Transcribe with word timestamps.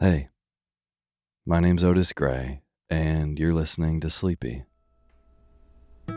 Hey, 0.00 0.28
my 1.44 1.58
name's 1.58 1.82
Otis 1.82 2.12
Gray, 2.12 2.62
and 2.88 3.36
you're 3.36 3.52
listening 3.52 3.98
to 3.98 4.08
Sleepy. 4.08 4.62
A 6.06 6.14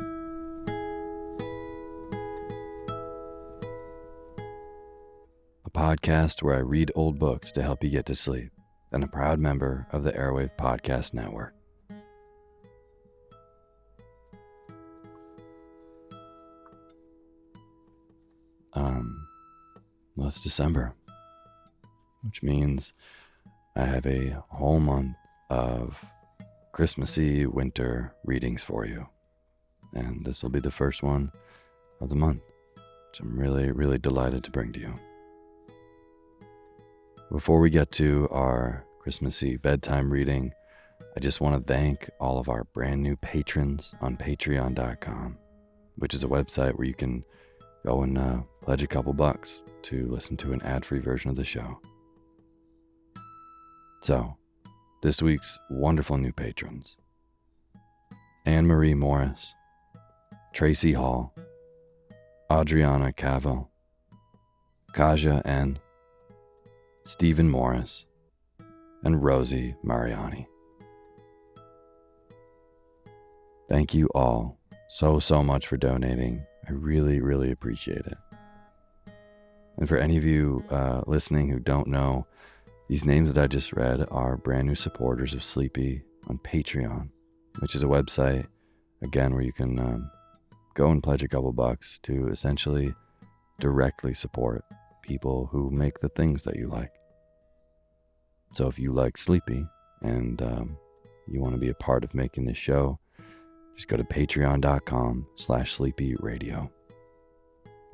podcast 5.71 6.43
where 6.43 6.53
I 6.53 6.59
read 6.59 6.91
old 6.93 7.17
books 7.17 7.51
to 7.53 7.63
help 7.63 7.83
you 7.83 7.89
get 7.89 8.05
to 8.05 8.13
sleep, 8.13 8.51
and 8.91 9.03
a 9.03 9.07
proud 9.07 9.39
member 9.39 9.87
of 9.91 10.03
the 10.03 10.11
Airwave 10.11 10.55
Podcast 10.59 11.15
Network. 11.15 11.55
Um, 18.73 19.27
well, 20.15 20.27
it's 20.27 20.39
December, 20.39 20.93
which 22.21 22.43
means 22.43 22.93
I 23.75 23.85
have 23.85 24.05
a 24.05 24.43
whole 24.49 24.79
month 24.79 25.15
of 25.49 26.03
Christmassy 26.73 27.45
winter 27.45 28.13
readings 28.25 28.63
for 28.63 28.85
you. 28.85 29.07
And 29.93 30.25
this 30.25 30.43
will 30.43 30.49
be 30.49 30.59
the 30.59 30.71
first 30.71 31.03
one 31.03 31.31
of 32.01 32.09
the 32.09 32.15
month, 32.15 32.41
which 32.75 33.19
I'm 33.19 33.37
really, 33.37 33.71
really 33.71 33.97
delighted 33.97 34.43
to 34.43 34.51
bring 34.51 34.73
to 34.73 34.79
you. 34.79 34.99
Before 37.31 37.61
we 37.61 37.69
get 37.69 37.91
to 37.93 38.27
our 38.29 38.85
Christmassy 38.99 39.55
bedtime 39.55 40.11
reading, 40.11 40.51
I 41.15 41.21
just 41.21 41.39
want 41.39 41.55
to 41.55 41.73
thank 41.73 42.09
all 42.19 42.39
of 42.39 42.49
our 42.49 42.65
brand 42.73 43.01
new 43.01 43.15
patrons 43.15 43.93
on 44.01 44.17
patreon.com, 44.17 45.37
which 45.95 46.13
is 46.13 46.23
a 46.23 46.27
website 46.27 46.77
where 46.77 46.87
you 46.87 46.93
can 46.93 47.23
go 47.85 48.03
and 48.03 48.17
uh, 48.17 48.39
pledge 48.61 48.83
a 48.83 48.87
couple 48.87 49.13
bucks 49.13 49.61
to 49.83 50.07
listen 50.07 50.35
to 50.37 50.51
an 50.51 50.61
ad 50.61 50.83
free 50.83 50.99
version 50.99 51.29
of 51.29 51.37
the 51.37 51.45
show. 51.45 51.79
So, 54.01 54.35
this 55.03 55.21
week's 55.21 55.59
wonderful 55.69 56.17
new 56.17 56.33
patrons 56.33 56.97
Anne 58.47 58.65
Marie 58.65 58.95
Morris, 58.95 59.53
Tracy 60.53 60.93
Hall, 60.93 61.35
Adriana 62.51 63.13
Cavill, 63.13 63.67
Kaja 64.95 65.45
N., 65.45 65.77
Stephen 67.05 67.47
Morris, 67.47 68.07
and 69.03 69.23
Rosie 69.23 69.75
Mariani. 69.83 70.47
Thank 73.69 73.93
you 73.93 74.07
all 74.15 74.57
so, 74.87 75.19
so 75.19 75.43
much 75.43 75.67
for 75.67 75.77
donating. 75.77 76.43
I 76.67 76.71
really, 76.71 77.21
really 77.21 77.51
appreciate 77.51 78.07
it. 78.07 78.17
And 79.77 79.87
for 79.87 79.97
any 79.97 80.17
of 80.17 80.23
you 80.23 80.65
uh, 80.71 81.03
listening 81.05 81.49
who 81.49 81.59
don't 81.59 81.87
know, 81.87 82.25
these 82.91 83.05
names 83.05 83.31
that 83.31 83.41
I 83.41 83.47
just 83.47 83.71
read 83.71 84.05
are 84.11 84.35
brand 84.35 84.67
new 84.67 84.75
supporters 84.75 85.33
of 85.33 85.45
Sleepy 85.45 86.03
on 86.27 86.37
Patreon, 86.39 87.07
which 87.59 87.73
is 87.73 87.83
a 87.83 87.87
website, 87.87 88.47
again, 89.01 89.33
where 89.33 89.43
you 89.43 89.53
can 89.53 89.79
um, 89.79 90.11
go 90.73 90.89
and 90.91 91.01
pledge 91.01 91.23
a 91.23 91.29
couple 91.29 91.53
bucks 91.53 92.01
to 92.03 92.27
essentially 92.27 92.93
directly 93.61 94.13
support 94.13 94.65
people 95.03 95.47
who 95.53 95.71
make 95.71 96.01
the 96.01 96.09
things 96.09 96.43
that 96.43 96.57
you 96.57 96.67
like. 96.67 96.91
So 98.55 98.67
if 98.67 98.77
you 98.77 98.91
like 98.91 99.17
Sleepy 99.17 99.65
and 100.01 100.41
um, 100.41 100.77
you 101.29 101.39
want 101.39 101.53
to 101.53 101.61
be 101.61 101.69
a 101.69 101.73
part 101.73 102.03
of 102.03 102.13
making 102.13 102.43
this 102.43 102.57
show, 102.57 102.99
just 103.73 103.87
go 103.87 103.95
to 103.95 104.03
patreon.com 104.03 105.27
slash 105.37 105.71
sleepy 105.71 106.17
radio. 106.19 106.69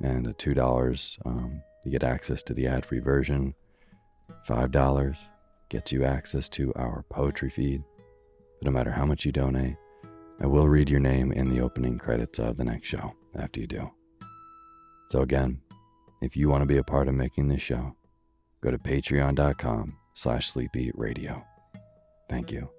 And 0.02 0.26
at 0.26 0.38
$2, 0.38 1.18
um, 1.24 1.62
you 1.84 1.92
get 1.92 2.02
access 2.02 2.42
to 2.42 2.52
the 2.52 2.66
ad-free 2.66 2.98
version 2.98 3.54
$5 4.48 5.16
gets 5.68 5.92
you 5.92 6.04
access 6.04 6.48
to 6.48 6.72
our 6.74 7.04
poetry 7.10 7.50
feed. 7.50 7.82
But 8.58 8.66
no 8.66 8.70
matter 8.70 8.90
how 8.90 9.04
much 9.04 9.24
you 9.24 9.32
donate, 9.32 9.76
I 10.40 10.46
will 10.46 10.68
read 10.68 10.88
your 10.88 11.00
name 11.00 11.32
in 11.32 11.50
the 11.50 11.60
opening 11.60 11.98
credits 11.98 12.38
of 12.38 12.56
the 12.56 12.64
next 12.64 12.88
show 12.88 13.12
after 13.36 13.60
you 13.60 13.66
do. 13.66 13.90
So 15.08 15.20
again, 15.20 15.60
if 16.22 16.36
you 16.36 16.48
want 16.48 16.62
to 16.62 16.66
be 16.66 16.78
a 16.78 16.84
part 16.84 17.08
of 17.08 17.14
making 17.14 17.48
this 17.48 17.62
show, 17.62 17.94
go 18.62 18.70
to 18.70 18.78
patreon.com 18.78 19.96
slash 20.14 20.48
sleepy 20.48 20.90
radio. 20.94 21.44
Thank 22.28 22.50
you. 22.50 22.70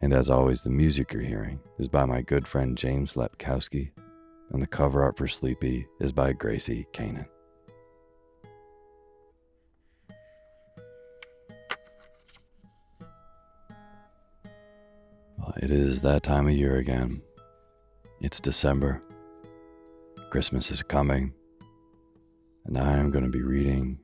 And 0.00 0.12
as 0.12 0.30
always, 0.30 0.62
the 0.62 0.70
music 0.70 1.12
you're 1.12 1.22
hearing 1.22 1.58
is 1.78 1.88
by 1.88 2.04
my 2.04 2.22
good 2.22 2.46
friend 2.46 2.78
James 2.78 3.14
Lepkowski, 3.14 3.90
and 4.52 4.62
the 4.62 4.66
cover 4.66 5.02
art 5.02 5.18
for 5.18 5.26
Sleepy 5.26 5.86
is 6.00 6.12
by 6.12 6.32
Gracie 6.32 6.86
Kanan. 6.92 7.26
It 15.56 15.70
is 15.70 16.02
that 16.02 16.22
time 16.22 16.46
of 16.46 16.52
year 16.52 16.76
again. 16.76 17.22
It's 18.20 18.40
December. 18.40 19.00
Christmas 20.30 20.70
is 20.70 20.82
coming. 20.82 21.32
And 22.66 22.78
I 22.78 22.92
am 22.96 23.10
going 23.10 23.24
to 23.24 23.30
be 23.30 23.42
reading 23.42 23.98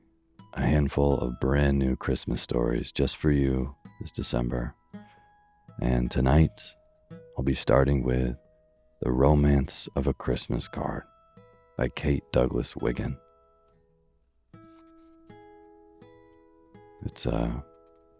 a 0.53 0.61
handful 0.61 1.17
of 1.19 1.39
brand 1.39 1.77
new 1.77 1.95
Christmas 1.95 2.41
stories 2.41 2.91
just 2.91 3.15
for 3.17 3.31
you 3.31 3.75
this 4.01 4.11
December. 4.11 4.73
And 5.79 6.09
tonight, 6.09 6.61
I'll 7.37 7.43
be 7.43 7.53
starting 7.53 8.03
with 8.03 8.37
The 9.01 9.11
Romance 9.11 9.87
of 9.95 10.07
a 10.07 10.13
Christmas 10.13 10.67
Card 10.67 11.03
by 11.77 11.89
Kate 11.89 12.23
Douglas 12.31 12.75
Wiggin. 12.75 13.17
It's 17.05 17.25
a, 17.25 17.63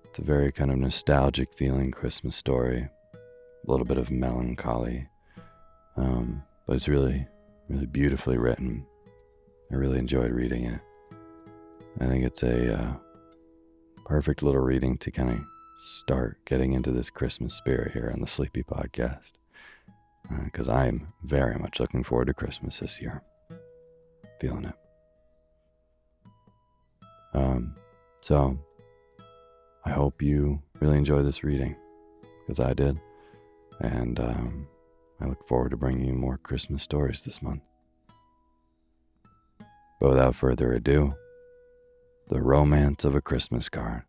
it's 0.03 0.19
a 0.19 0.23
very 0.23 0.51
kind 0.51 0.69
of 0.69 0.77
nostalgic 0.77 1.53
feeling 1.53 1.91
Christmas 1.91 2.35
story, 2.35 2.89
little 3.71 3.85
bit 3.85 3.97
of 3.97 4.11
melancholy, 4.11 5.07
um, 5.97 6.43
but 6.67 6.75
it's 6.75 6.87
really, 6.87 7.27
really 7.69 7.85
beautifully 7.85 8.37
written. 8.37 8.85
I 9.71 9.75
really 9.75 9.99
enjoyed 9.99 10.31
reading 10.31 10.65
it. 10.65 10.79
I 11.99 12.05
think 12.07 12.23
it's 12.23 12.43
a 12.43 12.77
uh, 12.77 12.93
perfect 14.05 14.43
little 14.43 14.61
reading 14.61 14.97
to 14.99 15.11
kind 15.11 15.31
of 15.31 15.39
start 15.83 16.37
getting 16.45 16.73
into 16.73 16.91
this 16.91 17.09
Christmas 17.09 17.53
spirit 17.53 17.93
here 17.93 18.09
on 18.13 18.21
the 18.21 18.27
Sleepy 18.27 18.63
Podcast. 18.63 19.33
Because 20.43 20.69
uh, 20.69 20.73
I'm 20.73 21.13
very 21.23 21.57
much 21.57 21.79
looking 21.79 22.03
forward 22.03 22.25
to 22.25 22.33
Christmas 22.33 22.79
this 22.79 22.99
year. 23.01 23.23
Feeling 24.39 24.65
it. 24.65 24.75
Um, 27.33 27.75
so, 28.21 28.57
I 29.85 29.91
hope 29.91 30.21
you 30.21 30.61
really 30.79 30.97
enjoy 30.97 31.21
this 31.21 31.43
reading, 31.43 31.75
because 32.41 32.59
I 32.59 32.73
did. 32.73 32.99
And 33.79 34.19
um, 34.19 34.67
I 35.21 35.25
look 35.25 35.45
forward 35.47 35.71
to 35.71 35.77
bringing 35.77 36.05
you 36.05 36.13
more 36.13 36.37
Christmas 36.37 36.83
stories 36.83 37.21
this 37.21 37.41
month. 37.41 37.61
But 39.99 40.09
without 40.09 40.35
further 40.35 40.73
ado, 40.73 41.15
The 42.27 42.41
Romance 42.41 43.05
of 43.05 43.15
a 43.15 43.21
Christmas 43.21 43.69
Card 43.69 44.03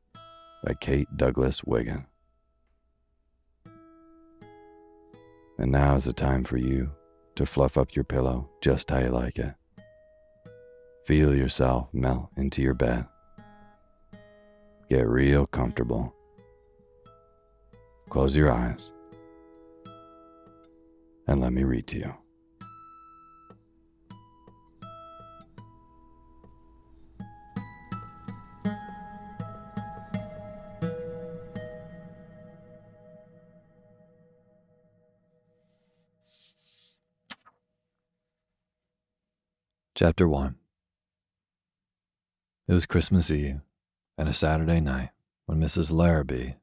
by 0.64 0.74
Kate 0.74 1.08
Douglas 1.16 1.64
Wiggin. 1.64 2.06
And 5.58 5.72
now 5.72 5.96
is 5.96 6.04
the 6.04 6.12
time 6.12 6.44
for 6.44 6.58
you 6.58 6.92
to 7.36 7.46
fluff 7.46 7.78
up 7.78 7.94
your 7.94 8.04
pillow 8.04 8.50
just 8.60 8.90
how 8.90 8.98
you 8.98 9.08
like 9.08 9.38
it. 9.38 9.54
Feel 11.04 11.34
yourself 11.34 11.88
melt 11.92 12.30
into 12.36 12.62
your 12.62 12.74
bed. 12.74 13.06
Get 14.88 15.06
real 15.08 15.46
comfortable. 15.46 16.14
Close 18.08 18.36
your 18.36 18.52
eyes 18.52 18.92
and 21.26 21.40
let 21.40 21.52
me 21.52 21.64
read 21.64 21.86
to 21.88 21.98
you. 21.98 22.14
Chapter 39.94 40.28
1 40.28 40.56
It 42.68 42.72
was 42.74 42.84
Christmas 42.84 43.30
Eve 43.30 43.60
and 44.18 44.28
a 44.28 44.34
Saturday 44.34 44.78
night 44.78 45.08
when 45.46 45.58
Mrs. 45.58 45.90
Larrabee, 45.90 46.56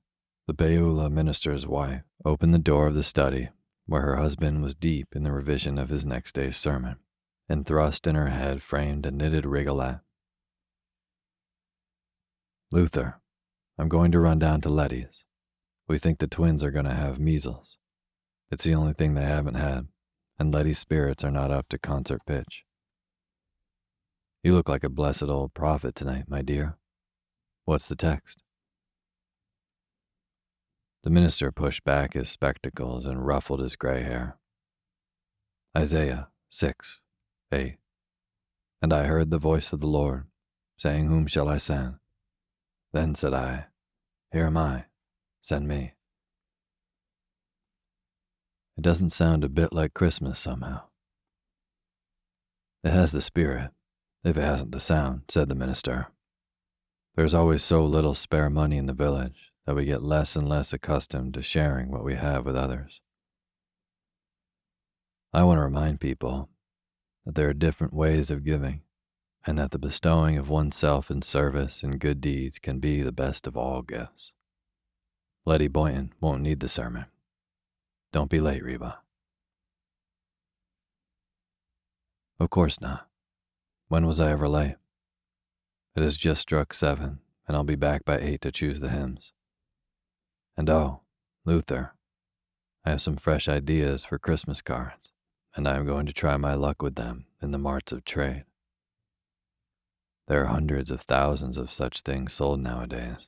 the 0.45 0.54
Beulah 0.54 1.10
minister's 1.10 1.65
wife, 1.65 2.04
opened 2.24 2.54
the 2.54 2.60
door 2.60 2.86
of 2.86 2.94
the 2.94 3.01
study 3.01 3.50
where 3.86 4.02
her 4.02 4.16
husband 4.16 4.62
was 4.62 4.76
deep 4.76 5.16
in 5.16 5.24
the 5.24 5.32
revision 5.32 5.78
of 5.78 5.90
his 5.90 6.06
next 6.06 6.34
day's 6.34 6.58
sermon 6.58 6.98
and 7.50 7.66
thrust 7.66 8.08
in 8.08 8.16
her 8.16 8.30
head 8.30 8.64
framed 8.64 9.06
a 9.06 9.12
knitted 9.12 9.46
rigolette. 9.46 10.00
Luther, 12.72 13.22
I'm 13.78 13.90
going 13.90 14.12
to 14.12 14.20
run 14.20 14.40
down 14.40 14.62
to 14.62 14.70
Letty's. 14.70 15.26
We 15.88 16.00
think 16.00 16.20
the 16.20 16.28
twins 16.28 16.64
are 16.64 16.72
going 16.72 16.86
to 16.86 16.94
have 16.94 17.20
measles. 17.20 17.78
It's 18.50 18.64
the 18.64 18.76
only 18.76 18.94
thing 18.94 19.14
they 19.14 19.24
haven't 19.24 19.56
had, 19.56 19.88
and 20.40 20.54
Letty's 20.54 20.80
spirits 20.80 21.24
are 21.24 21.32
not 21.32 21.52
up 21.52 21.68
to 21.70 21.78
concert 21.78 22.22
pitch. 22.26 22.64
You 24.44 24.54
look 24.54 24.70
like 24.70 24.84
a 24.84 24.90
blessed 24.90 25.24
old 25.24 25.54
prophet 25.54 25.96
tonight, 25.96 26.26
my 26.28 26.42
dear. 26.42 26.78
What's 27.66 27.88
the 27.88 27.96
text? 27.96 28.44
The 31.04 31.10
minister 31.10 31.52
pushed 31.52 31.84
back 31.84 32.14
his 32.14 32.30
spectacles 32.30 33.06
and 33.06 33.28
ruffled 33.28 33.60
his 33.60 33.76
gray 33.76 34.04
hair. 34.04 34.38
Isaiah 35.78 36.30
6, 36.50 37.02
8. 37.52 37.78
And 38.82 38.94
I 38.94 39.04
heard 39.04 39.30
the 39.30 39.38
voice 39.38 39.74
of 39.74 39.82
the 39.82 39.88
Lord, 39.88 40.28
saying, 40.78 41.08
Whom 41.08 41.28
shall 41.28 41.50
I 41.50 41.58
send? 41.58 41.96
Then 42.94 43.16
said 43.16 43.34
I, 43.34 43.66
Here 44.32 44.46
am 44.46 44.56
I, 44.56 44.86
send 45.42 45.68
me. 45.68 45.94
It 48.78 48.82
doesn't 48.82 49.10
sound 49.10 49.44
a 49.44 49.50
bit 49.50 49.74
like 49.74 49.94
Christmas 49.94 50.40
somehow. 50.40 50.84
It 52.82 52.92
has 52.92 53.12
the 53.12 53.22
spirit, 53.22 53.72
if 54.24 54.38
it 54.38 54.42
hasn't 54.42 54.72
the 54.72 54.80
sound, 54.80 55.24
said 55.28 55.50
the 55.50 55.56
minister. 55.56 56.08
There's 57.16 57.34
always 57.34 57.62
so 57.62 57.84
little 57.84 58.16
spare 58.16 58.50
money 58.50 58.78
in 58.78 58.86
the 58.86 58.94
village 58.94 59.53
that 59.65 59.75
we 59.75 59.86
get 59.86 60.04
less 60.04 60.36
and 60.36 60.48
less 60.48 60.74
accustomed 60.74 61.33
to 61.33 61.42
sharing 61.42 61.89
what 61.89 62.04
we 62.04 62.15
have 62.15 62.45
with 62.45 62.56
others. 62.56 63.01
I 65.33 65.44
want 65.44 65.57
to 65.57 65.63
remind 65.63 66.00
people 66.00 66.50
that 67.25 67.36
there 67.36 67.50
are 67.50 67.54
different 67.54 67.94
ways 67.94 68.30
of 68.30 68.44
giving, 68.44 68.81
and 69.45 69.57
that 69.57 69.71
the 69.71 69.80
bestowing 69.80 70.38
of 70.38 70.50
oneself 70.50 71.10
in 71.10 71.21
service 71.21 71.83
and 71.83 72.00
good 72.00 72.21
deeds 72.21 72.60
can 72.60 72.80
be 72.80 73.01
the 73.01 73.12
best 73.12 73.48
of 73.48 73.57
all 73.57 73.81
gifts. 73.81 74.33
Letty 75.45 75.68
Boynton 75.68 76.13
won't 76.21 76.42
need 76.42 76.60
the 76.60 76.69
sermon. 76.69 77.06
Don't 78.12 78.30
be 78.30 78.39
late, 78.39 78.63
Reba. 78.63 79.00
Of 82.39 82.50
course 82.50 82.80
not. 82.80 83.07
When 83.88 84.06
was 84.06 84.19
I 84.19 84.31
ever 84.31 84.48
late? 84.48 84.75
It 85.95 86.04
has 86.04 86.18
just 86.18 86.42
struck 86.42 86.74
seven, 86.74 87.19
and 87.48 87.56
I'll 87.56 87.63
be 87.63 87.75
back 87.75 88.06
by 88.06 88.19
eight 88.19 88.42
to 88.42 88.51
choose 88.51 88.80
the 88.80 88.89
hymns. 88.89 89.33
And 90.56 90.70
oh, 90.70 91.02
Luther, 91.46 91.94
I 92.86 92.92
have 92.92 93.02
some 93.02 93.18
fresh 93.18 93.48
ideas 93.48 94.06
for 94.06 94.20
Christmas 94.20 94.62
cards, 94.62 95.12
and 95.56 95.68
I 95.68 95.76
am 95.78 95.86
going 95.86 96.06
to 96.06 96.14
try 96.14 96.38
my 96.38 96.54
luck 96.54 96.82
with 96.82 96.96
them 96.96 97.26
in 97.42 97.52
the 97.52 97.58
marts 97.58 97.92
of 97.92 98.06
trade. 98.06 98.46
There 100.28 100.42
are 100.44 100.48
hundreds 100.48 100.90
of 100.92 101.02
thousands 101.02 101.58
of 101.58 101.72
such 101.72 102.01
things 102.01 102.34
sold 102.34 102.62
nowadays, 102.62 103.27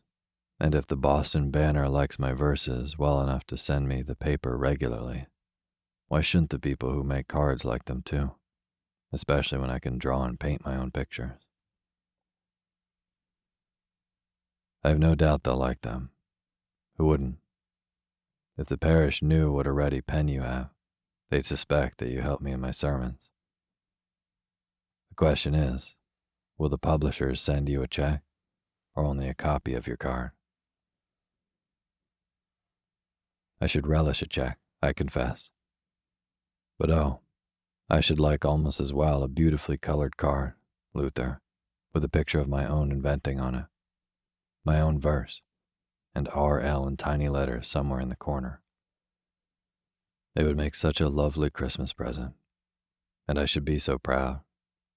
and 0.59 0.73
if 0.73 0.87
the 0.87 0.95
Boston 0.95 1.51
Banner 1.51 1.89
likes 1.89 2.19
my 2.19 2.33
verses 2.33 2.97
well 2.97 3.21
enough 3.21 3.45
to 3.47 3.57
send 3.57 3.87
me 3.87 4.01
the 4.01 4.15
paper 4.15 4.57
regularly, 4.57 5.27
why 6.07 6.21
shouldn't 6.21 6.51
the 6.51 6.59
people 6.59 6.91
who 6.91 7.03
make 7.03 7.27
cards 7.27 7.65
like 7.65 7.85
them 7.85 8.01
too? 8.03 8.35
especially 9.15 9.57
when 9.57 9.69
I 9.69 9.79
can 9.79 9.97
draw 9.97 10.23
and 10.23 10.39
paint 10.39 10.65
my 10.65 10.75
own 10.75 10.91
pictures. 10.91 11.39
I 14.83 14.89
have 14.89 14.99
no 14.99 15.15
doubt 15.15 15.43
they'll 15.43 15.55
like 15.55 15.81
them. 15.81 16.11
Who 16.97 17.05
wouldn't? 17.05 17.37
If 18.57 18.67
the 18.67 18.77
parish 18.77 19.21
knew 19.21 19.51
what 19.51 19.67
a 19.67 19.71
ready 19.71 20.01
pen 20.01 20.27
you 20.29 20.41
have, 20.41 20.69
they'd 21.29 21.45
suspect 21.45 21.97
that 21.97 22.09
you 22.09 22.21
help 22.21 22.41
me 22.41 22.51
in 22.51 22.61
my 22.61 22.71
sermons. 22.71 23.29
The 25.09 25.15
question 25.15 25.55
is 25.55 25.95
will 26.57 26.69
the 26.69 26.77
publishers 26.77 27.41
send 27.41 27.67
you 27.67 27.83
a 27.83 27.87
check 27.87 28.21
or 28.95 29.03
only 29.03 29.27
a 29.27 29.33
copy 29.33 29.73
of 29.73 29.87
your 29.87 29.97
card? 29.97 30.31
I 33.59 33.67
should 33.67 33.87
relish 33.87 34.21
a 34.21 34.27
check, 34.27 34.57
I 34.81 34.93
confess. 34.93 35.49
But 36.77 36.89
oh, 36.89 37.19
I 37.89 37.99
should 37.99 38.19
like 38.19 38.45
almost 38.45 38.79
as 38.79 38.93
well 38.93 39.23
a 39.23 39.27
beautifully 39.27 39.77
colored 39.77 40.17
card, 40.17 40.53
Luther, 40.93 41.41
with 41.93 42.03
a 42.03 42.09
picture 42.09 42.39
of 42.39 42.47
my 42.47 42.65
own 42.65 42.91
inventing 42.91 43.39
on 43.39 43.55
it. 43.55 43.65
My 44.63 44.79
own 44.79 44.99
verse, 44.99 45.41
and 46.15 46.29
RL 46.33 46.87
in 46.87 46.95
tiny 46.95 47.27
letters 47.27 47.67
somewhere 47.67 47.99
in 47.99 48.09
the 48.09 48.15
corner. 48.15 48.61
It 50.35 50.43
would 50.43 50.57
make 50.57 50.73
such 50.73 51.01
a 51.01 51.09
lovely 51.09 51.49
Christmas 51.49 51.93
present, 51.93 52.33
and 53.27 53.37
I 53.37 53.45
should 53.45 53.65
be 53.65 53.79
so 53.79 53.97
proud. 53.97 54.39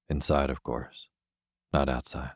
Inside, 0.09 0.49
of 0.49 0.63
course, 0.63 1.09
not 1.73 1.89
outside. 1.89 2.33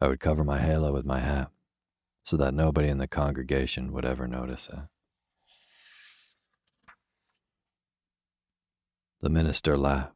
I 0.00 0.08
would 0.08 0.20
cover 0.20 0.44
my 0.44 0.60
halo 0.60 0.92
with 0.92 1.04
my 1.04 1.20
hat 1.20 1.50
so 2.24 2.36
that 2.36 2.54
nobody 2.54 2.88
in 2.88 2.98
the 2.98 3.08
congregation 3.08 3.92
would 3.92 4.04
ever 4.04 4.26
notice 4.26 4.68
it. 4.72 4.78
The 9.20 9.28
minister 9.28 9.76
laughed. 9.76 10.12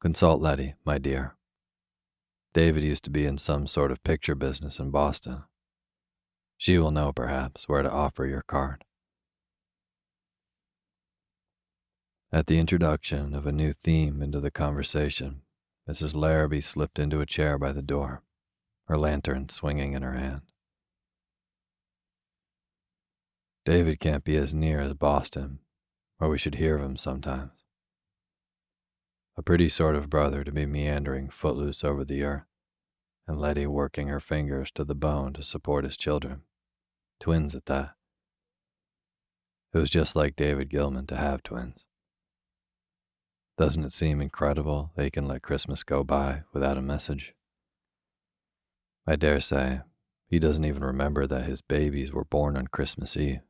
Consult 0.00 0.40
Letty, 0.40 0.74
my 0.84 0.98
dear. 0.98 1.35
David 2.56 2.84
used 2.84 3.04
to 3.04 3.10
be 3.10 3.26
in 3.26 3.36
some 3.36 3.66
sort 3.66 3.90
of 3.90 4.02
picture 4.02 4.34
business 4.34 4.78
in 4.78 4.90
Boston. 4.90 5.42
She 6.56 6.78
will 6.78 6.90
know, 6.90 7.12
perhaps, 7.12 7.68
where 7.68 7.82
to 7.82 7.90
offer 7.90 8.24
your 8.24 8.40
card. 8.40 8.82
At 12.32 12.46
the 12.46 12.58
introduction 12.58 13.34
of 13.34 13.46
a 13.46 13.52
new 13.52 13.74
theme 13.74 14.22
into 14.22 14.40
the 14.40 14.50
conversation, 14.50 15.42
Mrs. 15.86 16.16
Larrabee 16.16 16.62
slipped 16.62 16.98
into 16.98 17.20
a 17.20 17.26
chair 17.26 17.58
by 17.58 17.72
the 17.72 17.82
door, 17.82 18.22
her 18.88 18.96
lantern 18.96 19.50
swinging 19.50 19.92
in 19.92 20.00
her 20.00 20.14
hand. 20.14 20.40
David 23.66 24.00
can't 24.00 24.24
be 24.24 24.38
as 24.38 24.54
near 24.54 24.80
as 24.80 24.94
Boston, 24.94 25.58
or 26.18 26.30
we 26.30 26.38
should 26.38 26.54
hear 26.54 26.78
of 26.78 26.84
him 26.86 26.96
sometimes. 26.96 27.66
A 29.38 29.42
pretty 29.42 29.68
sort 29.68 29.96
of 29.96 30.08
brother 30.08 30.44
to 30.44 30.50
be 30.50 30.64
meandering 30.64 31.28
footloose 31.28 31.84
over 31.84 32.02
the 32.02 32.22
earth, 32.22 32.45
and 33.26 33.40
Letty 33.40 33.66
working 33.66 34.08
her 34.08 34.20
fingers 34.20 34.70
to 34.72 34.84
the 34.84 34.94
bone 34.94 35.32
to 35.34 35.42
support 35.42 35.84
his 35.84 35.96
children, 35.96 36.42
twins 37.18 37.54
at 37.54 37.66
that. 37.66 37.94
It 39.74 39.78
was 39.78 39.90
just 39.90 40.16
like 40.16 40.36
David 40.36 40.70
Gilman 40.70 41.06
to 41.06 41.16
have 41.16 41.42
twins. 41.42 41.86
Doesn't 43.58 43.84
it 43.84 43.92
seem 43.92 44.20
incredible 44.20 44.92
they 44.96 45.10
can 45.10 45.26
let 45.26 45.42
Christmas 45.42 45.82
go 45.82 46.04
by 46.04 46.42
without 46.52 46.78
a 46.78 46.82
message? 46.82 47.34
I 49.06 49.16
dare 49.16 49.40
say 49.40 49.80
he 50.28 50.38
doesn't 50.38 50.64
even 50.64 50.84
remember 50.84 51.26
that 51.26 51.46
his 51.46 51.62
babies 51.62 52.12
were 52.12 52.24
born 52.24 52.56
on 52.56 52.66
Christmas 52.66 53.16
Eve. 53.16 53.40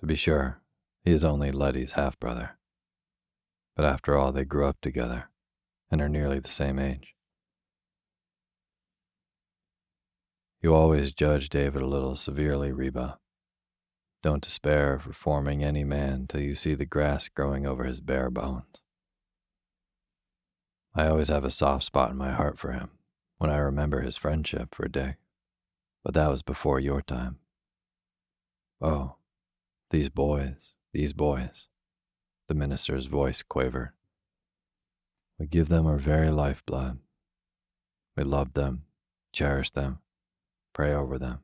To 0.00 0.06
be 0.06 0.14
sure, 0.14 0.60
he 1.04 1.12
is 1.12 1.24
only 1.24 1.50
Letty's 1.50 1.92
half 1.92 2.18
brother. 2.18 2.58
But 3.76 3.84
after 3.84 4.16
all, 4.16 4.32
they 4.32 4.44
grew 4.44 4.66
up 4.66 4.80
together 4.80 5.30
and 5.90 6.00
are 6.00 6.08
nearly 6.08 6.40
the 6.40 6.48
same 6.48 6.78
age. 6.78 7.14
You 10.60 10.74
always 10.74 11.12
judge 11.12 11.48
David 11.48 11.82
a 11.82 11.86
little 11.86 12.16
severely, 12.16 12.72
Reba. 12.72 13.18
Don't 14.22 14.42
despair 14.42 14.94
of 14.94 15.06
reforming 15.06 15.62
any 15.62 15.84
man 15.84 16.26
till 16.26 16.40
you 16.40 16.56
see 16.56 16.74
the 16.74 16.84
grass 16.84 17.28
growing 17.28 17.64
over 17.64 17.84
his 17.84 18.00
bare 18.00 18.30
bones. 18.30 18.82
I 20.94 21.06
always 21.06 21.28
have 21.28 21.44
a 21.44 21.50
soft 21.52 21.84
spot 21.84 22.10
in 22.10 22.16
my 22.16 22.32
heart 22.32 22.58
for 22.58 22.72
him 22.72 22.90
when 23.36 23.50
I 23.50 23.58
remember 23.58 24.00
his 24.00 24.16
friendship 24.16 24.74
for 24.74 24.88
Dick, 24.88 25.18
but 26.02 26.14
that 26.14 26.28
was 26.28 26.42
before 26.42 26.80
your 26.80 27.02
time. 27.02 27.38
Oh, 28.80 29.14
these 29.90 30.08
boys, 30.08 30.72
these 30.92 31.12
boys, 31.12 31.68
the 32.48 32.54
minister's 32.54 33.06
voice 33.06 33.42
quavered. 33.42 33.92
We 35.38 35.46
give 35.46 35.68
them 35.68 35.86
our 35.86 35.98
very 35.98 36.30
lifeblood. 36.30 36.98
We 38.16 38.24
love 38.24 38.54
them, 38.54 38.82
cherish 39.32 39.70
them, 39.70 40.00
pray 40.78 40.94
over 40.94 41.18
them, 41.18 41.40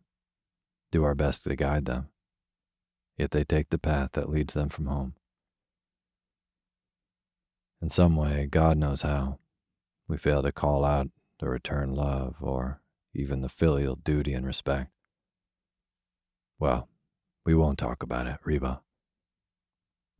do 0.93 1.03
our 1.03 1.17
best 1.17 1.43
to 1.43 1.57
guide 1.57 1.87
them. 1.87 2.07
Yet 3.19 3.33
they 3.33 3.43
take 3.43 3.71
the 3.71 3.79
path 3.79 4.11
that 4.13 4.31
leads 4.31 4.55
them 4.55 4.69
from 4.69 4.87
home. 4.87 5.15
In 7.83 7.91
some 7.91 8.15
way, 8.15 8.47
God 8.49 8.79
knows 8.79 9.03
how, 9.03 9.41
we 10.07 10.19
fail 10.19 10.41
to 10.45 10.53
call 10.53 10.85
out 10.85 11.09
the 11.41 11.49
return 11.49 11.97
love 11.97 12.37
or 12.41 12.81
even 13.13 13.41
the 13.41 13.49
filial 13.49 13.97
duty 13.97 14.35
and 14.35 14.47
respect. 14.47 14.93
Well, 16.61 16.89
we 17.45 17.57
won't 17.57 17.79
talk 17.79 18.05
about 18.05 18.29
it, 18.29 18.39
Reba. 18.45 18.83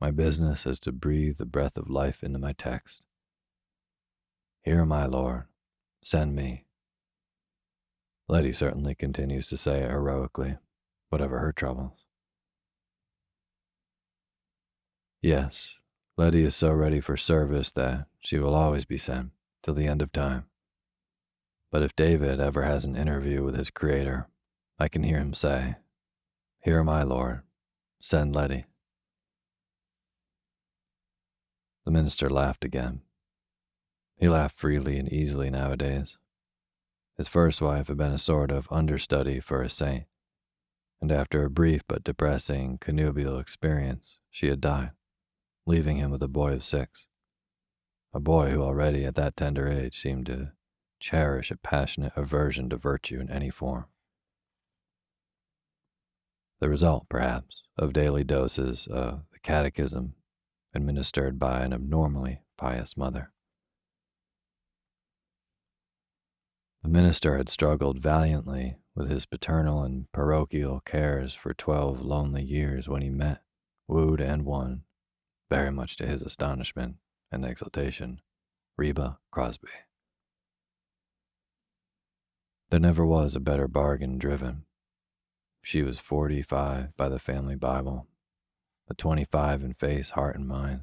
My 0.01 0.11
business 0.11 0.67
is 0.67 0.81
to 0.81 0.91
breathe 0.91 1.39
the 1.39 1.47
breath 1.47 1.77
of 1.77 1.89
life 1.89 2.25
into 2.25 2.41
my 2.41 2.53
text. 2.53 3.05
Here, 4.63 4.85
my 4.85 5.07
Lord, 5.07 5.45
send 6.03 6.35
me. 6.35 6.64
Letty 8.29 8.53
certainly 8.53 8.95
continues 8.95 9.49
to 9.49 9.57
say 9.57 9.81
heroically, 9.81 10.57
whatever 11.11 11.41
her 11.41 11.53
troubles. 11.53 12.07
Yes, 15.21 15.79
Letty 16.17 16.43
is 16.43 16.55
so 16.55 16.71
ready 16.71 17.01
for 17.01 17.17
service 17.17 17.71
that 17.73 18.07
she 18.21 18.39
will 18.39 18.55
always 18.55 18.85
be 18.85 18.99
sent 18.99 19.31
till 19.63 19.75
the 19.75 19.87
end 19.87 20.01
of 20.01 20.13
time. 20.13 20.47
But 21.71 21.83
if 21.83 21.97
David 21.97 22.41
ever 22.41 22.63
has 22.63 22.85
an 22.85 22.97
interview 22.97 23.43
with 23.43 23.57
his 23.57 23.71
Creator, 23.71 24.29
I 24.79 24.89
can 24.89 25.03
hear 25.03 25.19
him 25.19 25.35
say, 25.35 25.77
here, 26.63 26.83
my 26.83 27.03
lord, 27.03 27.43
send 28.01 28.35
Letty. 28.35 28.65
The 31.85 31.91
minister 31.91 32.31
laughed 32.31 32.65
again. 32.65 33.03
He 34.17 34.29
laughed 34.29 34.59
freely 34.59 34.99
and 34.99 35.13
easily 35.13 35.51
nowadays. 35.51 36.17
His 37.17 37.29
first 37.29 37.61
wife 37.61 37.89
had 37.89 37.97
been 37.97 38.13
a 38.13 38.19
sort 38.19 38.51
of 38.51 38.67
understudy 38.71 39.41
for 39.41 39.63
a 39.63 39.69
saint, 39.69 40.07
and 41.01 41.13
after 41.13 41.45
a 41.45 41.51
brief 41.51 41.83
but 41.87 42.05
depressing 42.05 42.79
connubial 42.79 43.39
experience, 43.39 44.19
she 44.31 44.49
had 44.49 44.61
died, 44.61 44.93
leaving 45.67 45.97
him 45.97 46.11
with 46.11 46.23
a 46.23 46.29
boy 46.29 46.55
of 46.55 46.65
six. 46.65 47.07
A 48.13 48.21
boy 48.21 48.51
who 48.51 48.63
already 48.63 49.05
at 49.05 49.15
that 49.15 49.37
tender 49.37 49.69
age 49.69 50.01
seemed 50.01 50.27
to 50.27 50.53
cherish 51.01 51.51
a 51.51 51.57
passionate 51.57 52.13
aversion 52.17 52.71
to 52.71 52.77
virtue 52.77 53.21
in 53.21 53.31
any 53.31 53.51
form 53.51 53.87
the 56.65 56.71
result, 56.71 57.07
perhaps, 57.11 57.63
of 57.77 57.93
daily 57.93 58.25
doses 58.25 58.87
of 58.91 59.21
the 59.33 59.39
catechism 59.41 60.15
administered 60.75 61.39
by 61.39 61.63
an 61.63 61.75
abnormally 61.75 62.41
pious 62.57 62.97
mother. 62.97 63.34
The 66.85 66.91
minister 66.91 67.39
had 67.39 67.49
struggled 67.49 67.99
valiantly 67.99 68.77
with 68.95 69.11
his 69.11 69.25
paternal 69.25 69.83
and 69.83 70.13
parochial 70.13 70.81
cares 70.81 71.35
for 71.35 71.55
twelve 71.55 72.03
lonely 72.03 72.45
years 72.45 72.89
when 72.89 73.01
he 73.01 73.09
met, 73.09 73.43
wooed, 73.89 74.21
and 74.21 74.45
won, 74.45 74.85
very 75.51 75.73
much 75.73 75.97
to 75.97 76.07
his 76.07 76.21
astonishment 76.21 76.99
and 77.33 77.43
exultation, 77.43 78.21
Reba 78.77 79.19
Crosby. 79.31 79.69
There 82.69 82.79
never 82.79 83.07
was 83.07 83.35
a 83.35 83.41
better 83.41 83.67
bargain 83.67 84.19
driven 84.19 84.67
she 85.63 85.83
was 85.83 85.99
45 85.99 86.95
by 86.95 87.09
the 87.09 87.19
family 87.19 87.57
Bible, 87.57 88.07
but 88.87 88.99
25 88.99 89.63
in 89.63 89.73
face, 89.73 90.11
heart, 90.11 90.37
and 90.37 90.47
mind. 90.47 90.83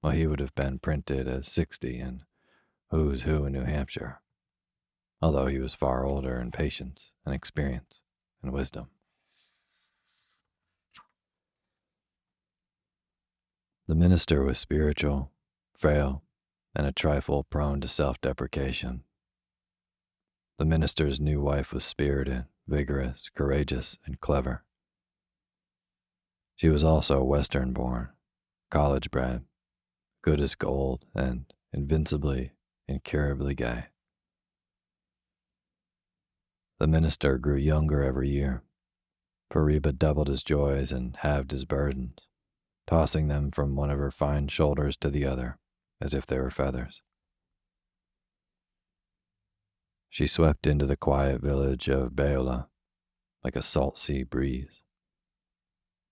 While 0.00 0.14
he 0.14 0.26
would 0.26 0.40
have 0.40 0.54
been 0.54 0.78
printed 0.78 1.28
as 1.28 1.52
60 1.52 2.00
in 2.00 2.22
Who's 2.90 3.24
Who 3.24 3.44
in 3.44 3.52
New 3.52 3.64
Hampshire, 3.64 4.22
although 5.20 5.46
he 5.46 5.58
was 5.58 5.74
far 5.74 6.04
older 6.04 6.40
in 6.40 6.50
patience 6.50 7.12
and 7.24 7.34
experience 7.34 8.00
and 8.42 8.52
wisdom. 8.52 8.88
The 13.86 13.94
minister 13.94 14.44
was 14.44 14.58
spiritual, 14.58 15.32
frail, 15.74 16.22
and 16.74 16.86
a 16.86 16.92
trifle 16.92 17.44
prone 17.44 17.80
to 17.80 17.88
self 17.88 18.20
deprecation. 18.20 19.02
The 20.58 20.66
minister's 20.66 21.18
new 21.18 21.40
wife 21.40 21.72
was 21.72 21.84
spirited, 21.84 22.44
vigorous, 22.66 23.30
courageous, 23.34 23.96
and 24.04 24.20
clever. 24.20 24.64
She 26.56 26.68
was 26.68 26.84
also 26.84 27.22
Western 27.22 27.72
born, 27.72 28.08
college 28.70 29.10
bred, 29.10 29.44
good 30.22 30.40
as 30.40 30.54
gold, 30.54 31.04
and 31.14 31.46
invincibly, 31.72 32.52
incurably 32.88 33.54
gay. 33.54 33.84
The 36.78 36.86
minister 36.86 37.38
grew 37.38 37.56
younger 37.56 38.02
every 38.02 38.28
year. 38.28 38.62
Reba 39.52 39.92
doubled 39.92 40.28
his 40.28 40.42
joys 40.42 40.92
and 40.92 41.16
halved 41.16 41.50
his 41.50 41.64
burdens, 41.64 42.18
tossing 42.86 43.28
them 43.28 43.50
from 43.50 43.74
one 43.74 43.90
of 43.90 43.98
her 43.98 44.10
fine 44.10 44.48
shoulders 44.48 44.96
to 44.98 45.10
the 45.10 45.24
other 45.24 45.58
as 46.00 46.14
if 46.14 46.26
they 46.26 46.38
were 46.38 46.50
feathers. 46.50 47.02
She 50.08 50.26
swept 50.26 50.66
into 50.66 50.86
the 50.86 50.96
quiet 50.96 51.40
village 51.40 51.88
of 51.88 52.14
Beulah 52.14 52.68
like 53.42 53.56
a 53.56 53.62
salt 53.62 53.98
sea 53.98 54.22
breeze. 54.22 54.82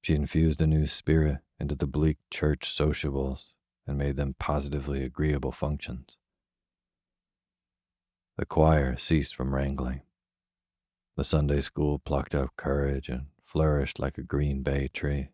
She 0.03 0.15
infused 0.15 0.61
a 0.61 0.67
new 0.67 0.87
spirit 0.87 1.39
into 1.59 1.75
the 1.75 1.87
bleak 1.87 2.19
church 2.31 2.73
sociables 2.73 3.53
and 3.87 3.97
made 3.97 4.17
them 4.17 4.35
positively 4.39 5.03
agreeable 5.05 5.53
functions. 5.53 6.17
The 8.37 8.47
choir 8.47 8.97
ceased 8.97 9.35
from 9.35 9.55
wrangling. 9.55 10.03
The 11.17 11.25
Sunday 11.25 11.63
school 11.63 11.99
plucked 11.99 12.35
up 12.35 12.51
courage 12.57 13.09
and 13.09 13.27
flourished 13.43 13.99
like 13.99 14.19
a 14.19 14.23
green 14.23 14.63
bay 14.63 14.89
tree. 14.89 15.31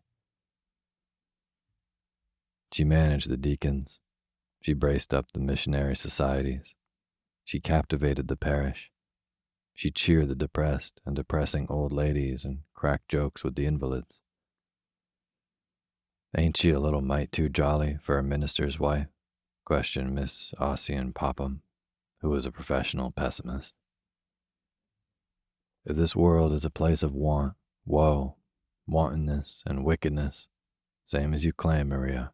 She 2.71 2.85
managed 2.85 3.29
the 3.29 3.37
deacons. 3.37 3.99
She 4.61 4.73
braced 4.73 5.13
up 5.13 5.33
the 5.33 5.41
missionary 5.41 5.95
societies. 5.95 6.73
She 7.43 7.59
captivated 7.59 8.29
the 8.29 8.37
parish. 8.37 8.91
She 9.73 9.91
cheered 9.91 10.29
the 10.29 10.35
depressed 10.35 11.01
and 11.05 11.15
depressing 11.15 11.67
old 11.69 11.91
ladies 11.91 12.45
and 12.45 12.59
cracked 12.73 13.09
jokes 13.09 13.43
with 13.43 13.55
the 13.55 13.65
invalids. 13.65 14.21
Ain't 16.35 16.55
she 16.55 16.69
a 16.69 16.79
little 16.79 17.01
mite 17.01 17.31
too 17.31 17.49
jolly 17.49 17.97
for 18.01 18.17
a 18.17 18.23
minister's 18.23 18.79
wife? 18.79 19.07
questioned 19.65 20.15
Miss 20.15 20.53
Ossian 20.59 21.13
Popham, 21.13 21.61
who 22.21 22.29
was 22.29 22.45
a 22.45 22.51
professional 22.51 23.11
pessimist. 23.11 23.73
If 25.85 25.95
this 25.97 26.15
world 26.15 26.53
is 26.53 26.63
a 26.63 26.69
place 26.69 27.03
of 27.03 27.13
want, 27.13 27.53
woe, 27.85 28.37
wantonness, 28.87 29.63
and 29.65 29.83
wickedness, 29.83 30.47
same 31.05 31.33
as 31.33 31.43
you 31.43 31.51
claim, 31.51 31.89
Maria. 31.89 32.31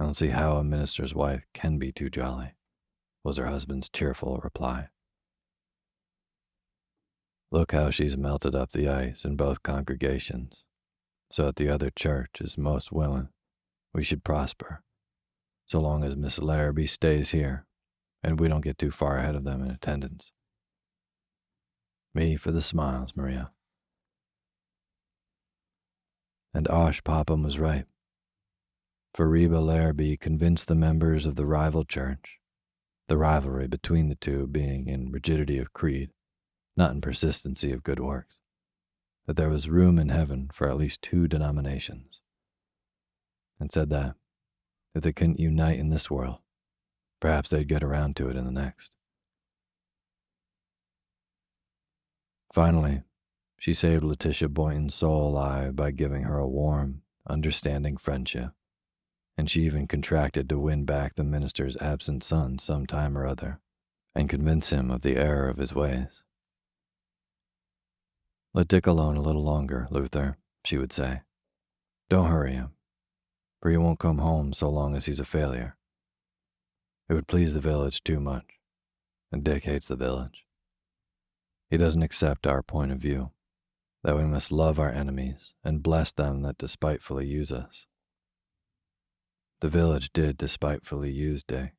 I 0.00 0.04
don't 0.04 0.14
see 0.14 0.28
how 0.28 0.56
a 0.56 0.64
minister's 0.64 1.14
wife 1.14 1.44
can 1.52 1.78
be 1.78 1.92
too 1.92 2.08
jolly, 2.08 2.54
was 3.22 3.36
her 3.36 3.46
husband's 3.46 3.90
cheerful 3.90 4.40
reply. 4.42 4.88
Look 7.50 7.72
how 7.72 7.90
she's 7.90 8.16
melted 8.16 8.54
up 8.54 8.72
the 8.72 8.88
ice 8.88 9.24
in 9.24 9.36
both 9.36 9.62
congregations, 9.62 10.64
so 11.30 11.46
that 11.46 11.56
the 11.56 11.68
other 11.68 11.90
church 11.90 12.40
is 12.40 12.56
most 12.56 12.92
willing 12.92 13.28
we 13.92 14.04
should 14.04 14.24
prosper, 14.24 14.82
so 15.66 15.80
long 15.80 16.04
as 16.04 16.16
Miss 16.16 16.38
Larrabee 16.38 16.86
stays 16.86 17.30
here 17.30 17.66
and 18.22 18.40
we 18.40 18.48
don't 18.48 18.62
get 18.62 18.78
too 18.78 18.90
far 18.90 19.18
ahead 19.18 19.34
of 19.34 19.44
them 19.44 19.62
in 19.62 19.70
attendance. 19.70 20.32
Me 22.18 22.34
for 22.34 22.50
the 22.50 22.60
smiles, 22.60 23.12
Maria. 23.14 23.52
And 26.52 26.66
Osh 26.68 27.02
Popham 27.04 27.44
was 27.44 27.60
right. 27.60 27.84
For 29.14 29.28
Reba 29.28 29.58
Larrabee 29.58 30.16
convinced 30.16 30.66
the 30.66 30.74
members 30.74 31.26
of 31.26 31.36
the 31.36 31.46
rival 31.46 31.84
church, 31.84 32.38
the 33.06 33.16
rivalry 33.16 33.68
between 33.68 34.08
the 34.08 34.16
two 34.16 34.48
being 34.48 34.88
in 34.88 35.12
rigidity 35.12 35.58
of 35.58 35.72
creed, 35.72 36.10
not 36.76 36.90
in 36.90 37.00
persistency 37.00 37.70
of 37.70 37.84
good 37.84 38.00
works, 38.00 38.36
that 39.26 39.36
there 39.36 39.48
was 39.48 39.68
room 39.68 39.98
in 39.98 40.08
heaven 40.08 40.50
for 40.52 40.68
at 40.68 40.76
least 40.76 41.00
two 41.00 41.28
denominations, 41.28 42.20
and 43.60 43.70
said 43.70 43.90
that 43.90 44.16
if 44.92 45.04
they 45.04 45.12
couldn't 45.12 45.38
unite 45.38 45.78
in 45.78 45.90
this 45.90 46.10
world, 46.10 46.38
Perhaps 47.20 47.50
they'd 47.50 47.68
get 47.68 47.82
around 47.82 48.16
to 48.16 48.28
it 48.28 48.36
in 48.36 48.44
the 48.44 48.52
next. 48.52 48.92
Finally, 52.52 53.02
she 53.58 53.74
saved 53.74 54.04
Letitia 54.04 54.48
Boynton's 54.48 54.94
soul 54.94 55.28
alive 55.28 55.76
by 55.76 55.90
giving 55.90 56.22
her 56.22 56.38
a 56.38 56.48
warm, 56.48 57.02
understanding 57.28 57.96
friendship, 57.96 58.50
and 59.36 59.50
she 59.50 59.62
even 59.62 59.86
contracted 59.86 60.48
to 60.48 60.58
win 60.58 60.84
back 60.84 61.14
the 61.14 61.24
minister's 61.24 61.76
absent 61.76 62.24
son 62.24 62.58
some 62.58 62.86
time 62.86 63.16
or 63.16 63.26
other 63.26 63.60
and 64.14 64.28
convince 64.28 64.70
him 64.70 64.90
of 64.90 65.02
the 65.02 65.16
error 65.16 65.48
of 65.48 65.58
his 65.58 65.72
ways. 65.72 66.24
Let 68.52 68.66
Dick 68.66 68.86
alone 68.86 69.16
a 69.16 69.22
little 69.22 69.44
longer, 69.44 69.86
Luther, 69.90 70.38
she 70.64 70.76
would 70.76 70.92
say. 70.92 71.20
Don't 72.10 72.30
hurry 72.30 72.54
him, 72.54 72.72
for 73.60 73.70
he 73.70 73.76
won't 73.76 74.00
come 74.00 74.18
home 74.18 74.52
so 74.52 74.68
long 74.68 74.96
as 74.96 75.06
he's 75.06 75.20
a 75.20 75.24
failure. 75.24 75.76
It 77.08 77.14
would 77.14 77.28
please 77.28 77.54
the 77.54 77.60
village 77.60 78.02
too 78.02 78.18
much, 78.18 78.58
and 79.30 79.44
Dick 79.44 79.64
hates 79.64 79.86
the 79.86 79.94
village. 79.94 80.44
He 81.70 81.76
doesn't 81.76 82.02
accept 82.02 82.46
our 82.46 82.62
point 82.62 82.92
of 82.92 82.98
view 82.98 83.30
that 84.02 84.16
we 84.16 84.24
must 84.24 84.52
love 84.52 84.78
our 84.78 84.90
enemies 84.90 85.54
and 85.64 85.82
bless 85.82 86.12
them 86.12 86.42
that 86.42 86.58
despitefully 86.58 87.26
use 87.26 87.50
us. 87.50 87.86
The 89.60 89.68
village 89.68 90.12
did 90.12 90.38
despitefully 90.38 91.10
use 91.10 91.42
Dick, 91.42 91.74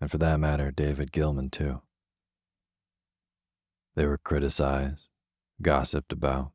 and 0.00 0.10
for 0.10 0.18
that 0.18 0.38
matter, 0.38 0.70
David 0.70 1.10
Gilman 1.10 1.50
too. 1.50 1.80
They 3.94 4.06
were 4.06 4.18
criticized, 4.18 5.08
gossiped 5.60 6.12
about, 6.12 6.52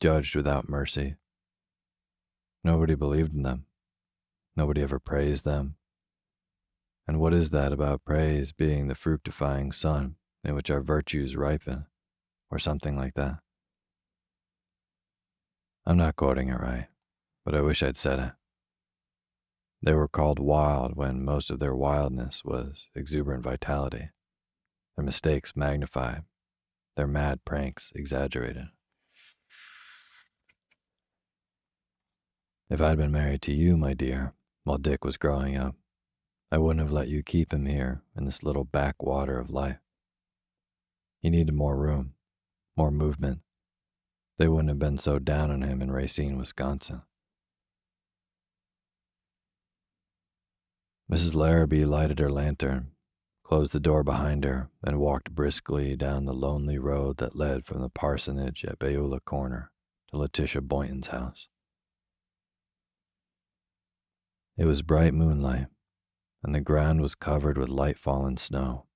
judged 0.00 0.34
without 0.34 0.68
mercy. 0.68 1.16
Nobody 2.64 2.94
believed 2.94 3.34
in 3.34 3.42
them. 3.42 3.66
Nobody 4.56 4.82
ever 4.82 4.98
praised 4.98 5.44
them 5.44 5.76
and 7.08 7.18
what 7.18 7.32
is 7.32 7.48
that 7.50 7.72
about 7.72 8.04
praise 8.04 8.52
being 8.52 8.86
the 8.86 8.94
fructifying 8.94 9.72
sun 9.72 10.16
in 10.48 10.54
which 10.54 10.70
our 10.70 10.80
virtues 10.80 11.36
ripen, 11.36 11.84
or 12.50 12.58
something 12.58 12.96
like 12.96 13.12
that? 13.14 13.38
I'm 15.86 15.98
not 15.98 16.16
quoting 16.16 16.48
it 16.48 16.58
right, 16.58 16.86
but 17.44 17.54
I 17.54 17.60
wish 17.60 17.82
I'd 17.82 17.98
said 17.98 18.18
it. 18.18 18.32
They 19.82 19.92
were 19.92 20.08
called 20.08 20.38
wild 20.38 20.96
when 20.96 21.24
most 21.24 21.50
of 21.50 21.58
their 21.58 21.74
wildness 21.74 22.44
was 22.44 22.88
exuberant 22.94 23.44
vitality, 23.44 24.08
their 24.96 25.04
mistakes 25.04 25.54
magnified, 25.54 26.22
their 26.96 27.06
mad 27.06 27.44
pranks 27.44 27.92
exaggerated. 27.94 28.68
If 32.70 32.80
I'd 32.80 32.98
been 32.98 33.12
married 33.12 33.42
to 33.42 33.52
you, 33.52 33.76
my 33.76 33.92
dear, 33.92 34.32
while 34.64 34.78
Dick 34.78 35.04
was 35.04 35.16
growing 35.16 35.56
up, 35.56 35.74
I 36.50 36.56
wouldn't 36.56 36.84
have 36.84 36.92
let 36.92 37.08
you 37.08 37.22
keep 37.22 37.52
him 37.52 37.66
here 37.66 38.02
in 38.16 38.24
this 38.24 38.42
little 38.42 38.64
backwater 38.64 39.38
of 39.38 39.50
life. 39.50 39.78
He 41.20 41.30
needed 41.30 41.54
more 41.54 41.76
room, 41.76 42.14
more 42.76 42.90
movement. 42.90 43.40
They 44.38 44.46
wouldn't 44.46 44.68
have 44.68 44.78
been 44.78 44.98
so 44.98 45.18
down 45.18 45.50
on 45.50 45.62
him 45.62 45.82
in 45.82 45.90
Racine, 45.90 46.38
Wisconsin. 46.38 47.02
Mrs. 51.10 51.34
Larrabee 51.34 51.84
lighted 51.84 52.18
her 52.18 52.30
lantern, 52.30 52.92
closed 53.42 53.72
the 53.72 53.80
door 53.80 54.04
behind 54.04 54.44
her, 54.44 54.68
and 54.84 55.00
walked 55.00 55.34
briskly 55.34 55.96
down 55.96 56.26
the 56.26 56.34
lonely 56.34 56.78
road 56.78 57.16
that 57.16 57.34
led 57.34 57.64
from 57.64 57.80
the 57.80 57.88
parsonage 57.88 58.64
at 58.64 58.78
Beulah 58.78 59.20
Corner 59.20 59.72
to 60.10 60.18
Letitia 60.18 60.60
Boynton's 60.60 61.08
house. 61.08 61.48
It 64.58 64.66
was 64.66 64.82
bright 64.82 65.14
moonlight, 65.14 65.68
and 66.42 66.54
the 66.54 66.60
ground 66.60 67.00
was 67.00 67.14
covered 67.14 67.56
with 67.56 67.68
light 67.68 67.98
fallen 67.98 68.36
snow. 68.36 68.87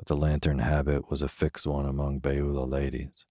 But 0.00 0.06
the 0.06 0.16
lantern 0.16 0.60
habit 0.60 1.10
was 1.10 1.20
a 1.20 1.28
fixed 1.28 1.66
one 1.66 1.84
among 1.84 2.20
Beulah 2.20 2.64
ladies, 2.64 3.26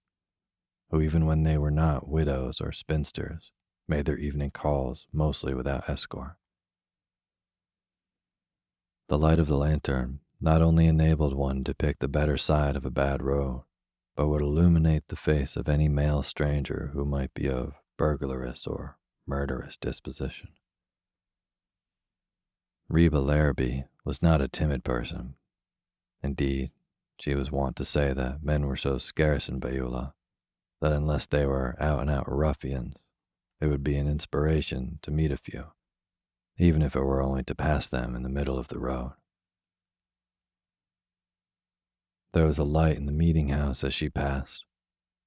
who, 0.90 1.00
even 1.00 1.26
when 1.26 1.42
they 1.42 1.58
were 1.58 1.72
not 1.72 2.06
widows 2.06 2.60
or 2.60 2.70
spinsters, 2.70 3.50
made 3.88 4.04
their 4.04 4.16
evening 4.16 4.52
calls 4.52 5.08
mostly 5.12 5.52
without 5.52 5.90
escort. 5.90 6.36
The 9.08 9.18
light 9.18 9.40
of 9.40 9.48
the 9.48 9.56
lantern 9.56 10.20
not 10.40 10.62
only 10.62 10.86
enabled 10.86 11.34
one 11.34 11.64
to 11.64 11.74
pick 11.74 11.98
the 11.98 12.06
better 12.06 12.38
side 12.38 12.76
of 12.76 12.86
a 12.86 12.90
bad 12.90 13.20
road, 13.20 13.64
but 14.14 14.28
would 14.28 14.40
illuminate 14.40 15.08
the 15.08 15.16
face 15.16 15.56
of 15.56 15.68
any 15.68 15.88
male 15.88 16.22
stranger 16.22 16.92
who 16.92 17.04
might 17.04 17.34
be 17.34 17.48
of 17.48 17.74
burglarious 17.98 18.68
or 18.68 18.96
murderous 19.26 19.76
disposition. 19.76 20.50
Reba 22.88 23.18
Larrabee 23.18 23.82
was 24.04 24.22
not 24.22 24.40
a 24.40 24.46
timid 24.46 24.84
person. 24.84 25.34
Indeed, 26.22 26.70
she 27.18 27.34
was 27.34 27.50
wont 27.50 27.76
to 27.76 27.84
say 27.84 28.12
that 28.12 28.42
men 28.42 28.66
were 28.66 28.76
so 28.76 28.98
scarce 28.98 29.48
in 29.48 29.58
Beulah 29.58 30.14
that 30.80 30.92
unless 30.92 31.26
they 31.26 31.46
were 31.46 31.76
out 31.78 32.00
and 32.00 32.10
out 32.10 32.30
ruffians, 32.30 32.96
it 33.60 33.66
would 33.66 33.84
be 33.84 33.96
an 33.96 34.08
inspiration 34.08 34.98
to 35.02 35.10
meet 35.10 35.30
a 35.30 35.36
few, 35.36 35.72
even 36.56 36.82
if 36.82 36.96
it 36.96 37.00
were 37.00 37.22
only 37.22 37.42
to 37.44 37.54
pass 37.54 37.86
them 37.86 38.16
in 38.16 38.22
the 38.22 38.28
middle 38.28 38.58
of 38.58 38.68
the 38.68 38.78
road. 38.78 39.12
There 42.32 42.46
was 42.46 42.58
a 42.58 42.64
light 42.64 42.96
in 42.96 43.06
the 43.06 43.12
meeting 43.12 43.48
house 43.48 43.84
as 43.84 43.92
she 43.92 44.08
passed, 44.08 44.64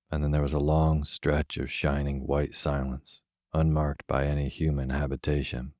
and 0.09 0.23
then 0.23 0.31
there 0.31 0.41
was 0.41 0.53
a 0.53 0.59
long 0.59 1.03
stretch 1.03 1.57
of 1.57 1.71
shining 1.71 2.25
white 2.25 2.55
silence, 2.55 3.21
unmarked 3.53 4.07
by 4.07 4.25
any 4.25 4.47
human 4.47 4.89
habitation 4.89 5.73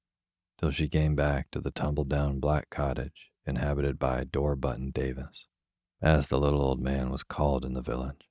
till 0.58 0.69
she 0.69 0.88
came 0.88 1.15
back 1.15 1.49
to 1.52 1.60
the 1.60 1.71
tumble 1.71 2.04
down 2.04 2.39
black 2.39 2.69
cottage 2.69 3.33
inhabited 3.45 3.99
by 3.99 4.23
Door 4.23 4.58
Button 4.58 4.91
Davis, 4.91 5.47
as 6.01 6.27
the 6.27 6.39
little 6.39 6.62
old 6.62 6.82
man 6.82 7.10
was 7.10 7.23
called 7.23 7.65
in 7.65 7.73
the 7.73 7.82
village. 7.82 8.29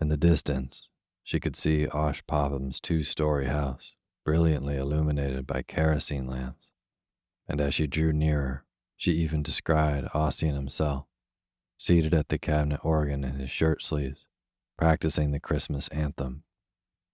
In 0.00 0.08
the 0.08 0.16
distance, 0.16 0.88
she 1.22 1.38
could 1.38 1.56
see 1.56 1.86
Osh 1.88 2.24
Popham's 2.26 2.80
two 2.80 3.02
story 3.02 3.46
house, 3.46 3.94
brilliantly 4.24 4.76
illuminated 4.76 5.46
by 5.46 5.62
kerosene 5.62 6.26
lamps, 6.26 6.68
and 7.48 7.60
as 7.60 7.74
she 7.74 7.86
drew 7.86 8.12
nearer, 8.12 8.64
she 8.96 9.12
even 9.12 9.42
descried 9.42 10.08
Ossian 10.14 10.54
himself, 10.54 11.06
seated 11.78 12.14
at 12.14 12.28
the 12.28 12.38
cabinet 12.38 12.80
organ 12.82 13.24
in 13.24 13.36
his 13.36 13.50
shirt 13.50 13.82
sleeves, 13.82 14.26
practicing 14.76 15.30
the 15.30 15.40
Christmas 15.40 15.88
anthem 15.88 16.44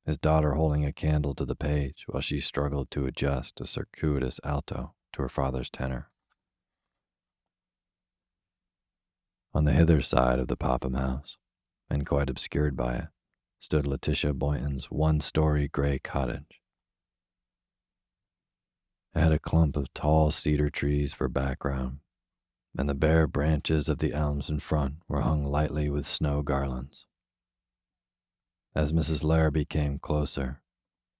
his 0.06 0.16
daughter 0.16 0.54
holding 0.54 0.84
a 0.84 0.92
candle 0.92 1.34
to 1.34 1.44
the 1.44 1.56
page 1.56 2.04
while 2.06 2.20
she 2.22 2.40
struggled 2.40 2.90
to 2.92 3.06
adjust 3.06 3.60
a 3.60 3.66
circuitous 3.66 4.38
alto 4.44 4.94
to 5.12 5.22
her 5.22 5.28
father's 5.28 5.68
tenor. 5.68 6.10
On 9.52 9.64
the 9.64 9.72
hither 9.72 10.00
side 10.00 10.38
of 10.38 10.46
the 10.46 10.56
Popham 10.56 10.94
house, 10.94 11.38
and 11.90 12.06
quite 12.06 12.30
obscured 12.30 12.76
by 12.76 12.94
it, 12.94 13.08
stood 13.58 13.86
Letitia 13.86 14.32
Boynton's 14.32 14.90
one 14.90 15.20
story 15.20 15.66
gray 15.66 15.98
cottage. 15.98 16.60
It 19.14 19.20
had 19.20 19.32
a 19.32 19.38
clump 19.38 19.76
of 19.76 19.92
tall 19.92 20.30
cedar 20.30 20.70
trees 20.70 21.14
for 21.14 21.28
background, 21.28 21.98
and 22.78 22.88
the 22.88 22.94
bare 22.94 23.26
branches 23.26 23.88
of 23.88 23.98
the 23.98 24.12
elms 24.12 24.50
in 24.50 24.60
front 24.60 24.96
were 25.08 25.22
hung 25.22 25.42
lightly 25.42 25.88
with 25.88 26.06
snow 26.06 26.42
garlands. 26.42 27.06
As 28.76 28.92
Mrs. 28.92 29.24
Larrabee 29.24 29.64
came 29.64 29.98
closer, 29.98 30.60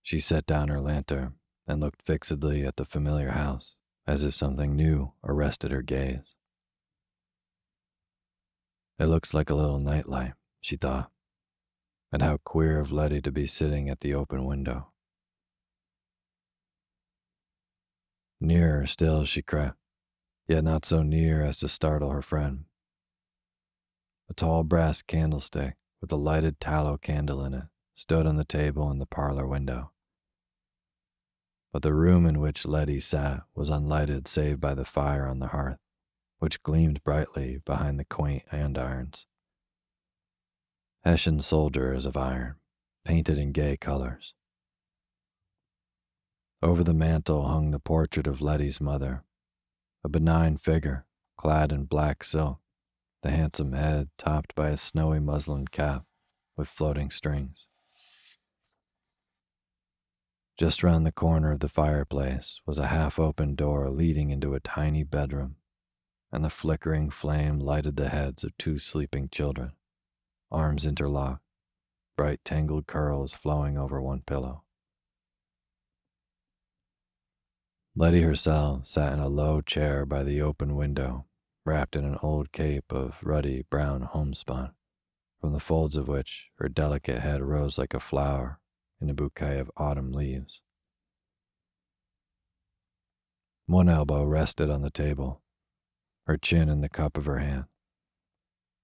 she 0.03 0.21
set 0.21 0.45
down 0.45 0.69
her 0.69 0.79
lantern 0.79 1.37
and 1.66 1.81
looked 1.81 2.03
fixedly 2.03 2.66
at 2.66 2.77
the 2.77 2.85
familiar 2.85 3.31
house 3.31 3.77
as 4.07 4.23
if 4.23 4.35
something 4.35 4.77
new 4.77 5.14
arrested 5.25 5.71
her 5.71 5.81
gaze. 5.81 6.37
It 8.99 9.07
looks 9.07 9.33
like 9.33 9.49
a 9.49 9.55
little 9.55 9.79
nightlight, 9.79 10.35
she 10.61 10.77
thought, 10.77 11.11
And 12.12 12.21
how 12.21 12.37
queer 12.45 12.79
of 12.79 12.92
Letty 12.92 13.23
to 13.23 13.33
be 13.33 13.47
sitting 13.47 13.88
at 13.88 14.01
the 14.01 14.12
open 14.12 14.45
window. 14.45 14.88
Nearer 18.38 18.87
still 18.87 19.25
she 19.25 19.40
crept, 19.40 19.79
yet 20.47 20.62
not 20.62 20.85
so 20.85 21.03
near 21.03 21.40
as 21.40 21.57
to 21.61 21.71
startle 21.71 22.11
her 22.11 22.21
friend. 22.21 22.66
A 24.29 24.35
tall 24.35 24.62
brass 24.62 25.01
candlestick 25.01 25.77
with 26.00 26.12
a 26.12 26.16
lighted 26.16 26.61
tallow 26.61 26.96
candle 26.96 27.44
in 27.44 27.54
it 27.54 27.64
stood 27.94 28.26
on 28.26 28.37
the 28.37 28.44
table 28.44 28.90
in 28.90 28.98
the 28.98 29.06
parlor 29.06 29.46
window. 29.46 29.90
But 31.72 31.82
the 31.82 31.94
room 31.94 32.26
in 32.26 32.40
which 32.40 32.66
Letty 32.66 33.00
sat 33.00 33.42
was 33.54 33.70
unlighted 33.70 34.28
save 34.28 34.61
by 34.61 34.74
the 34.74 34.85
fire 34.85 35.26
on 35.26 35.38
the 35.40 35.48
hearth, 35.48 35.78
which 36.38 36.62
gleamed 36.62 37.02
brightly 37.04 37.59
behind 37.64 37.98
the 37.98 38.04
quaint 38.04 38.44
andirons. 38.52 39.26
Hessian 41.04 41.40
soldiers 41.40 42.04
of 42.04 42.16
iron, 42.16 42.56
painted 43.04 43.38
in 43.38 43.52
gay 43.52 43.76
colors. 43.76 44.35
Over 46.62 46.82
the 46.82 46.94
mantel 46.94 47.46
hung 47.46 47.70
the 47.70 47.78
portrait 47.78 48.26
of 48.26 48.40
Letty's 48.40 48.80
mother, 48.80 49.24
a 50.02 50.09
benign 50.09 50.56
figure 50.56 51.06
clad 51.37 51.72
in 51.72 51.85
black 51.85 52.24
silk, 52.24 52.59
the 53.22 53.31
handsome 53.31 53.72
head 53.72 54.09
topped 54.18 54.55
by 54.55 54.68
a 54.68 54.76
snowy 54.76 55.20
muslin 55.20 55.66
cap 55.66 56.05
with 56.57 56.68
floating 56.68 57.11
strings. 57.11 57.66
Just 60.59 60.83
round 60.83 61.05
the 61.05 61.12
corner 61.12 61.52
of 61.52 61.61
the 61.61 61.68
fireplace 61.68 62.61
was 62.64 62.79
a 62.79 62.87
half 62.87 63.18
open 63.18 63.55
door 63.55 63.90
leading 63.90 64.31
into 64.31 64.55
a 64.55 64.61
tiny 64.61 65.02
bedroom, 65.02 65.57
and 66.33 66.42
the 66.42 66.50
flickering 66.50 67.11
flame 67.11 67.59
lighted 67.59 67.96
the 67.96 68.09
heads 68.09 68.42
of 68.42 68.57
two 68.57 68.79
sleeping 68.79 69.29
children, 69.29 69.72
arms 70.50 70.87
interlocked, 70.87 71.42
bright 72.16 72.40
tangled 72.42 72.87
curls 72.87 73.35
flowing 73.35 73.76
over 73.76 74.00
one 74.00 74.22
pillow. 74.22 74.62
Letty 77.94 78.22
herself 78.22 78.87
sat 78.87 79.12
in 79.12 79.20
a 79.20 79.29
low 79.29 79.61
chair 79.61 80.07
by 80.07 80.22
the 80.22 80.40
open 80.40 80.74
window, 80.74 81.26
wrapped 81.66 81.96
in 81.96 82.05
an 82.05 82.16
old 82.22 82.52
cape 82.52 82.92
of 82.92 83.16
ruddy 83.22 83.64
brown 83.68 84.02
homespun, 84.02 84.70
from 85.40 85.52
the 85.52 85.61
folds 85.61 85.96
of 85.96 86.07
which 86.07 86.46
her 86.59 86.68
delicate 86.68 87.20
head 87.20 87.42
rose 87.42 87.76
like 87.76 87.92
a 87.92 88.00
flower 88.00 88.61
in 89.00 89.11
a 89.11 89.14
bouquet 89.14 89.59
of 89.59 89.70
autumn 89.76 90.12
leaves. 90.12 90.62
One 93.66 93.88
elbow 93.88 94.22
rested 94.22 94.70
on 94.70 94.83
the 94.83 94.90
table, 94.90 95.42
her 96.26 96.37
chin 96.37 96.68
in 96.68 96.83
the 96.83 96.88
cup 96.88 97.18
of 97.18 97.24
her 97.24 97.38
hand. 97.38 97.64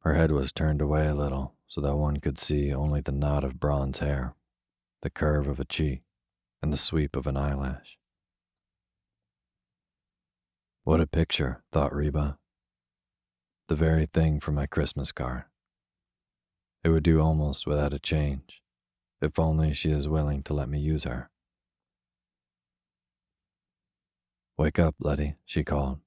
Her 0.00 0.14
head 0.14 0.32
was 0.32 0.52
turned 0.52 0.82
away 0.82 1.06
a 1.06 1.14
little 1.14 1.54
so 1.68 1.80
that 1.80 1.96
one 1.96 2.16
could 2.18 2.38
see 2.38 2.74
only 2.74 3.00
the 3.00 3.12
knot 3.12 3.44
of 3.44 3.60
bronze 3.60 4.00
hair, 4.00 4.34
the 5.02 5.10
curve 5.10 5.46
of 5.46 5.60
a 5.60 5.64
cheek, 5.64 6.02
and 6.60 6.72
the 6.72 6.76
sweep 6.76 7.14
of 7.14 7.28
an 7.28 7.36
eyelash. 7.36 7.96
What 10.82 11.00
a 11.00 11.06
picture, 11.06 11.62
thought 11.70 11.94
Reba. 11.94 12.38
The 13.72 13.76
very 13.76 14.04
thing 14.04 14.38
for 14.38 14.52
my 14.52 14.66
Christmas 14.66 15.12
card. 15.12 15.44
It 16.84 16.90
would 16.90 17.04
do 17.04 17.22
almost 17.22 17.66
without 17.66 17.94
a 17.94 17.98
change. 17.98 18.60
If 19.22 19.38
only 19.38 19.72
she 19.72 19.90
is 19.90 20.10
willing 20.10 20.42
to 20.42 20.52
let 20.52 20.68
me 20.68 20.78
use 20.78 21.04
her. 21.04 21.30
Wake 24.58 24.78
up, 24.78 24.96
Letty, 25.00 25.36
she 25.46 25.64
called. 25.64 26.00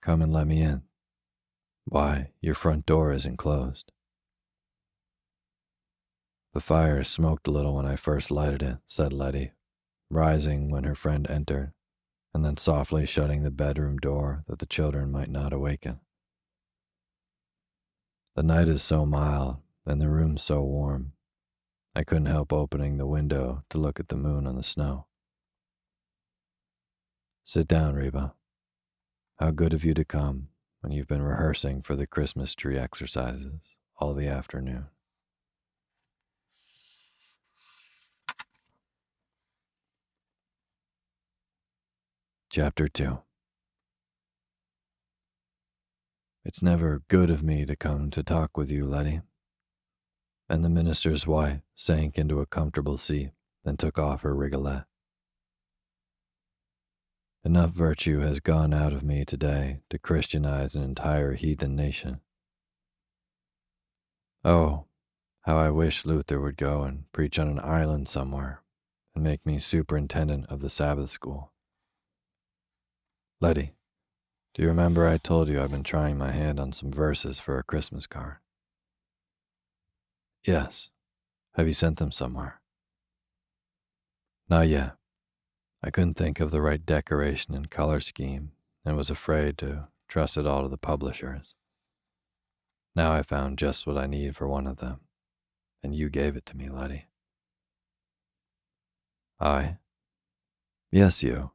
Come 0.00 0.22
and 0.22 0.32
let 0.32 0.46
me 0.46 0.62
in. 0.62 0.84
Why, 1.84 2.30
your 2.40 2.54
front 2.54 2.86
door 2.86 3.12
isn't 3.12 3.36
closed. 3.36 3.92
The 6.54 6.60
fire 6.60 7.04
smoked 7.04 7.46
a 7.48 7.50
little 7.50 7.74
when 7.76 7.84
I 7.84 7.96
first 7.96 8.30
lighted 8.30 8.62
it, 8.62 8.78
said 8.86 9.12
Letty, 9.12 9.52
rising 10.08 10.70
when 10.70 10.84
her 10.84 10.94
friend 10.94 11.28
entered, 11.28 11.74
and 12.32 12.42
then 12.42 12.56
softly 12.56 13.04
shutting 13.04 13.42
the 13.42 13.50
bedroom 13.50 13.98
door 13.98 14.42
that 14.46 14.58
the 14.58 14.64
children 14.64 15.12
might 15.12 15.28
not 15.28 15.52
awaken. 15.52 16.00
The 18.34 18.42
night 18.42 18.66
is 18.66 18.82
so 18.82 19.04
mild 19.04 19.58
and 19.84 20.00
the 20.00 20.08
room 20.08 20.38
so 20.38 20.62
warm 20.62 21.12
I 21.94 22.02
couldn't 22.02 22.26
help 22.26 22.50
opening 22.50 22.96
the 22.96 23.06
window 23.06 23.62
to 23.68 23.76
look 23.76 24.00
at 24.00 24.08
the 24.08 24.16
moon 24.16 24.46
on 24.46 24.56
the 24.56 24.62
snow. 24.62 25.04
Sit 27.44 27.68
down, 27.68 27.94
Reba. 27.94 28.32
How 29.38 29.50
good 29.50 29.74
of 29.74 29.84
you 29.84 29.92
to 29.92 30.04
come 30.04 30.48
when 30.80 30.92
you've 30.92 31.08
been 31.08 31.20
rehearsing 31.20 31.82
for 31.82 31.94
the 31.94 32.06
Christmas 32.06 32.54
tree 32.54 32.78
exercises 32.78 33.60
all 33.98 34.14
the 34.14 34.28
afternoon. 34.28 34.86
Chapter 42.48 42.88
2 42.88 43.18
It's 46.44 46.62
never 46.62 47.02
good 47.08 47.30
of 47.30 47.42
me 47.42 47.64
to 47.66 47.76
come 47.76 48.10
to 48.10 48.22
talk 48.22 48.56
with 48.56 48.70
you, 48.70 48.86
Letty 48.86 49.20
and 50.52 50.62
the 50.62 50.68
minister's 50.68 51.26
wife 51.26 51.60
sank 51.74 52.18
into 52.18 52.40
a 52.40 52.44
comfortable 52.44 52.98
seat, 52.98 53.30
then 53.64 53.74
took 53.74 53.98
off 53.98 54.20
her 54.20 54.34
rigolette. 54.34 54.84
Enough 57.42 57.70
virtue 57.70 58.20
has 58.20 58.38
gone 58.38 58.74
out 58.74 58.92
of 58.92 59.02
me 59.02 59.24
today 59.24 59.80
to 59.88 59.98
Christianize 59.98 60.76
an 60.76 60.82
entire 60.82 61.32
heathen 61.32 61.74
nation. 61.74 62.20
Oh, 64.44 64.84
how 65.46 65.56
I 65.56 65.70
wish 65.70 66.04
Luther 66.04 66.38
would 66.38 66.58
go 66.58 66.82
and 66.82 67.10
preach 67.12 67.38
on 67.38 67.48
an 67.48 67.58
island 67.58 68.08
somewhere 68.08 68.62
and 69.14 69.24
make 69.24 69.46
me 69.46 69.58
superintendent 69.58 70.44
of 70.50 70.60
the 70.60 70.68
Sabbath 70.68 71.10
school. 71.10 71.50
Letty, 73.40 73.72
do 74.54 74.62
you 74.62 74.68
remember 74.68 75.06
I 75.06 75.16
told 75.16 75.48
you 75.48 75.60
I've 75.60 75.70
been 75.70 75.82
trying 75.82 76.18
my 76.18 76.32
hand 76.32 76.60
on 76.60 76.72
some 76.72 76.92
verses 76.92 77.40
for 77.40 77.58
a 77.58 77.62
Christmas 77.62 78.06
card? 78.06 78.36
Yes. 80.44 80.90
Have 81.54 81.66
you 81.66 81.74
sent 81.74 81.98
them 81.98 82.12
somewhere? 82.12 82.60
Not 84.48 84.68
yet. 84.68 84.96
I 85.82 85.90
couldn't 85.90 86.14
think 86.14 86.40
of 86.40 86.50
the 86.50 86.60
right 86.60 86.84
decoration 86.84 87.54
and 87.54 87.70
color 87.70 88.00
scheme 88.00 88.52
and 88.84 88.96
was 88.96 89.10
afraid 89.10 89.58
to 89.58 89.88
trust 90.08 90.36
it 90.36 90.46
all 90.46 90.62
to 90.62 90.68
the 90.68 90.76
publishers. 90.76 91.54
Now 92.94 93.12
I 93.12 93.22
found 93.22 93.58
just 93.58 93.86
what 93.86 93.96
I 93.96 94.06
need 94.06 94.36
for 94.36 94.46
one 94.46 94.66
of 94.66 94.76
them, 94.76 95.00
and 95.82 95.94
you 95.94 96.10
gave 96.10 96.36
it 96.36 96.44
to 96.46 96.56
me, 96.56 96.68
Letty. 96.68 97.06
I? 99.40 99.78
Yes, 100.90 101.22
you. 101.22 101.52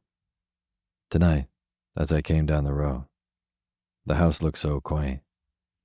Tonight, 1.10 1.46
as 1.98 2.12
I 2.12 2.22
came 2.22 2.46
down 2.46 2.62
the 2.62 2.72
road, 2.72 3.06
the 4.06 4.14
house 4.14 4.40
looked 4.40 4.58
so 4.58 4.80
quaint, 4.80 5.20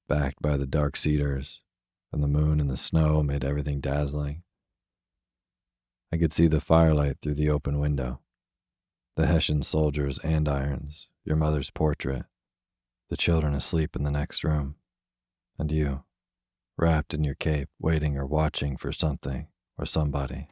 backed 0.07 0.41
by 0.41 0.57
the 0.57 0.67
dark 0.67 0.95
cedars 0.95 1.61
and 2.11 2.21
the 2.21 2.27
moon 2.27 2.59
and 2.59 2.69
the 2.69 2.77
snow 2.77 3.23
made 3.23 3.43
everything 3.43 3.81
dazzling. 3.81 4.43
I 6.11 6.17
could 6.17 6.31
see 6.31 6.45
the 6.45 6.61
firelight 6.61 7.17
through 7.19 7.33
the 7.33 7.49
open 7.49 7.79
window, 7.79 8.19
the 9.15 9.25
Hessian 9.25 9.63
soldiers' 9.63 10.19
andirons, 10.19 11.07
your 11.25 11.35
mother's 11.35 11.71
portrait, 11.71 12.25
the 13.09 13.17
children 13.17 13.55
asleep 13.55 13.95
in 13.95 14.03
the 14.03 14.11
next 14.11 14.43
room, 14.43 14.75
and 15.57 15.71
you, 15.71 16.03
wrapped 16.77 17.15
in 17.15 17.23
your 17.23 17.35
cape, 17.35 17.69
waiting 17.79 18.15
or 18.17 18.27
watching 18.27 18.77
for 18.77 18.91
something 18.91 19.47
or 19.79 19.87
somebody. 19.87 20.49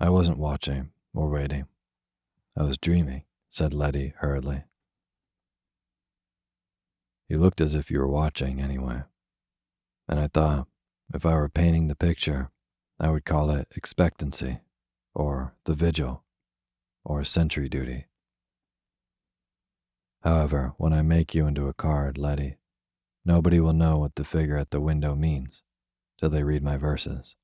I 0.00 0.08
wasn't 0.08 0.38
watching 0.38 0.92
or 1.12 1.28
waiting. 1.28 1.66
I 2.58 2.64
was 2.64 2.76
dreaming, 2.76 3.22
said 3.48 3.72
Letty 3.72 4.14
hurriedly. 4.16 4.64
You 7.28 7.38
looked 7.38 7.60
as 7.60 7.76
if 7.76 7.88
you 7.88 8.00
were 8.00 8.08
watching 8.08 8.60
anyway. 8.60 9.02
And 10.08 10.18
I 10.18 10.26
thought, 10.26 10.66
if 11.14 11.24
I 11.24 11.34
were 11.34 11.48
painting 11.48 11.86
the 11.86 11.94
picture, 11.94 12.50
I 12.98 13.10
would 13.10 13.24
call 13.24 13.50
it 13.50 13.68
expectancy, 13.76 14.58
or 15.14 15.54
the 15.66 15.74
vigil, 15.74 16.24
or 17.04 17.22
sentry 17.22 17.68
duty. 17.68 18.06
However, 20.24 20.74
when 20.78 20.92
I 20.92 21.02
make 21.02 21.36
you 21.36 21.46
into 21.46 21.68
a 21.68 21.74
card, 21.74 22.18
Letty, 22.18 22.56
nobody 23.24 23.60
will 23.60 23.72
know 23.72 23.98
what 23.98 24.16
the 24.16 24.24
figure 24.24 24.56
at 24.56 24.72
the 24.72 24.80
window 24.80 25.14
means 25.14 25.62
till 26.18 26.28
they 26.28 26.42
read 26.42 26.64
my 26.64 26.76
verses. 26.76 27.36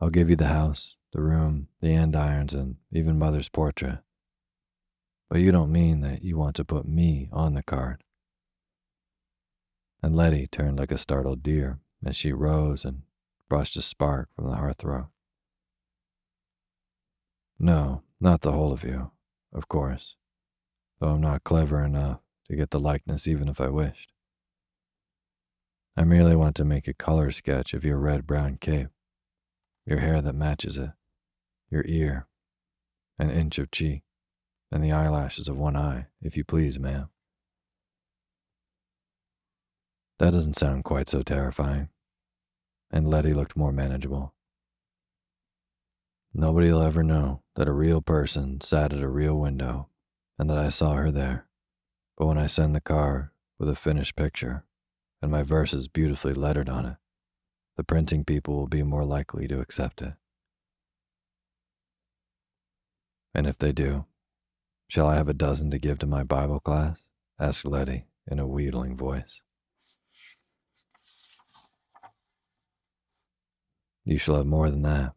I'll 0.00 0.08
give 0.08 0.30
you 0.30 0.36
the 0.36 0.46
house, 0.46 0.96
the 1.12 1.20
room, 1.20 1.68
the 1.80 1.94
andirons, 1.94 2.54
and 2.54 2.76
even 2.90 3.18
Mother's 3.18 3.48
portrait. 3.48 3.98
But 5.28 5.40
you 5.40 5.52
don't 5.52 5.72
mean 5.72 6.00
that 6.00 6.22
you 6.22 6.36
want 6.36 6.56
to 6.56 6.64
put 6.64 6.86
me 6.86 7.28
on 7.32 7.54
the 7.54 7.62
card. 7.62 8.02
And 10.02 10.16
Letty 10.16 10.46
turned 10.46 10.78
like 10.78 10.90
a 10.90 10.98
startled 10.98 11.42
deer 11.42 11.78
as 12.04 12.16
she 12.16 12.32
rose 12.32 12.84
and 12.84 13.02
brushed 13.48 13.76
a 13.76 13.82
spark 13.82 14.28
from 14.34 14.46
the 14.46 14.56
hearthrug. 14.56 15.08
No, 17.58 18.02
not 18.20 18.40
the 18.40 18.52
whole 18.52 18.72
of 18.72 18.82
you, 18.82 19.12
of 19.52 19.68
course, 19.68 20.16
though 20.98 21.10
I'm 21.10 21.20
not 21.20 21.44
clever 21.44 21.84
enough 21.84 22.20
to 22.48 22.56
get 22.56 22.70
the 22.70 22.80
likeness 22.80 23.28
even 23.28 23.48
if 23.48 23.60
I 23.60 23.68
wished. 23.68 24.12
I 25.96 26.04
merely 26.04 26.34
want 26.34 26.56
to 26.56 26.64
make 26.64 26.88
a 26.88 26.94
color 26.94 27.30
sketch 27.30 27.74
of 27.74 27.84
your 27.84 27.98
red 27.98 28.26
brown 28.26 28.56
cape, 28.56 28.88
your 29.86 30.00
hair 30.00 30.20
that 30.22 30.34
matches 30.34 30.78
it, 30.78 30.90
your 31.72 31.84
ear, 31.86 32.26
an 33.18 33.30
inch 33.30 33.58
of 33.58 33.70
cheek, 33.70 34.02
and 34.70 34.84
the 34.84 34.92
eyelashes 34.92 35.48
of 35.48 35.56
one 35.56 35.74
eye, 35.74 36.06
if 36.20 36.36
you 36.36 36.44
please, 36.44 36.78
ma'am. 36.78 37.08
That 40.18 40.32
doesn't 40.32 40.58
sound 40.58 40.84
quite 40.84 41.08
so 41.08 41.22
terrifying. 41.22 41.88
And 42.90 43.08
Letty 43.08 43.32
looked 43.32 43.56
more 43.56 43.72
manageable. 43.72 44.34
Nobody'll 46.34 46.82
ever 46.82 47.02
know 47.02 47.42
that 47.56 47.68
a 47.68 47.72
real 47.72 48.02
person 48.02 48.60
sat 48.60 48.92
at 48.92 49.02
a 49.02 49.08
real 49.08 49.34
window 49.34 49.88
and 50.38 50.48
that 50.50 50.58
I 50.58 50.68
saw 50.68 50.94
her 50.94 51.10
there. 51.10 51.46
But 52.16 52.26
when 52.26 52.38
I 52.38 52.46
send 52.46 52.74
the 52.74 52.80
card 52.80 53.30
with 53.58 53.68
a 53.68 53.74
finished 53.74 54.14
picture 54.14 54.64
and 55.22 55.30
my 55.30 55.42
verses 55.42 55.88
beautifully 55.88 56.34
lettered 56.34 56.68
on 56.68 56.84
it, 56.84 56.96
the 57.76 57.84
printing 57.84 58.24
people 58.24 58.56
will 58.56 58.68
be 58.68 58.82
more 58.82 59.04
likely 59.04 59.48
to 59.48 59.60
accept 59.60 60.02
it. 60.02 60.14
And 63.34 63.46
if 63.46 63.58
they 63.58 63.72
do, 63.72 64.04
shall 64.88 65.06
I 65.06 65.16
have 65.16 65.28
a 65.28 65.34
dozen 65.34 65.70
to 65.70 65.78
give 65.78 65.98
to 66.00 66.06
my 66.06 66.22
Bible 66.22 66.60
class? 66.60 67.02
asked 67.38 67.64
Letty 67.64 68.06
in 68.30 68.38
a 68.38 68.46
wheedling 68.46 68.96
voice. 68.96 69.40
You 74.04 74.18
shall 74.18 74.36
have 74.36 74.46
more 74.46 74.68
than 74.68 74.82
that. 74.82 75.14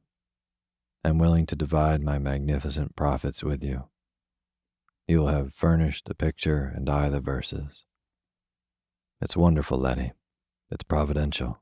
I'm 1.03 1.17
willing 1.17 1.45
to 1.47 1.55
divide 1.55 2.01
my 2.01 2.17
magnificent 2.17 2.95
profits 2.95 3.43
with 3.43 3.63
you. 3.63 3.89
You 5.07 5.19
will 5.19 5.27
have 5.27 5.53
furnished 5.53 6.05
the 6.05 6.15
picture 6.15 6.71
and 6.75 6.89
I 6.89 7.09
the 7.09 7.19
verses. 7.19 7.85
It's 9.21 9.37
wonderful, 9.37 9.77
Letty. 9.77 10.13
It's 10.71 10.83
providential. 10.83 11.61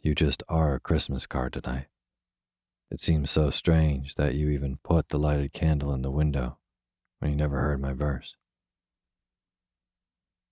You 0.00 0.14
just 0.14 0.42
are 0.48 0.74
a 0.74 0.80
Christmas 0.80 1.26
card 1.26 1.52
tonight. 1.52 1.86
It 2.90 3.00
seems 3.00 3.30
so 3.30 3.50
strange 3.50 4.14
that 4.14 4.34
you 4.34 4.48
even 4.50 4.78
put 4.82 5.08
the 5.08 5.18
lighted 5.18 5.52
candle 5.52 5.92
in 5.92 6.02
the 6.02 6.10
window 6.10 6.58
when 7.18 7.30
you 7.30 7.36
never 7.36 7.60
heard 7.60 7.80
my 7.80 7.92
verse. 7.92 8.36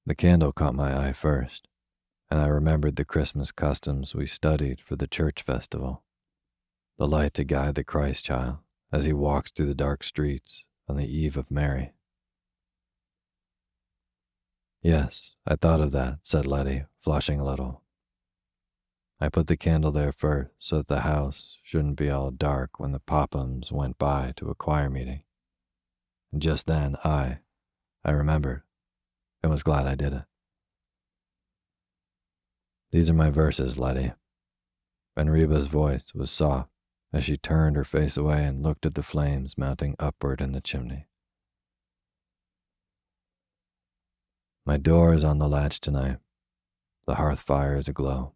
The 0.07 0.14
candle 0.14 0.53
caught 0.53 0.75
my 0.75 1.09
eye 1.09 1.12
first, 1.12 1.68
and 2.31 2.40
I 2.40 2.49
remembered 2.49 2.97
the 2.97 3.05
Christmas 3.05 3.53
customs 3.53 4.14
we 4.14 4.27
studied 4.27 4.81
for 4.81 4.97
the 4.97 5.07
church 5.07 5.42
festival. 5.42 6.03
The 6.99 7.07
light 7.07 7.35
to 7.35 7.44
guide 7.44 7.77
the 7.77 7.85
Christ 7.85 8.25
child 8.25 8.59
as 8.92 9.05
he 9.05 9.12
walks 9.12 9.51
through 9.51 9.66
the 9.66 9.75
dark 9.75 10.05
streets 10.05 10.64
on 10.88 10.97
the 10.97 11.07
eve 11.07 11.37
of 11.37 11.51
Mary. 11.51 11.92
Yes, 14.83 15.37
I 15.47 15.57
thought 15.57 15.81
of 15.81 15.92
that, 15.92 16.18
said 16.23 16.47
Letty, 16.47 16.85
flushing 17.01 17.40
a 17.40 17.44
little. 17.44 17.84
I 19.20 19.29
put 19.29 19.46
the 19.46 19.57
candle 19.57 19.92
there 19.92 20.12
first 20.12 20.50
so 20.59 20.79
that 20.79 20.88
the 20.88 21.00
house 21.00 21.57
shouldn't 21.62 21.96
be 21.96 22.11
all 22.11 22.31
dark 22.31 22.79
when 22.79 22.92
the 22.92 23.00
Pophams 23.00 23.70
went 23.70 23.98
by 23.98 24.33
to 24.37 24.50
a 24.50 24.55
choir 24.55 24.90
meeting. 24.90 25.22
And 26.33 26.42
just 26.42 26.66
then 26.66 26.96
I, 27.05 27.38
I 28.05 28.11
remembered, 28.11 28.62
and 29.42 29.53
was 29.53 29.62
glad 29.62 29.87
I 29.87 29.94
did 29.94 30.12
it. 30.12 30.24
These 32.90 33.09
are 33.09 33.14
my 33.14 33.31
verses, 33.31 33.79
Letty. 33.79 34.12
And 35.16 35.31
Reba's 35.31 35.68
voice 35.68 36.12
was 36.14 36.31
soft 36.31 36.70
as 37.12 37.24
she 37.24 37.37
turned 37.37 37.77
her 37.77 37.85
face 37.85 38.16
away 38.16 38.44
and 38.44 38.62
looked 38.62 38.85
at 38.85 38.94
the 38.94 39.03
flames 39.03 39.57
mounting 39.57 39.94
upward 39.98 40.40
in 40.40 40.53
the 40.53 40.61
chimney. 40.61 41.07
My 44.66 44.77
door 44.77 45.14
is 45.14 45.24
on 45.24 45.38
the 45.38 45.48
latch 45.48 45.81
tonight. 45.81 46.18
The 47.07 47.16
hearth 47.16 47.40
fire 47.40 47.77
is 47.77 47.87
aglow. 47.87 48.34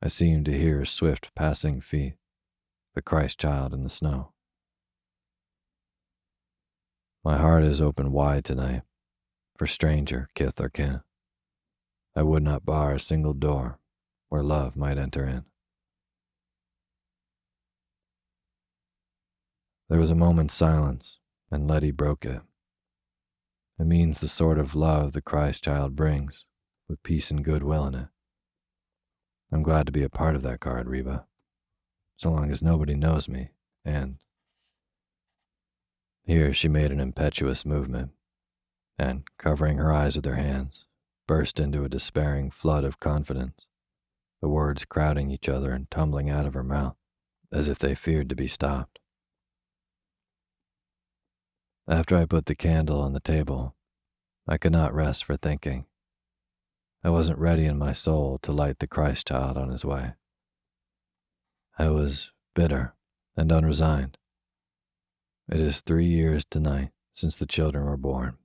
I 0.00 0.08
seem 0.08 0.44
to 0.44 0.56
hear 0.56 0.84
swift 0.84 1.34
passing 1.34 1.80
feet, 1.80 2.14
the 2.94 3.02
Christ 3.02 3.38
child 3.38 3.74
in 3.74 3.82
the 3.82 3.90
snow. 3.90 4.32
My 7.24 7.36
heart 7.36 7.64
is 7.64 7.80
open 7.80 8.12
wide 8.12 8.44
tonight, 8.44 8.82
for 9.56 9.66
stranger, 9.66 10.28
kith 10.34 10.60
or 10.60 10.68
kin. 10.68 11.00
I 12.14 12.22
would 12.22 12.44
not 12.44 12.64
bar 12.64 12.94
a 12.94 13.00
single 13.00 13.34
door 13.34 13.80
where 14.28 14.42
love 14.42 14.76
might 14.76 14.98
enter 14.98 15.26
in. 15.26 15.44
There 19.88 19.98
was 19.98 20.10
a 20.10 20.14
moment's 20.14 20.54
silence, 20.54 21.18
and 21.50 21.68
Letty 21.68 21.90
broke 21.90 22.24
it. 22.24 22.42
It 23.80 23.84
means 23.84 24.20
the 24.20 24.28
sort 24.28 24.58
of 24.58 24.74
love 24.74 25.12
the 25.12 25.22
Christ 25.22 25.64
child 25.64 25.96
brings, 25.96 26.44
with 26.88 27.02
peace 27.02 27.30
and 27.30 27.44
goodwill 27.44 27.86
in 27.86 27.94
it. 27.94 28.08
I'm 29.50 29.62
glad 29.62 29.86
to 29.86 29.92
be 29.92 30.02
a 30.02 30.08
part 30.08 30.36
of 30.36 30.42
that 30.42 30.60
card, 30.60 30.88
Reba, 30.88 31.26
so 32.16 32.30
long 32.30 32.50
as 32.50 32.62
nobody 32.62 32.94
knows 32.94 33.28
me, 33.28 33.50
and. 33.84 34.18
Here 36.24 36.52
she 36.52 36.68
made 36.68 36.92
an 36.92 37.00
impetuous 37.00 37.64
movement, 37.64 38.12
and, 38.98 39.24
covering 39.38 39.78
her 39.78 39.92
eyes 39.92 40.16
with 40.16 40.26
her 40.26 40.36
hands, 40.36 40.84
burst 41.26 41.58
into 41.58 41.84
a 41.84 41.88
despairing 41.88 42.50
flood 42.50 42.84
of 42.84 43.00
confidence, 43.00 43.66
the 44.40 44.48
words 44.48 44.84
crowding 44.84 45.30
each 45.30 45.48
other 45.48 45.72
and 45.72 45.90
tumbling 45.90 46.28
out 46.28 46.46
of 46.46 46.54
her 46.54 46.62
mouth 46.62 46.96
as 47.52 47.68
if 47.68 47.78
they 47.78 47.94
feared 47.94 48.28
to 48.28 48.36
be 48.36 48.48
stopped. 48.48 48.98
After 51.86 52.16
I 52.16 52.26
put 52.26 52.46
the 52.46 52.54
candle 52.54 53.00
on 53.00 53.14
the 53.14 53.20
table, 53.20 53.74
I 54.46 54.58
could 54.58 54.72
not 54.72 54.94
rest 54.94 55.24
for 55.24 55.36
thinking. 55.36 55.86
I 57.04 57.10
wasn't 57.10 57.38
ready 57.38 57.64
in 57.64 57.78
my 57.78 57.92
soul 57.92 58.38
to 58.42 58.52
light 58.52 58.80
the 58.80 58.86
Christ 58.86 59.28
child 59.28 59.56
on 59.56 59.70
his 59.70 59.84
way. 59.84 60.14
I 61.78 61.90
was 61.90 62.32
bitter 62.54 62.94
and 63.36 63.52
unresigned. 63.52 64.18
It 65.48 65.60
is 65.60 65.80
three 65.80 66.06
years 66.06 66.44
tonight 66.44 66.90
since 67.12 67.36
the 67.36 67.46
children 67.46 67.84
were 67.84 67.96
born, 67.96 68.36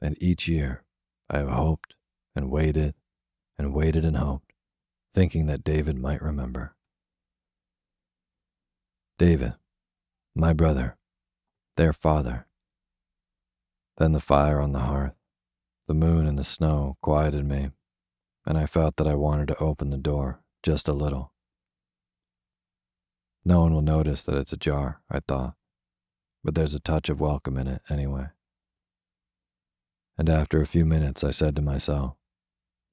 and 0.00 0.20
each 0.20 0.48
year 0.48 0.82
I 1.30 1.38
have 1.38 1.48
hoped 1.48 1.94
and 2.34 2.50
waited 2.50 2.94
and 3.56 3.72
waited 3.72 4.04
and 4.04 4.16
hoped, 4.16 4.52
thinking 5.12 5.46
that 5.46 5.64
David 5.64 5.96
might 5.96 6.22
remember. 6.22 6.74
David, 9.18 9.54
my 10.34 10.52
brother, 10.52 10.96
their 11.76 11.92
father, 11.92 12.46
then 13.98 14.12
the 14.12 14.20
fire 14.20 14.60
on 14.60 14.72
the 14.72 14.80
hearth, 14.80 15.17
the 15.88 15.94
moon 15.94 16.26
and 16.26 16.38
the 16.38 16.44
snow 16.44 16.96
quieted 17.02 17.44
me, 17.44 17.70
and 18.46 18.56
I 18.56 18.66
felt 18.66 18.96
that 18.96 19.08
I 19.08 19.14
wanted 19.14 19.48
to 19.48 19.58
open 19.58 19.90
the 19.90 19.96
door 19.96 20.40
just 20.62 20.86
a 20.86 20.92
little. 20.92 21.32
No 23.44 23.62
one 23.62 23.74
will 23.74 23.82
notice 23.82 24.22
that 24.22 24.36
it's 24.36 24.52
ajar, 24.52 25.00
I 25.10 25.18
thought, 25.26 25.54
but 26.44 26.54
there's 26.54 26.74
a 26.74 26.80
touch 26.80 27.08
of 27.08 27.20
welcome 27.20 27.56
in 27.56 27.66
it 27.66 27.82
anyway. 27.90 28.26
And 30.16 30.28
after 30.28 30.62
a 30.62 30.66
few 30.66 30.84
minutes, 30.84 31.24
I 31.24 31.32
said 31.32 31.56
to 31.56 31.62
myself, 31.62 32.14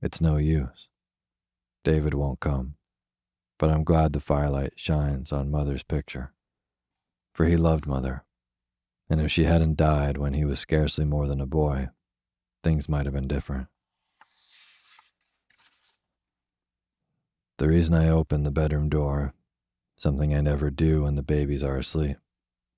It's 0.02 0.20
no 0.20 0.38
use. 0.38 0.88
David 1.84 2.16
won't 2.16 2.40
come, 2.40 2.76
but 3.60 3.70
I'm 3.70 3.84
glad 3.84 4.14
the 4.14 4.20
firelight 4.20 4.74
shines 4.76 5.32
on 5.32 5.52
Mother's 5.52 5.84
picture, 5.84 6.34
for 7.34 7.46
he 7.46 7.58
loved 7.58 7.86
Mother 7.86 8.26
and 9.10 9.22
if 9.22 9.32
she 9.32 9.44
hadn't 9.44 9.78
died 9.78 10.18
when 10.18 10.34
he 10.34 10.46
was 10.46 10.60
scarcely 10.60 11.06
more 11.06 11.28
than 11.28 11.40
a 11.40 11.46
boy, 11.46 11.90
things 12.66 12.90
might 12.90 13.06
have 13.06 13.14
been 13.14 13.28
different. 13.28 13.68
The 17.60 17.68
reason 17.68 17.94
I 17.94 18.10
opened 18.10 18.44
the 18.44 18.52
bedroom 18.52 18.90
door, 18.90 19.36
something 19.96 20.34
I 20.34 20.42
never 20.42 20.72
do 20.72 21.04
when 21.04 21.14
the 21.14 21.22
babies 21.22 21.62
are 21.62 21.78
asleep, 21.78 22.18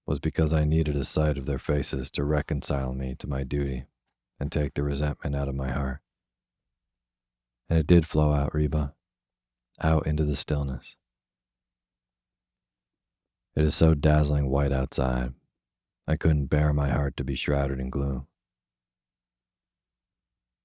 was 0.06 0.20
because 0.20 0.52
I 0.52 0.66
needed 0.66 0.98
a 0.98 1.06
sight 1.06 1.38
of 1.38 1.46
their 1.46 1.58
faces 1.58 2.12
to 2.12 2.26
reconcile 2.26 2.92
me 2.92 3.16
to 3.20 3.28
my 3.28 3.46
duty 3.46 3.86
and 4.42 4.52
take 4.52 4.74
the 4.74 4.84
resentment 4.84 5.38
out 5.38 5.48
of 5.48 5.56
my 5.56 5.72
heart. 5.72 6.02
And 7.70 7.80
it 7.80 7.88
did 7.88 8.06
flow 8.06 8.34
out, 8.34 8.54
Reba, 8.54 8.94
out 9.82 10.06
into 10.06 10.26
the 10.26 10.36
stillness. 10.36 10.98
It 13.56 13.64
is 13.64 13.74
so 13.74 13.94
dazzling 13.94 14.50
white 14.50 14.74
outside, 14.74 15.34
I 16.06 16.18
couldn't 16.18 16.48
bear 16.48 16.74
my 16.74 16.90
heart 16.90 17.16
to 17.16 17.24
be 17.24 17.36
shrouded 17.36 17.80
in 17.80 17.90
gloom. 17.90 18.28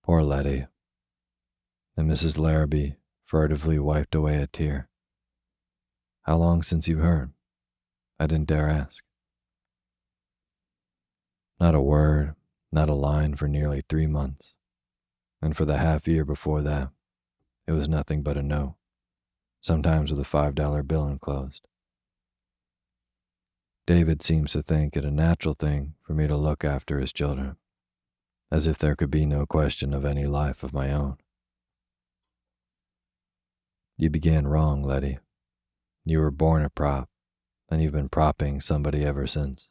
Poor 0.02 0.22
Letty. 0.22 0.66
And 1.96 2.10
Mrs. 2.10 2.36
Larrabee 2.36 2.94
furtively 3.24 3.78
wiped 3.78 4.14
away 4.14 4.36
a 4.42 4.46
tear. 4.46 4.88
How 6.22 6.36
long 6.36 6.62
since 6.62 6.88
you 6.88 6.98
heard? 6.98 7.32
I 8.18 8.26
didn't 8.26 8.48
dare 8.48 8.68
ask. 8.68 9.02
Not 11.60 11.74
a 11.74 11.80
word, 11.80 12.34
not 12.72 12.88
a 12.88 12.94
line 12.94 13.36
for 13.36 13.46
nearly 13.46 13.82
three 13.88 14.06
months. 14.06 14.54
And 15.40 15.56
for 15.56 15.64
the 15.64 15.78
half 15.78 16.08
year 16.08 16.24
before 16.24 16.62
that, 16.62 16.90
it 17.66 17.72
was 17.72 17.88
nothing 17.88 18.22
but 18.22 18.36
a 18.36 18.42
no, 18.42 18.76
sometimes 19.60 20.10
with 20.10 20.20
a 20.20 20.28
$5 20.28 20.86
bill 20.86 21.06
enclosed. 21.06 21.68
David 23.86 24.22
seems 24.22 24.52
to 24.52 24.62
think 24.62 24.96
it 24.96 25.04
a 25.04 25.10
natural 25.10 25.54
thing 25.54 25.94
for 26.02 26.14
me 26.14 26.26
to 26.26 26.36
look 26.36 26.64
after 26.64 26.98
his 26.98 27.12
children, 27.12 27.56
as 28.52 28.66
if 28.66 28.76
there 28.76 28.94
could 28.94 29.10
be 29.10 29.24
no 29.24 29.46
question 29.46 29.94
of 29.94 30.04
any 30.04 30.26
life 30.26 30.62
of 30.62 30.74
my 30.74 30.92
own. 30.92 31.16
You 33.96 34.10
began 34.10 34.46
wrong, 34.46 34.82
Letty. 34.82 35.18
You 36.04 36.18
were 36.18 36.30
born 36.30 36.62
a 36.62 36.68
prop, 36.68 37.08
and 37.70 37.82
you've 37.82 37.94
been 37.94 38.10
propping 38.10 38.60
somebody 38.60 39.06
ever 39.06 39.26
since. 39.26 39.68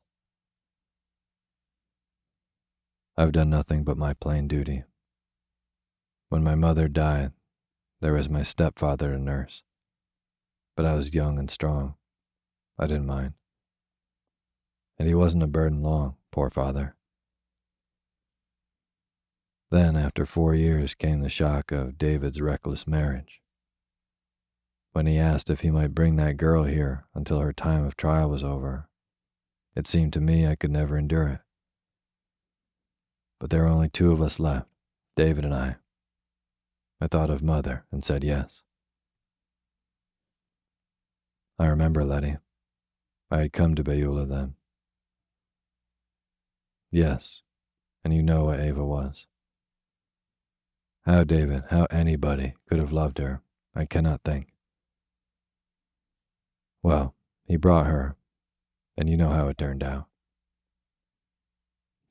I've 3.16 3.34
done 3.34 3.52
nothing 3.52 3.84
but 3.84 3.98
my 3.98 4.16
plain 4.16 4.48
duty. 4.48 4.84
When 6.30 6.44
my 6.44 6.56
mother 6.56 6.88
died, 6.88 7.34
there 8.00 8.14
was 8.14 8.30
my 8.30 8.42
stepfather 8.42 9.12
to 9.12 9.20
nurse. 9.20 9.62
But 10.76 10.88
I 10.88 10.96
was 10.96 11.14
young 11.14 11.38
and 11.38 11.52
strong. 11.52 11.96
I 12.80 12.88
didn't 12.88 13.06
mind. 13.06 13.34
And 14.98 15.08
he 15.08 15.14
wasn't 15.14 15.44
a 15.44 15.48
burden 15.48 15.84
long, 15.84 16.16
poor 16.32 16.50
father. 16.50 16.96
Then, 19.72 19.96
after 19.96 20.26
four 20.26 20.54
years, 20.54 20.94
came 20.94 21.22
the 21.22 21.30
shock 21.30 21.72
of 21.72 21.98
David's 21.98 22.42
reckless 22.42 22.86
marriage. 22.86 23.42
When 24.92 25.06
he 25.06 25.18
asked 25.18 25.50
if 25.50 25.62
he 25.62 25.72
might 25.72 25.96
bring 25.96 26.18
that 26.18 26.36
girl 26.36 26.66
here 26.66 27.06
until 27.16 27.40
her 27.40 27.54
time 27.54 27.86
of 27.86 27.96
trial 27.96 28.30
was 28.30 28.44
over, 28.44 28.90
it 29.74 29.88
seemed 29.88 30.12
to 30.14 30.20
me 30.20 30.46
I 30.46 30.56
could 30.56 30.72
never 30.72 30.98
endure 30.98 31.30
it. 31.30 31.40
But 33.40 33.50
there 33.50 33.62
were 33.62 33.70
only 33.70 33.88
two 33.88 34.12
of 34.12 34.22
us 34.22 34.42
left, 34.42 34.68
David 35.16 35.46
and 35.46 35.54
I. 35.54 35.78
I 37.00 37.08
thought 37.08 37.30
of 37.30 37.42
mother 37.42 37.86
and 37.94 38.04
said 38.04 38.26
yes. 38.26 38.64
I 41.58 41.68
remember 41.68 42.04
Letty. 42.04 42.36
I 43.32 43.40
had 43.40 43.54
come 43.54 43.76
to 43.76 43.84
Beulah 43.84 44.26
then. 44.26 44.56
Yes, 46.92 47.42
and 48.04 48.14
you 48.14 48.22
know 48.22 48.44
what 48.44 48.60
Ava 48.60 48.84
was. 48.84 49.28
How 51.06 51.24
David, 51.24 51.64
how 51.72 51.88
anybody 51.90 52.54
could 52.70 52.78
have 52.78 52.92
loved 52.92 53.18
her, 53.18 53.42
I 53.74 53.86
cannot 53.86 54.22
think. 54.24 54.50
Well, 56.84 57.16
he 57.46 57.58
brought 57.58 57.88
her, 57.88 58.16
and 58.96 59.10
you 59.10 59.18
know 59.18 59.30
how 59.30 59.48
it 59.48 59.58
turned 59.58 59.84
out. 59.84 60.06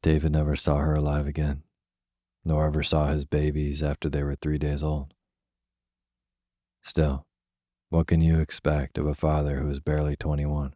David 0.03 0.33
never 0.33 0.57
saw 0.57 0.79
her 0.79 0.95
alive 0.95 1.29
again, 1.29 1.63
nor 2.45 2.67
ever 2.67 2.83
saw 2.83 3.07
his 3.07 3.25
babies 3.25 3.81
after 3.81 4.09
they 4.09 4.25
were 4.25 4.35
three 4.35 4.59
days 4.59 4.83
old. 4.83 5.15
Still, 6.83 7.27
what 7.91 8.09
can 8.09 8.21
you 8.21 8.41
expect 8.41 8.99
of 8.99 9.07
a 9.07 9.15
father 9.15 9.61
who 9.61 9.71
is 9.71 9.79
barely 9.79 10.17
21? 10.17 10.75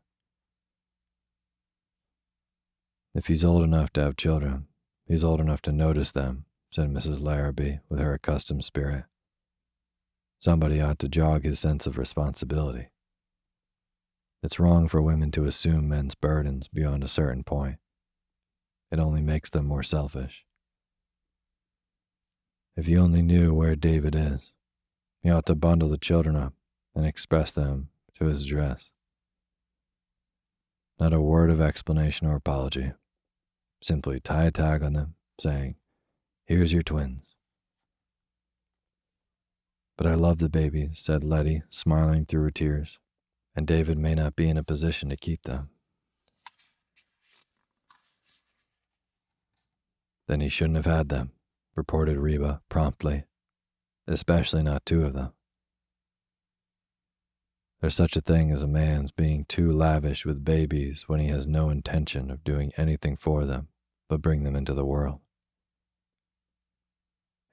If 3.13 3.27
he's 3.27 3.45
old 3.45 3.65
enough 3.65 3.93
to 3.95 4.03
have 4.03 4.17
children, 4.17 4.67
he's 5.07 5.25
old 5.25 5.41
enough 5.41 5.63
to 5.63 5.73
notice 5.73 6.13
them 6.13 6.45
said 6.75 6.93
Mrs. 6.93 7.21
Larrabee 7.21 7.77
with 7.89 8.01
her 8.01 8.15
accustomed 8.15 8.65
spirit. 8.65 9.05
Somebody 10.41 10.81
ought 10.81 10.99
to 10.99 11.09
jog 11.09 11.45
his 11.45 11.61
sense 11.61 11.87
of 11.87 11.97
responsibility. 11.97 12.89
It's 14.43 14.59
wrong 14.59 14.89
for 14.89 15.01
women 15.01 15.31
to 15.31 15.45
assume 15.45 15.89
men's 15.89 16.17
burdens 16.17 16.67
beyond 16.67 17.05
a 17.05 17.09
certain 17.09 17.45
point. 17.45 17.77
It 18.91 18.99
only 18.99 19.23
makes 19.23 19.51
them 19.51 19.67
more 19.67 19.85
selfish. 19.85 20.45
If 22.77 22.89
you 22.89 22.99
only 22.99 23.23
knew 23.23 23.55
where 23.55 23.77
David 23.77 24.17
is, 24.17 24.51
he 25.23 25.31
ought 25.31 25.47
to 25.47 25.55
bundle 25.55 25.89
the 25.89 25.97
children 25.97 26.35
up 26.35 26.55
and 26.93 27.07
express 27.07 27.53
them 27.53 27.91
to 28.19 28.25
his 28.25 28.43
address. 28.43 28.91
Not 30.99 31.13
a 31.13 31.21
word 31.21 31.51
of 31.51 31.61
explanation 31.61 32.27
or 32.27 32.35
apology. 32.35 32.95
Simply 33.81 34.19
tie 34.19 34.47
a 34.47 34.51
tag 34.51 34.83
on 34.83 34.95
them, 34.95 35.15
saying, 35.39 35.77
Here's 36.47 36.73
your 36.73 36.83
twins. 36.83 37.37
But 39.97 40.07
I 40.07 40.15
love 40.15 40.39
the 40.39 40.51
babies, 40.51 41.01
said 41.01 41.25
Letty, 41.25 41.63
smiling 41.71 42.27
through 42.27 42.43
her 42.43 42.51
tears, 42.51 42.99
and 43.57 43.67
David 43.67 43.97
may 43.97 44.15
not 44.15 44.37
be 44.37 44.49
in 44.49 44.59
a 44.59 44.65
position 44.65 45.09
to 45.09 45.17
keep 45.17 45.45
them. 45.45 45.71
Then 50.29 50.41
he 50.41 50.49
shouldn't 50.49 50.77
have 50.77 50.87
had 50.87 51.09
them, 51.09 51.33
reported 51.75 52.19
Reba 52.19 52.61
promptly, 52.69 53.25
especially 54.07 54.63
not 54.63 54.85
two 54.85 55.05
of 55.05 55.15
them. 55.15 55.33
There's 57.81 57.95
such 57.95 58.17
a 58.17 58.23
thing 58.23 58.51
as 58.51 58.63
a 58.63 58.67
man's 58.67 59.13
being 59.13 59.45
too 59.45 59.71
lavish 59.71 60.27
with 60.27 60.45
babies 60.45 61.05
when 61.07 61.21
he 61.21 61.29
has 61.29 61.47
no 61.47 61.71
intention 61.71 62.31
of 62.31 62.45
doing 62.45 62.73
anything 62.77 63.17
for 63.17 63.45
them 63.45 63.69
but 64.09 64.23
bring 64.23 64.45
them 64.45 64.57
into 64.57 64.75
the 64.75 64.85
world. 64.85 65.21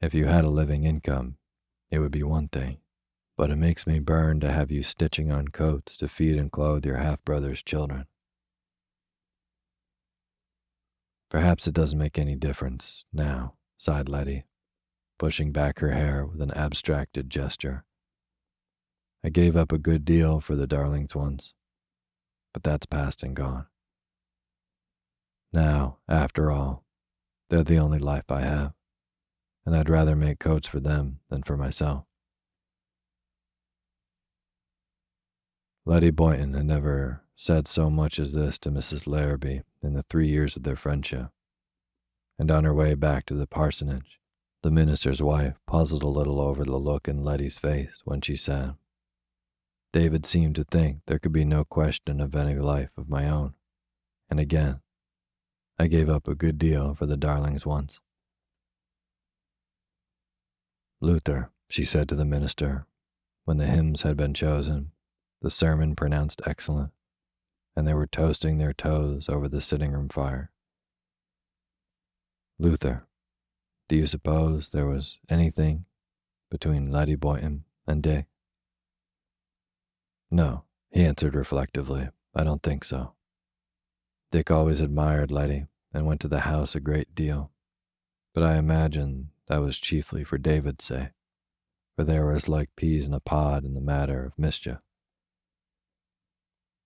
If 0.01 0.15
you 0.15 0.25
had 0.25 0.43
a 0.43 0.49
living 0.49 0.83
income, 0.83 1.37
it 1.91 1.99
would 1.99 2.11
be 2.11 2.23
one 2.23 2.47
thing, 2.47 2.79
but 3.37 3.51
it 3.51 3.57
makes 3.57 3.85
me 3.85 3.99
burn 3.99 4.39
to 4.39 4.51
have 4.51 4.71
you 4.71 4.81
stitching 4.81 5.31
on 5.31 5.49
coats 5.49 5.95
to 5.97 6.07
feed 6.07 6.37
and 6.37 6.51
clothe 6.51 6.85
your 6.87 6.97
half 6.97 7.23
brother's 7.23 7.61
children. 7.61 8.07
Perhaps 11.29 11.67
it 11.67 11.75
doesn't 11.75 11.99
make 11.99 12.17
any 12.17 12.35
difference 12.35 13.05
now, 13.13 13.53
sighed 13.77 14.09
Letty, 14.09 14.45
pushing 15.19 15.51
back 15.51 15.79
her 15.79 15.91
hair 15.91 16.25
with 16.25 16.41
an 16.41 16.51
abstracted 16.51 17.29
gesture. 17.29 17.85
I 19.23 19.29
gave 19.29 19.55
up 19.55 19.71
a 19.71 19.77
good 19.77 20.03
deal 20.03 20.41
for 20.41 20.55
the 20.55 20.65
darlings 20.65 21.13
once, 21.13 21.53
but 22.53 22.63
that's 22.63 22.87
past 22.87 23.21
and 23.21 23.35
gone. 23.35 23.67
Now, 25.53 25.99
after 26.09 26.49
all, 26.49 26.85
they're 27.49 27.63
the 27.63 27.77
only 27.77 27.99
life 27.99 28.31
I 28.31 28.41
have 28.41 28.73
and 29.65 29.75
I'd 29.75 29.89
rather 29.89 30.15
make 30.15 30.39
coats 30.39 30.67
for 30.67 30.79
them 30.79 31.19
than 31.29 31.43
for 31.43 31.57
myself. 31.57 32.05
Letty 35.85 36.11
Boynton 36.11 36.53
had 36.53 36.65
never 36.65 37.23
said 37.35 37.67
so 37.67 37.89
much 37.89 38.19
as 38.19 38.33
this 38.33 38.59
to 38.59 38.69
Mrs. 38.69 39.07
Larrabee 39.07 39.61
in 39.81 39.93
the 39.93 40.03
three 40.03 40.27
years 40.27 40.55
of 40.55 40.63
their 40.63 40.75
friendship. 40.75 41.29
And 42.37 42.51
on 42.51 42.63
her 42.63 42.73
way 42.73 42.93
back 42.93 43.25
to 43.27 43.33
the 43.33 43.47
parsonage, 43.47 44.19
the 44.61 44.71
minister's 44.71 45.21
wife 45.23 45.55
puzzled 45.65 46.03
a 46.03 46.07
little 46.07 46.39
over 46.39 46.63
the 46.63 46.77
look 46.77 47.07
in 47.07 47.23
Letty's 47.23 47.57
face 47.57 48.01
when 48.05 48.21
she 48.21 48.35
said, 48.35 48.75
David 49.91 50.25
seemed 50.25 50.55
to 50.55 50.63
think 50.63 50.99
there 51.07 51.19
could 51.19 51.33
be 51.33 51.45
no 51.45 51.65
question 51.65 52.21
of 52.21 52.35
any 52.35 52.55
life 52.59 52.91
of 52.95 53.09
my 53.09 53.27
own. 53.27 53.55
And 54.29 54.39
again, 54.39 54.81
I 55.79 55.87
gave 55.87 56.09
up 56.09 56.27
a 56.27 56.35
good 56.35 56.59
deal 56.59 56.93
for 56.93 57.07
the 57.07 57.17
darlings 57.17 57.65
once. 57.65 57.99
Luther, 61.01 61.49
she 61.67 61.83
said 61.83 62.07
to 62.09 62.15
the 62.15 62.25
minister, 62.25 62.85
when 63.45 63.57
the 63.57 63.65
hymns 63.65 64.03
had 64.03 64.15
been 64.15 64.35
chosen, 64.35 64.91
the 65.41 65.49
sermon 65.49 65.95
pronounced 65.95 66.41
excellent, 66.45 66.91
and 67.75 67.87
they 67.87 67.93
were 67.95 68.05
toasting 68.05 68.57
their 68.57 68.71
toes 68.71 69.27
over 69.27 69.49
the 69.49 69.61
sitting 69.61 69.91
room 69.91 70.09
fire. 70.09 70.51
Luther, 72.59 73.07
do 73.89 73.95
you 73.95 74.05
suppose 74.05 74.69
there 74.69 74.85
was 74.85 75.17
anything 75.27 75.85
between 76.51 76.91
Letty 76.91 77.15
Boynton 77.15 77.63
and 77.87 78.03
Dick? 78.03 78.27
No, 80.29 80.65
he 80.91 81.03
answered 81.03 81.33
reflectively. 81.33 82.09
I 82.35 82.43
don't 82.43 82.61
think 82.61 82.85
so. 82.85 83.13
Dick 84.31 84.51
always 84.51 84.79
admired 84.79 85.31
Letty 85.31 85.65
and 85.91 86.05
went 86.05 86.21
to 86.21 86.27
the 86.27 86.41
house 86.41 86.75
a 86.75 86.79
great 86.79 87.15
deal, 87.15 87.51
but 88.35 88.43
I 88.43 88.57
imagine 88.57 89.30
that 89.51 89.59
was 89.59 89.81
chiefly 89.81 90.23
for 90.23 90.37
David's 90.37 90.85
sake, 90.85 91.09
for 91.97 92.05
they 92.05 92.17
were 92.17 92.31
as 92.31 92.47
like 92.47 92.73
peas 92.77 93.05
in 93.05 93.13
a 93.13 93.19
pod 93.19 93.65
in 93.65 93.73
the 93.73 93.81
matter 93.81 94.23
of 94.23 94.39
mischief. 94.39 94.79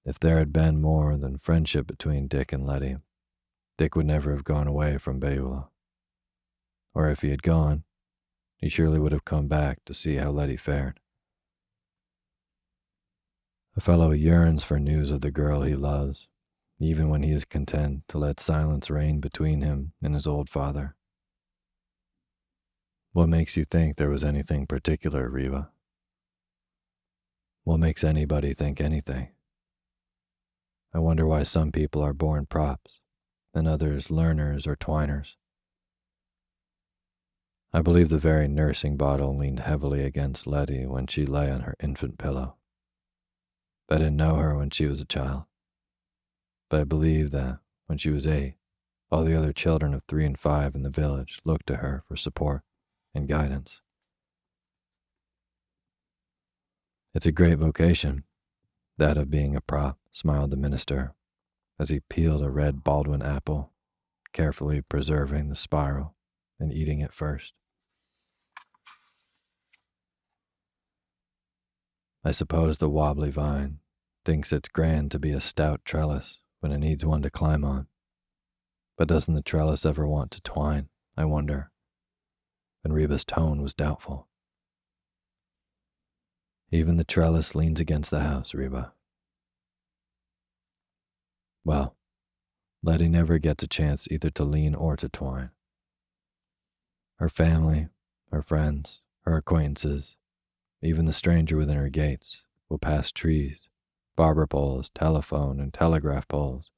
If 0.03 0.19
there 0.19 0.39
had 0.39 0.51
been 0.51 0.81
more 0.81 1.15
than 1.15 1.37
friendship 1.37 1.85
between 1.85 2.27
Dick 2.27 2.51
and 2.51 2.65
Letty, 2.65 2.95
Dick 3.77 3.95
would 3.95 4.07
never 4.07 4.31
have 4.31 4.43
gone 4.43 4.65
away 4.65 4.97
from 4.97 5.19
Beulah. 5.19 5.69
Or 6.95 7.07
if 7.07 7.21
he 7.21 7.29
had 7.29 7.43
gone, 7.43 7.83
he 8.57 8.67
surely 8.67 8.97
would 8.97 9.11
have 9.11 9.25
come 9.25 9.47
back 9.47 9.85
to 9.85 9.93
see 9.93 10.15
how 10.15 10.31
Letty 10.31 10.57
fared. 10.57 10.99
A 13.77 13.79
fellow 13.79 14.09
yearns 14.09 14.63
for 14.63 14.79
news 14.79 15.11
of 15.11 15.21
the 15.21 15.29
girl 15.29 15.61
he 15.61 15.75
loves, 15.75 16.29
even 16.79 17.09
when 17.09 17.21
he 17.21 17.31
is 17.31 17.45
content 17.45 18.05
to 18.07 18.17
let 18.17 18.39
silence 18.39 18.89
reign 18.89 19.19
between 19.19 19.61
him 19.61 19.93
and 20.01 20.15
his 20.15 20.25
old 20.25 20.49
father. 20.49 20.95
What 23.15 23.29
makes 23.29 23.55
you 23.55 23.63
think 23.63 23.95
there 23.95 24.09
was 24.09 24.25
anything 24.25 24.67
particular, 24.67 25.29
Reba? 25.29 25.69
What 27.63 27.77
makes 27.77 28.03
anybody 28.03 28.53
think 28.53 28.81
anything? 28.81 29.29
I 30.93 30.99
wonder 30.99 31.25
why 31.25 31.43
some 31.43 31.71
people 31.71 32.01
are 32.01 32.11
born 32.11 32.45
props 32.45 32.99
and 33.53 33.69
others 33.69 34.11
learners 34.11 34.67
or 34.67 34.75
twiners. 34.75 35.37
I 37.71 37.81
believe 37.81 38.09
the 38.09 38.17
very 38.17 38.49
nursing 38.49 38.97
bottle 38.97 39.37
leaned 39.37 39.61
heavily 39.61 40.03
against 40.03 40.45
Letty 40.45 40.85
when 40.85 41.07
she 41.07 41.25
lay 41.25 41.49
on 41.49 41.61
her 41.61 41.75
infant 41.79 42.17
pillow. 42.17 42.57
I 43.89 43.97
didn't 43.97 44.17
know 44.17 44.35
her 44.35 44.57
when 44.57 44.71
she 44.71 44.87
was 44.87 44.99
a 44.99 45.05
child, 45.05 45.45
but 46.69 46.81
I 46.81 46.83
believe 46.83 47.31
that 47.31 47.59
when 47.85 47.97
she 47.97 48.09
was 48.09 48.27
eight, 48.27 48.55
all 49.09 49.23
the 49.23 49.37
other 49.37 49.53
children 49.53 49.93
of 49.93 50.03
three 50.03 50.25
and 50.25 50.37
five 50.37 50.75
in 50.75 50.83
the 50.83 50.89
village 50.89 51.39
looked 51.45 51.67
to 51.67 51.77
her 51.77 52.03
for 52.09 52.17
support 52.17 52.64
and 53.15 53.27
guidance. 53.27 53.81
It's 57.13 57.25
a 57.25 57.31
great 57.31 57.57
vocation, 57.57 58.25
that 58.97 59.17
of 59.17 59.31
being 59.31 59.55
a 59.55 59.61
prop, 59.61 59.97
smiled 60.11 60.51
the 60.51 60.57
minister 60.57 61.15
as 61.79 61.89
he 61.89 62.01
peeled 62.01 62.43
a 62.43 62.49
red 62.49 62.83
Baldwin 62.83 63.21
apple, 63.21 63.71
carefully 64.33 64.81
preserving 64.81 65.47
the 65.47 65.55
spiral 65.55 66.13
and 66.59 66.73
eating 66.73 66.99
it 66.99 67.13
first. 67.13 67.53
I 72.23 72.31
suppose 72.31 72.79
the 72.79 72.89
wobbly 72.89 73.31
vine 73.31 73.79
thinks 74.25 74.51
it's 74.51 74.67
grand 74.67 75.11
to 75.11 75.19
be 75.19 75.31
a 75.31 75.39
stout 75.39 75.85
trellis 75.85 76.39
when 76.59 76.71
it 76.71 76.79
needs 76.79 77.05
one 77.05 77.21
to 77.21 77.29
climb 77.29 77.63
on. 77.63 77.87
But 78.97 79.07
doesn't 79.07 79.33
the 79.33 79.41
trellis 79.41 79.85
ever 79.85 80.07
want 80.07 80.31
to 80.31 80.41
twine, 80.41 80.89
I 81.15 81.25
wonder? 81.25 81.71
And 82.85 82.93
Reba's 82.93 83.25
tone 83.25 83.63
was 83.63 83.73
doubtful. 83.73 84.27
Even 86.71 86.97
the 86.97 87.03
trellis 87.03 87.55
leans 87.55 87.79
against 87.79 88.11
the 88.11 88.19
house, 88.19 88.53
Reba. 88.53 88.93
Well, 91.63 91.95
Letty 92.83 93.07
never 93.07 93.39
gets 93.39 93.63
a 93.63 93.67
chance 93.67 94.07
either 94.11 94.29
to 94.29 94.43
lean 94.43 94.75
or 94.75 94.95
to 94.97 95.09
twine. 95.09 95.49
Her 97.17 97.27
family, 97.27 97.87
her 98.31 98.43
friends, 98.43 99.01
her 99.21 99.35
acquaintances, 99.37 100.15
even 100.83 101.05
the 101.05 101.13
stranger 101.13 101.57
within 101.57 101.77
her 101.77 101.89
gates, 101.89 102.43
will 102.69 102.77
pass 102.77 103.09
trees, 103.11 103.67
barber 104.15 104.45
poles, 104.45 104.91
telephone 104.91 105.59
and 105.59 105.73
telegraph 105.73 106.27
poles, 106.27 106.69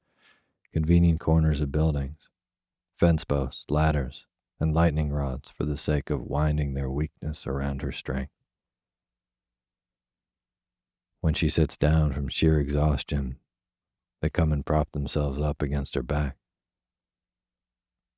convenient 0.72 1.20
corners 1.20 1.60
of 1.60 1.70
buildings, 1.70 2.30
fence 2.96 3.24
posts, 3.24 3.70
ladders, 3.70 4.24
and 4.60 4.74
lightning 4.74 5.12
rods 5.12 5.50
for 5.50 5.64
the 5.64 5.76
sake 5.76 6.10
of 6.10 6.22
winding 6.22 6.74
their 6.74 6.90
weakness 6.90 7.46
around 7.46 7.82
her 7.82 7.92
strength. 7.92 8.32
When 11.20 11.34
she 11.34 11.48
sits 11.48 11.76
down 11.76 12.12
from 12.12 12.28
sheer 12.28 12.60
exhaustion, 12.60 13.38
they 14.20 14.30
come 14.30 14.52
and 14.52 14.66
prop 14.66 14.92
themselves 14.92 15.40
up 15.40 15.62
against 15.62 15.94
her 15.94 16.02
back. 16.02 16.36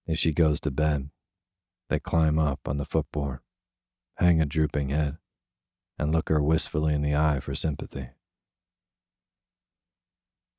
If 0.06 0.18
she 0.18 0.32
goes 0.32 0.60
to 0.60 0.70
bed, 0.70 1.10
they 1.88 1.98
climb 1.98 2.38
up 2.38 2.60
on 2.66 2.76
the 2.76 2.84
footboard, 2.84 3.40
hang 4.16 4.40
a 4.40 4.46
drooping 4.46 4.90
head, 4.90 5.18
and 5.98 6.12
look 6.12 6.28
her 6.28 6.42
wistfully 6.42 6.94
in 6.94 7.02
the 7.02 7.14
eye 7.14 7.40
for 7.40 7.54
sympathy. 7.54 8.10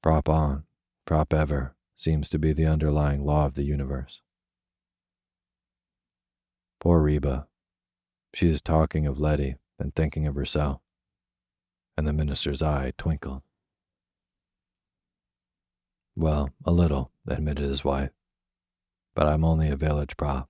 Prop 0.04 0.28
on, 0.28 0.64
prop 1.06 1.34
ever 1.34 1.76
seems 1.96 2.28
to 2.30 2.40
be 2.40 2.54
the 2.54 2.66
underlying 2.66 3.24
law 3.24 3.46
of 3.46 3.54
the 3.54 3.64
universe. 3.64 4.22
Poor 6.82 7.00
Reba. 7.00 7.48
She 8.34 8.50
is 8.50 8.60
talking 8.60 9.06
of 9.06 9.20
Letty 9.20 9.58
and 9.78 9.94
thinking 9.94 10.26
of 10.26 10.34
herself, 10.34 10.82
and 11.96 12.08
the 12.08 12.14
minister's 12.14 12.64
eye 12.64 12.94
twinkled. 12.98 13.44
Well, 16.16 16.50
a 16.66 16.72
little, 16.72 17.12
admitted 17.28 17.70
his 17.70 17.86
wife. 17.86 18.10
But 19.14 19.28
I'm 19.28 19.46
only 19.46 19.70
a 19.70 19.76
village 19.76 20.18
prop, 20.18 20.50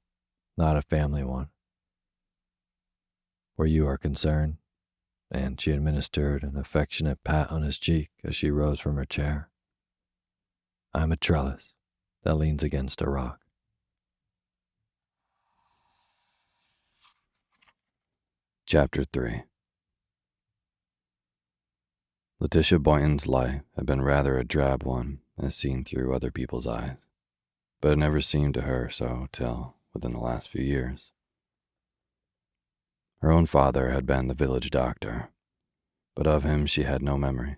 not 0.57 0.77
a 0.77 0.81
family 0.81 1.25
one. 1.25 1.49
Where 3.57 3.67
you 3.67 3.85
are 3.85 3.97
concerned, 3.97 4.55
and 5.29 5.59
she 5.59 5.71
administered 5.71 6.43
an 6.43 6.55
affectionate 6.55 7.25
pat 7.25 7.51
on 7.51 7.63
his 7.63 7.77
cheek 7.77 8.09
as 8.23 8.37
she 8.37 8.51
rose 8.51 8.79
from 8.79 8.95
her 8.95 9.05
chair. 9.05 9.49
I'm 10.93 11.11
a 11.11 11.17
trellis 11.17 11.73
that 12.23 12.35
leans 12.35 12.63
against 12.63 13.01
a 13.01 13.09
rock. 13.09 13.40
Chapter 18.71 19.03
3 19.03 19.43
Letitia 22.39 22.79
Boynton's 22.79 23.27
life 23.27 23.63
had 23.75 23.85
been 23.85 24.01
rather 24.01 24.37
a 24.37 24.45
drab 24.45 24.83
one 24.83 25.19
as 25.37 25.57
seen 25.57 25.83
through 25.83 26.15
other 26.15 26.31
people's 26.31 26.65
eyes, 26.65 27.05
but 27.81 27.91
it 27.91 27.97
never 27.97 28.21
seemed 28.21 28.53
to 28.53 28.61
her 28.61 28.89
so 28.89 29.27
till 29.33 29.75
within 29.93 30.13
the 30.13 30.19
last 30.19 30.47
few 30.47 30.63
years. 30.63 31.11
Her 33.19 33.29
own 33.29 33.45
father 33.45 33.89
had 33.89 34.05
been 34.05 34.29
the 34.29 34.33
village 34.33 34.69
doctor, 34.69 35.31
but 36.15 36.25
of 36.25 36.43
him 36.43 36.65
she 36.65 36.83
had 36.83 37.01
no 37.01 37.17
memory. 37.17 37.57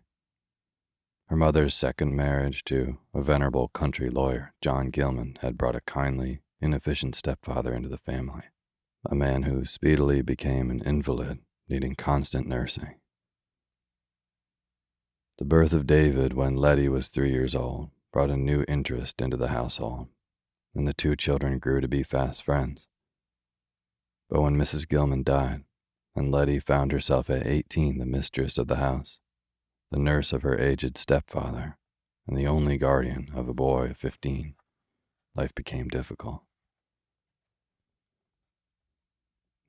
Her 1.27 1.35
mother's 1.35 1.75
second 1.75 2.15
marriage 2.15 2.63
to 2.63 2.97
a 3.13 3.21
venerable 3.21 3.67
country 3.67 4.09
lawyer, 4.09 4.55
John 4.61 4.87
Gilman, 4.87 5.37
had 5.43 5.59
brought 5.59 5.75
a 5.75 5.81
kindly, 5.81 6.41
inefficient 6.59 7.13
stepfather 7.13 7.75
into 7.75 7.89
the 7.89 7.99
family, 7.99 8.45
a 9.05 9.15
man 9.15 9.43
who 9.43 9.65
speedily 9.65 10.21
became 10.21 10.71
an 10.71 10.81
invalid, 10.85 11.39
needing 11.67 11.95
constant 11.95 12.47
nursing. 12.47 12.95
The 15.37 15.45
birth 15.45 15.73
of 15.73 15.87
David 15.87 16.33
when 16.33 16.55
Letty 16.55 16.87
was 16.87 17.07
three 17.07 17.31
years 17.31 17.55
old 17.55 17.89
brought 18.11 18.29
a 18.29 18.37
new 18.37 18.63
interest 18.67 19.21
into 19.21 19.35
the 19.35 19.49
household, 19.49 20.07
and 20.75 20.87
the 20.87 20.93
two 20.93 21.15
children 21.15 21.59
grew 21.59 21.81
to 21.81 21.87
be 21.87 22.03
fast 22.03 22.43
friends. 22.43 22.87
But 24.29 24.41
when 24.41 24.55
Mrs. 24.55 24.87
Gilman 24.87 25.23
died, 25.23 25.63
and 26.15 26.31
Letty 26.31 26.59
found 26.59 26.91
herself 26.91 27.29
at 27.29 27.47
18 27.47 27.97
the 27.97 28.05
mistress 28.05 28.57
of 28.57 28.67
the 28.67 28.77
house, 28.77 29.19
the 29.91 29.99
nurse 29.99 30.31
of 30.31 30.43
her 30.43 30.57
aged 30.57 30.97
stepfather, 30.97 31.77
and 32.27 32.37
the 32.37 32.47
only 32.47 32.77
guardian 32.77 33.31
of 33.35 33.49
a 33.49 33.53
boy 33.53 33.87
of 33.87 33.97
15, 33.97 34.55
life 35.35 35.53
became 35.53 35.87
difficult. 35.87 36.43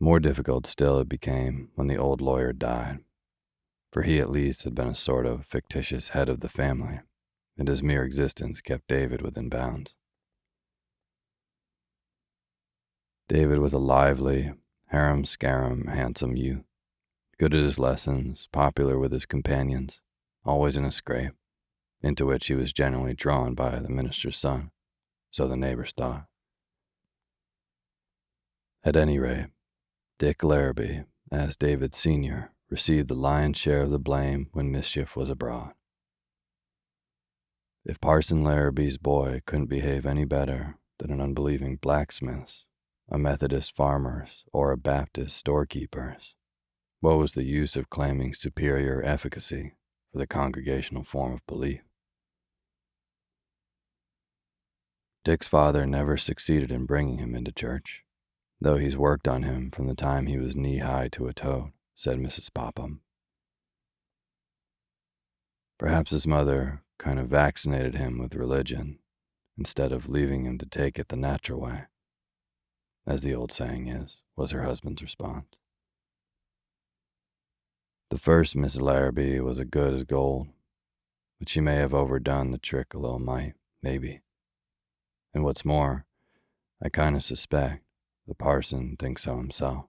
More 0.04 0.20
difficult 0.20 0.66
still 0.66 0.98
it 1.00 1.08
became 1.08 1.70
when 1.74 1.86
the 1.88 1.96
old 1.96 2.20
lawyer 2.20 2.52
died 2.52 3.00
for 3.94 4.02
he 4.02 4.18
at 4.18 4.28
least 4.28 4.64
had 4.64 4.74
been 4.74 4.88
a 4.88 4.94
sort 4.94 5.24
of 5.24 5.46
fictitious 5.46 6.08
head 6.08 6.28
of 6.28 6.40
the 6.40 6.48
family, 6.48 6.98
and 7.56 7.68
his 7.68 7.80
mere 7.80 8.02
existence 8.02 8.60
kept 8.60 8.88
David 8.88 9.22
within 9.22 9.48
bounds. 9.48 9.94
David 13.28 13.60
was 13.60 13.72
a 13.72 13.78
lively, 13.78 14.52
harum 14.86 15.24
scarum, 15.24 15.86
handsome 15.86 16.36
youth, 16.36 16.64
good 17.38 17.54
at 17.54 17.62
his 17.62 17.78
lessons, 17.78 18.48
popular 18.50 18.98
with 18.98 19.12
his 19.12 19.26
companions, 19.26 20.00
always 20.44 20.76
in 20.76 20.84
a 20.84 20.90
scrape, 20.90 21.34
into 22.02 22.26
which 22.26 22.48
he 22.48 22.56
was 22.56 22.72
generally 22.72 23.14
drawn 23.14 23.54
by 23.54 23.78
the 23.78 23.88
minister's 23.88 24.36
son, 24.36 24.72
so 25.30 25.46
the 25.46 25.56
neighbors 25.56 25.92
thought. 25.96 26.26
At 28.82 28.96
any 28.96 29.20
rate, 29.20 29.53
Dick 30.16 30.44
Larrabee, 30.44 31.00
as 31.32 31.56
David 31.56 31.92
Sr., 31.92 32.52
received 32.70 33.08
the 33.08 33.14
lion's 33.14 33.56
share 33.56 33.82
of 33.82 33.90
the 33.90 33.98
blame 33.98 34.48
when 34.52 34.70
mischief 34.70 35.16
was 35.16 35.28
abroad. 35.28 35.72
If 37.84 38.00
Parson 38.00 38.44
Larrabee's 38.44 38.96
boy 38.96 39.42
couldn't 39.44 39.66
behave 39.66 40.06
any 40.06 40.24
better 40.24 40.78
than 41.00 41.10
an 41.10 41.20
unbelieving 41.20 41.76
blacksmith's, 41.76 42.64
a 43.10 43.18
Methodist 43.18 43.74
farmer's, 43.74 44.44
or 44.52 44.70
a 44.70 44.78
Baptist 44.78 45.36
storekeeper's, 45.36 46.36
what 47.00 47.18
was 47.18 47.32
the 47.32 47.42
use 47.42 47.74
of 47.74 47.90
claiming 47.90 48.34
superior 48.34 49.02
efficacy 49.04 49.74
for 50.12 50.18
the 50.18 50.28
congregational 50.28 51.02
form 51.02 51.32
of 51.32 51.46
belief? 51.48 51.82
Dick's 55.24 55.48
father 55.48 55.86
never 55.86 56.16
succeeded 56.16 56.70
in 56.70 56.86
bringing 56.86 57.18
him 57.18 57.34
into 57.34 57.50
church, 57.50 58.03
though 58.60 58.76
he's 58.76 58.96
worked 58.96 59.28
on 59.28 59.42
him 59.42 59.70
from 59.70 59.86
the 59.86 59.94
time 59.94 60.26
he 60.26 60.38
was 60.38 60.56
knee 60.56 60.78
high 60.78 61.08
to 61.08 61.26
a 61.26 61.32
toad 61.32 61.72
said 61.96 62.18
Mrs. 62.18 62.52
Popham. 62.52 63.00
Perhaps 65.78 66.10
his 66.10 66.26
mother 66.26 66.82
kind 66.98 67.18
of 67.18 67.28
vaccinated 67.28 67.94
him 67.94 68.18
with 68.18 68.34
religion 68.34 68.98
instead 69.56 69.92
of 69.92 70.08
leaving 70.08 70.44
him 70.44 70.58
to 70.58 70.66
take 70.66 70.98
it 70.98 71.08
the 71.08 71.16
natural 71.16 71.60
way, 71.60 71.84
as 73.06 73.22
the 73.22 73.34
old 73.34 73.52
saying 73.52 73.88
is, 73.88 74.22
was 74.36 74.50
her 74.50 74.62
husband's 74.62 75.02
response. 75.02 75.46
The 78.10 78.18
first 78.18 78.56
Miss 78.56 78.80
Larrabee 78.80 79.40
was 79.40 79.58
as 79.58 79.66
good 79.66 79.94
as 79.94 80.04
gold, 80.04 80.48
but 81.38 81.48
she 81.48 81.60
may 81.60 81.76
have 81.76 81.94
overdone 81.94 82.50
the 82.50 82.58
trick 82.58 82.94
a 82.94 82.98
little 82.98 83.18
mite, 83.18 83.54
maybe. 83.82 84.20
And 85.32 85.42
what's 85.44 85.64
more, 85.64 86.06
I 86.82 86.88
kind 86.88 87.16
of 87.16 87.24
suspect 87.24 87.82
the 88.26 88.34
parson 88.34 88.96
thinks 88.98 89.22
so 89.22 89.36
himself. 89.36 89.86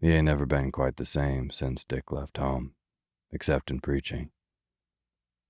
He 0.00 0.12
ain't 0.12 0.26
never 0.26 0.46
been 0.46 0.72
quite 0.72 0.96
the 0.96 1.06
same 1.06 1.50
since 1.50 1.84
Dick 1.84 2.12
left 2.12 2.36
home, 2.36 2.74
except 3.32 3.70
in 3.70 3.80
preaching. 3.80 4.30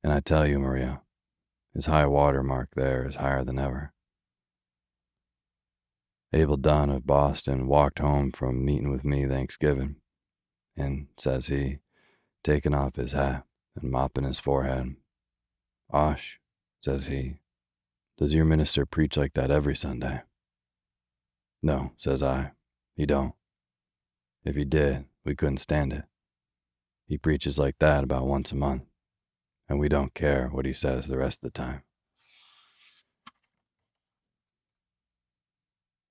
And 0.05 0.13
I 0.13 0.21
tell 0.21 0.47
you, 0.47 0.59
Maria, 0.61 1.03
his 1.75 1.87
high 1.87 2.07
water 2.07 2.43
mark 2.43 2.71
there 2.77 3.07
is 3.09 3.17
higher 3.17 3.45
than 3.45 3.59
ever. 3.59 3.93
Abel 6.33 6.57
Dunn 6.57 6.91
of 6.91 7.07
Boston 7.07 7.67
walked 7.67 7.99
home 7.99 8.31
from 8.31 8.65
meeting 8.65 8.91
with 8.91 9.05
me 9.05 9.27
Thanksgiving, 9.27 9.97
and, 10.77 11.09
says 11.19 11.49
he, 11.49 11.79
taking 12.45 12.75
off 12.75 12.97
his 12.97 13.13
hat 13.13 13.45
and 13.75 13.91
mopping 13.91 14.25
his 14.25 14.39
forehead, 14.39 14.97
Osh, 15.91 16.41
says 16.83 17.07
he, 17.07 17.37
does 18.17 18.35
your 18.35 18.45
minister 18.45 18.87
preach 18.87 19.17
like 19.17 19.35
that 19.35 19.51
every 19.51 19.77
Sunday? 19.77 20.23
No, 21.63 21.93
says 21.97 22.23
I, 22.23 22.53
he 22.95 23.07
don't. 23.07 23.35
If 24.45 24.57
he 24.57 24.65
did, 24.65 25.07
we 25.25 25.35
couldn't 25.35 25.59
stand 25.59 25.93
it. 25.93 26.05
He 27.07 27.19
preaches 27.19 27.59
like 27.59 27.79
that 27.79 28.05
about 28.05 28.27
once 28.27 28.53
a 28.53 28.57
month, 28.57 28.83
and 29.69 29.79
we 29.79 29.89
don't 29.89 30.15
care 30.15 30.49
what 30.49 30.67
he 30.67 30.73
says 30.73 31.07
the 31.07 31.19
rest 31.19 31.39
of 31.39 31.53
the 31.53 31.59
time. 31.59 31.83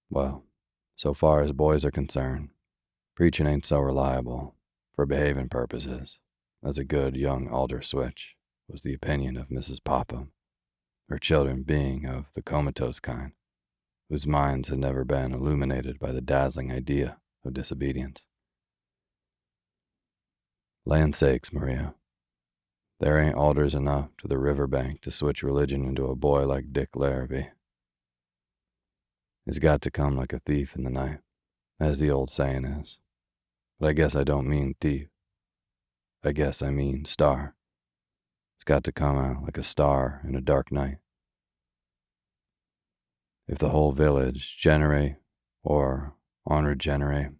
Well, 0.09 0.43
so 0.95 1.13
far 1.13 1.41
as 1.41 1.51
boys 1.51 1.83
are 1.83 1.91
concerned, 1.91 2.49
preaching 3.15 3.47
ain't 3.47 3.65
so 3.65 3.79
reliable, 3.79 4.55
for 4.93 5.05
behaving 5.05 5.49
purposes, 5.49 6.19
as 6.63 6.77
a 6.77 6.85
good 6.85 7.15
young 7.17 7.49
alder 7.49 7.81
switch, 7.81 8.35
was 8.69 8.81
the 8.81 8.93
opinion 8.93 9.35
of 9.37 9.49
Mrs. 9.49 9.83
Popham, 9.83 10.31
her 11.09 11.19
children 11.19 11.63
being 11.63 12.05
of 12.05 12.25
the 12.33 12.41
comatose 12.41 12.99
kind, 12.99 13.33
whose 14.09 14.27
minds 14.27 14.69
had 14.69 14.79
never 14.79 15.03
been 15.03 15.33
illuminated 15.33 15.99
by 15.99 16.11
the 16.11 16.21
dazzling 16.21 16.71
idea 16.71 17.17
of 17.43 17.53
disobedience. 17.53 18.25
Land 20.85 21.15
sakes, 21.15 21.51
Maria. 21.51 21.95
There 22.99 23.19
ain't 23.19 23.35
alders 23.35 23.75
enough 23.75 24.09
to 24.19 24.27
the 24.27 24.37
river 24.37 24.67
bank 24.67 25.01
to 25.01 25.11
switch 25.11 25.43
religion 25.43 25.85
into 25.85 26.05
a 26.05 26.15
boy 26.15 26.45
like 26.45 26.71
Dick 26.71 26.89
Larrabee. 26.95 27.47
He's 29.45 29.59
got 29.59 29.81
to 29.81 29.91
come 29.91 30.15
like 30.15 30.33
a 30.33 30.39
thief 30.45 30.75
in 30.75 30.83
the 30.83 30.89
night, 30.89 31.19
as 31.79 31.99
the 31.99 32.09
old 32.09 32.31
saying 32.31 32.65
is. 32.65 32.99
But 33.79 33.89
I 33.89 33.93
guess 33.93 34.15
I 34.15 34.23
don't 34.23 34.47
mean 34.47 34.75
thief. 34.79 35.07
I 36.23 36.31
guess 36.31 36.61
I 36.61 36.71
mean 36.71 37.05
star. 37.05 37.55
It's 38.57 38.63
got 38.63 38.83
to 38.85 38.91
come 38.91 39.17
out 39.17 39.43
like 39.43 39.57
a 39.57 39.63
star 39.63 40.21
in 40.27 40.35
a 40.35 40.41
dark 40.41 40.71
night. 40.71 40.97
If 43.47 43.59
the 43.59 43.69
whole 43.69 43.91
village 43.91 44.57
generate 44.57 45.17
or 45.63 46.15
honored 46.47 46.79
generate, 46.79 47.31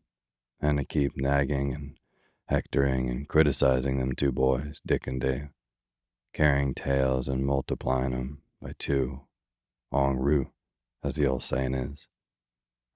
and 0.62 0.78
to 0.78 0.86
keep 0.86 1.18
nagging 1.18 1.74
and 1.74 1.98
hectoring 2.48 3.10
and 3.10 3.28
criticizing 3.28 3.98
them 3.98 4.14
two 4.14 4.32
boys, 4.32 4.82
Dick 4.86 5.08
and 5.08 5.20
Dave, 5.20 5.50
carrying 6.34 6.76
tales 6.76 7.28
and 7.28 7.46
multiplying 7.46 8.12
them 8.12 8.42
by 8.62 8.74
two, 8.78 9.22
en 9.92 10.18
route, 10.18 10.52
as 11.04 11.16
the 11.16 11.26
old 11.26 11.44
saying 11.44 11.74
is. 11.74 12.08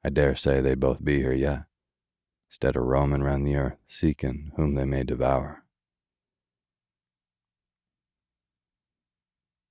I 0.04 0.10
dare 0.10 0.36
say 0.36 0.62
they'd 0.62 0.80
both 0.80 1.04
be 1.04 1.18
here 1.18 1.34
yet, 1.34 1.64
instead 2.48 2.76
of 2.76 2.84
roaming 2.84 3.24
round 3.24 3.46
the 3.46 3.56
earth 3.56 3.78
seeking 3.88 4.52
whom 4.56 4.76
they 4.76 4.86
may 4.86 5.04
devour. 5.04 5.64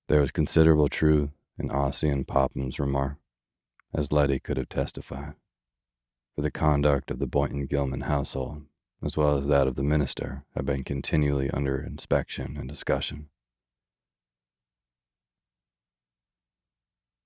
There 0.08 0.20
was 0.20 0.30
considerable 0.30 0.88
truth 0.88 1.30
in 1.58 1.68
Ossian 1.68 2.26
Popham's 2.26 2.80
remark, 2.80 3.16
as 3.94 4.12
Letty 4.12 4.38
could 4.38 4.56
have 4.56 4.68
testified, 4.68 5.34
for 6.34 6.42
the 6.42 6.50
conduct 6.50 7.10
of 7.10 7.18
the 7.18 7.26
Boynton 7.26 7.66
Gilman 7.66 8.02
household 8.02 8.66
as 9.04 9.16
well 9.16 9.36
as 9.36 9.46
that 9.46 9.68
of 9.68 9.76
the 9.76 9.82
minister, 9.82 10.44
had 10.54 10.66
been 10.66 10.82
continually 10.82 11.50
under 11.50 11.80
inspection 11.80 12.56
and 12.56 12.68
discussion. 12.68 13.28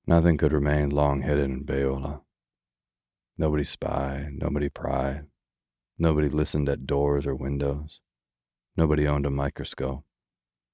Nothing 0.07 0.37
could 0.37 0.53
remain 0.53 0.91
long 0.91 1.23
hidden 1.23 1.53
in 1.53 1.63
Beulah. 1.63 2.23
Nobody 3.39 3.65
spied, 3.65 4.33
nobody 4.35 4.69
pried, 4.69 5.27
nobody 5.97 6.29
listened 6.29 6.69
at 6.69 6.87
doors 6.87 7.27
or 7.27 7.35
windows, 7.35 8.01
nobody 8.77 9.07
owned 9.07 9.25
a 9.25 9.31
microscope, 9.31 10.05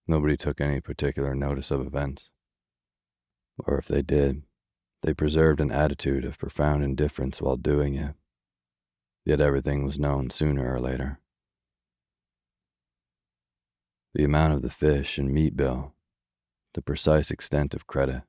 nobody 0.07 0.37
took 0.37 0.61
any 0.61 0.81
particular 0.81 1.35
notice 1.35 1.71
of 1.71 1.87
events. 1.87 2.31
Or 3.65 3.79
if 3.79 3.87
they 3.87 4.03
did, 4.03 4.43
they 5.03 5.15
preserved 5.15 5.61
an 5.61 5.71
attitude 5.71 6.25
of 6.25 6.39
profound 6.39 6.83
indifference 6.83 7.41
while 7.41 7.57
doing 7.57 7.95
it 7.95 8.15
yet 9.29 9.43
everything 9.43 9.85
was 9.85 9.99
known 9.99 10.31
sooner 10.31 10.75
or 10.75 10.81
later. 10.81 11.21
The 14.15 14.25
amount 14.25 14.55
of 14.55 14.63
the 14.63 14.71
fish 14.71 15.19
and 15.19 15.31
meat 15.31 15.55
bill, 15.55 15.93
the 16.73 16.81
precise 16.81 17.31
extent 17.31 17.75
of 17.75 17.87
credit, 17.87 18.23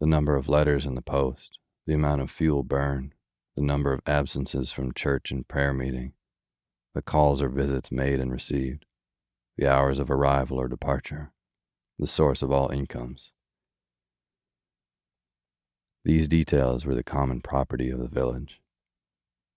the 0.00 0.08
number 0.08 0.34
of 0.34 0.48
letters 0.48 0.86
in 0.86 0.96
the 0.96 1.02
post, 1.02 1.60
the 1.86 1.94
amount 1.94 2.20
of 2.20 2.32
fuel 2.32 2.64
burned, 2.64 3.14
the 3.54 3.62
number 3.62 3.92
of 3.92 4.00
absences 4.08 4.72
from 4.72 4.92
church 4.92 5.30
and 5.30 5.46
prayer 5.46 5.72
meeting, 5.72 6.14
the 6.94 7.02
calls 7.02 7.40
or 7.40 7.48
visits 7.48 7.92
made 7.92 8.18
and 8.18 8.32
received, 8.32 8.86
the 9.56 9.68
hours 9.68 10.00
of 10.00 10.10
arrival 10.10 10.58
or 10.58 10.66
departure, 10.66 11.30
the 11.96 12.08
source 12.08 12.42
of 12.42 12.50
all 12.50 12.70
incomes. 12.70 13.30
These 16.08 16.26
details 16.26 16.86
were 16.86 16.94
the 16.94 17.02
common 17.02 17.42
property 17.42 17.90
of 17.90 17.98
the 17.98 18.08
village. 18.08 18.62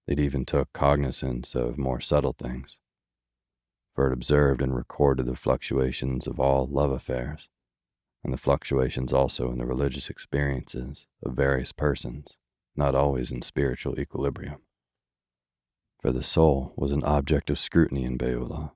It 0.06 0.20
even 0.20 0.44
took 0.44 0.74
cognizance 0.74 1.56
of 1.56 1.78
more 1.78 2.02
subtle 2.02 2.34
things, 2.34 2.78
for 3.96 4.08
it 4.08 4.14
observed 4.14 4.62
and 4.62 4.76
recorded 4.76 5.28
the 5.28 5.38
fluctuations 5.38 6.28
of 6.28 6.42
all 6.42 6.68
love 6.68 6.92
affairs, 6.92 7.48
and 8.22 8.34
the 8.34 8.38
fluctuations 8.38 9.14
also 9.14 9.50
in 9.50 9.60
the 9.60 9.66
religious 9.66 10.10
experiences 10.10 11.08
of 11.24 11.38
various 11.38 11.72
persons, 11.72 12.36
not 12.76 12.96
always 12.96 13.32
in 13.32 13.42
spiritual 13.42 13.98
equilibrium. 13.98 14.60
For 16.02 16.12
the 16.12 16.22
soul 16.22 16.74
was 16.76 16.92
an 16.92 17.06
object 17.06 17.50
of 17.50 17.60
scrutiny 17.60 18.04
in 18.04 18.18
Beulah, 18.18 18.74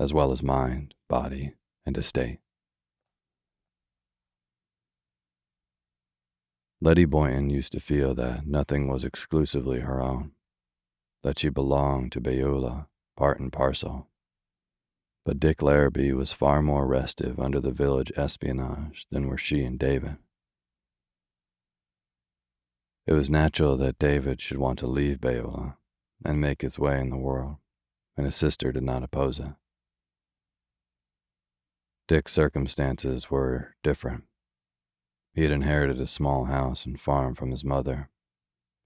as 0.00 0.12
well 0.12 0.32
as 0.32 0.42
mind, 0.42 0.94
body, 1.08 1.54
and 1.86 1.96
estate. 1.96 2.40
Letty 6.84 7.06
Boynton 7.06 7.48
used 7.48 7.72
to 7.72 7.80
feel 7.80 8.14
that 8.16 8.46
nothing 8.46 8.88
was 8.88 9.06
exclusively 9.06 9.80
her 9.80 10.02
own 10.02 10.32
that 11.22 11.38
she 11.38 11.48
belonged 11.48 12.12
to 12.12 12.20
Beulah, 12.20 12.88
part 13.16 13.40
and 13.40 13.50
parcel. 13.50 14.10
But 15.24 15.40
Dick 15.40 15.62
Larrabee 15.62 16.12
was 16.12 16.34
far 16.34 16.60
more 16.60 16.86
restive 16.86 17.40
under 17.40 17.58
the 17.58 17.72
village 17.72 18.12
espionage 18.16 19.06
than 19.10 19.28
were 19.28 19.38
she 19.38 19.64
and 19.64 19.78
David. 19.78 20.18
It 23.06 23.14
was 23.14 23.30
natural 23.30 23.78
that 23.78 23.98
David 23.98 24.42
should 24.42 24.58
want 24.58 24.78
to 24.80 24.86
leave 24.86 25.22
Beulah 25.22 25.78
and 26.22 26.38
make 26.38 26.60
his 26.60 26.78
way 26.78 27.00
in 27.00 27.08
the 27.08 27.16
world, 27.16 27.56
and 28.14 28.26
his 28.26 28.36
sister 28.36 28.72
did 28.72 28.82
not 28.82 29.02
oppose 29.02 29.38
it. 29.38 29.54
Dick's 32.08 32.32
circumstances 32.34 33.30
were 33.30 33.74
different. 33.82 34.24
He 35.34 35.42
had 35.42 35.50
inherited 35.50 36.00
a 36.00 36.06
small 36.06 36.44
house 36.44 36.86
and 36.86 37.00
farm 37.00 37.34
from 37.34 37.50
his 37.50 37.64
mother, 37.64 38.08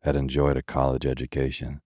had 0.03 0.17
enjoyed 0.17 0.57
a 0.57 0.63
college 0.63 1.05
education, 1.05 1.83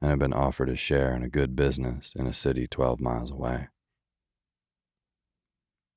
and 0.00 0.10
had 0.10 0.18
been 0.18 0.32
offered 0.32 0.68
a 0.68 0.74
share 0.74 1.14
in 1.14 1.22
a 1.22 1.28
good 1.28 1.54
business 1.54 2.12
in 2.16 2.26
a 2.26 2.32
city 2.32 2.66
12 2.66 3.00
miles 3.00 3.30
away. 3.30 3.68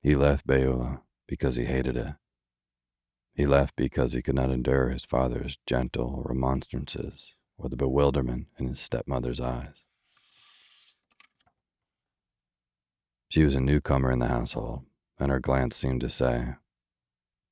He 0.01 0.15
left 0.15 0.45
Beulah 0.45 1.01
because 1.27 1.55
he 1.55 1.65
hated 1.65 1.97
it. 1.97 2.13
He 3.33 3.47
left 3.47 3.75
because 3.75 4.13
he 4.13 4.21
could 4.21 4.35
not 4.35 4.51
endure 4.51 4.89
his 4.89 5.03
father's 5.03 5.57
gentle 5.65 6.21
remonstrances 6.23 7.33
or 7.57 7.69
the 7.69 7.75
bewilderment 7.75 8.47
in 8.59 8.67
his 8.67 8.79
stepmother's 8.79 9.41
eyes. 9.41 9.83
She 13.29 13.43
was 13.43 13.55
a 13.55 13.59
newcomer 13.59 14.11
in 14.11 14.19
the 14.19 14.27
household, 14.27 14.83
and 15.19 15.31
her 15.31 15.39
glance 15.39 15.75
seemed 15.75 16.01
to 16.01 16.09
say, 16.09 16.53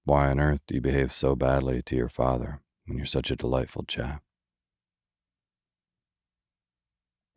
Why 0.05 0.29
on 0.29 0.39
earth 0.39 0.61
do 0.67 0.75
you 0.75 0.81
behave 0.81 1.13
so 1.13 1.35
badly 1.35 1.81
to 1.83 1.95
your 1.95 2.09
father 2.09 2.59
when 2.85 2.97
you're 2.97 3.05
such 3.05 3.31
a 3.31 3.37
delightful 3.37 3.85
chap? 3.87 4.21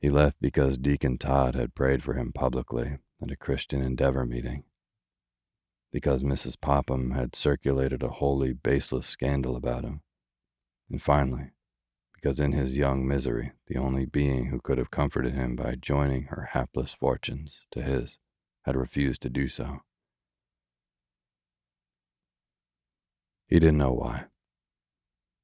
He 0.00 0.10
left 0.10 0.36
because 0.40 0.76
Deacon 0.76 1.16
Todd 1.16 1.54
had 1.54 1.74
prayed 1.74 2.02
for 2.02 2.14
him 2.14 2.32
publicly 2.32 2.98
at 3.22 3.30
a 3.30 3.36
Christian 3.36 3.82
Endeavor 3.82 4.26
meeting. 4.26 4.64
Because 5.92 6.22
Mrs. 6.22 6.60
Popham 6.60 7.12
had 7.12 7.36
circulated 7.36 8.02
a 8.02 8.08
wholly 8.08 8.52
baseless 8.52 9.06
scandal 9.06 9.56
about 9.56 9.84
him. 9.84 10.02
And 10.90 11.00
finally, 11.00 11.52
because 12.14 12.40
in 12.40 12.52
his 12.52 12.76
young 12.76 13.06
misery, 13.06 13.52
the 13.68 13.78
only 13.78 14.06
being 14.06 14.46
who 14.46 14.60
could 14.60 14.78
have 14.78 14.90
comforted 14.90 15.34
him 15.34 15.54
by 15.54 15.76
joining 15.76 16.24
her 16.24 16.50
hapless 16.52 16.92
fortunes 16.92 17.60
to 17.70 17.82
his 17.82 18.18
had 18.64 18.76
refused 18.76 19.22
to 19.22 19.30
do 19.30 19.48
so. 19.48 19.82
He 23.48 23.60
didn't 23.60 23.78
know 23.78 23.92
why. 23.92 24.24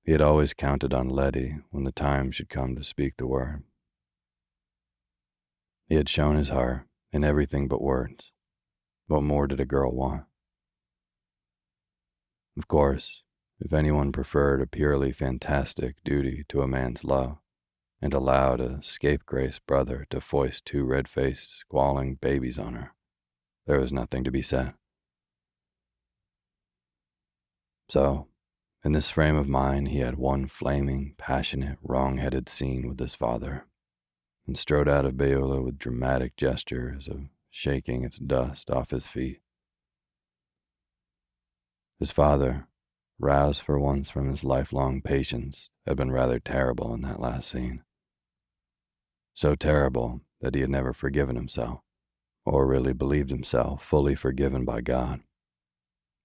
He 0.04 0.12
had 0.12 0.20
always 0.20 0.54
counted 0.54 0.92
on 0.92 1.08
Letty 1.08 1.56
when 1.70 1.84
the 1.84 1.92
time 1.92 2.32
should 2.32 2.48
come 2.48 2.74
to 2.74 2.82
speak 2.82 3.16
the 3.16 3.26
word. 3.26 3.62
He 5.86 5.94
had 5.94 6.08
shown 6.08 6.36
his 6.36 6.48
heart 6.48 6.86
in 7.12 7.22
everything 7.22 7.68
but 7.68 7.82
words. 7.82 8.32
What 9.06 9.22
more 9.22 9.46
did 9.46 9.60
a 9.60 9.64
girl 9.64 9.92
want? 9.92 10.24
Of 12.56 12.66
course, 12.66 13.22
if 13.60 13.72
anyone 13.72 14.10
preferred 14.10 14.60
a 14.60 14.66
purely 14.66 15.12
fantastic 15.12 16.02
duty 16.04 16.44
to 16.48 16.62
a 16.62 16.66
man's 16.66 17.04
love, 17.04 17.38
and 18.00 18.12
allowed 18.12 18.60
a 18.60 18.80
scapegrace 18.82 19.60
brother 19.60 20.06
to 20.10 20.20
foist 20.20 20.64
two 20.64 20.84
red 20.84 21.06
faced, 21.06 21.56
squalling 21.58 22.16
babies 22.16 22.58
on 22.58 22.74
her, 22.74 22.94
there 23.66 23.78
was 23.78 23.92
nothing 23.92 24.24
to 24.24 24.30
be 24.32 24.42
said. 24.42 24.74
So, 27.92 28.28
in 28.82 28.92
this 28.92 29.10
frame 29.10 29.36
of 29.36 29.46
mind, 29.46 29.88
he 29.88 29.98
had 29.98 30.16
one 30.16 30.48
flaming, 30.48 31.14
passionate, 31.18 31.76
wrong 31.82 32.16
headed 32.16 32.48
scene 32.48 32.88
with 32.88 32.98
his 32.98 33.14
father 33.14 33.66
and 34.46 34.56
strode 34.56 34.88
out 34.88 35.04
of 35.04 35.18
Beulah 35.18 35.60
with 35.60 35.78
dramatic 35.78 36.34
gestures 36.34 37.06
of 37.06 37.28
shaking 37.50 38.02
its 38.02 38.16
dust 38.16 38.70
off 38.70 38.92
his 38.92 39.06
feet. 39.06 39.42
His 41.98 42.10
father, 42.10 42.66
roused 43.18 43.60
for 43.60 43.78
once 43.78 44.08
from 44.08 44.30
his 44.30 44.42
lifelong 44.42 45.02
patience, 45.02 45.68
had 45.86 45.98
been 45.98 46.10
rather 46.10 46.38
terrible 46.38 46.94
in 46.94 47.02
that 47.02 47.20
last 47.20 47.50
scene. 47.50 47.82
So 49.34 49.54
terrible 49.54 50.22
that 50.40 50.54
he 50.54 50.62
had 50.62 50.70
never 50.70 50.94
forgiven 50.94 51.36
himself, 51.36 51.80
or 52.46 52.66
really 52.66 52.94
believed 52.94 53.28
himself 53.28 53.84
fully 53.84 54.14
forgiven 54.14 54.64
by 54.64 54.80
God, 54.80 55.20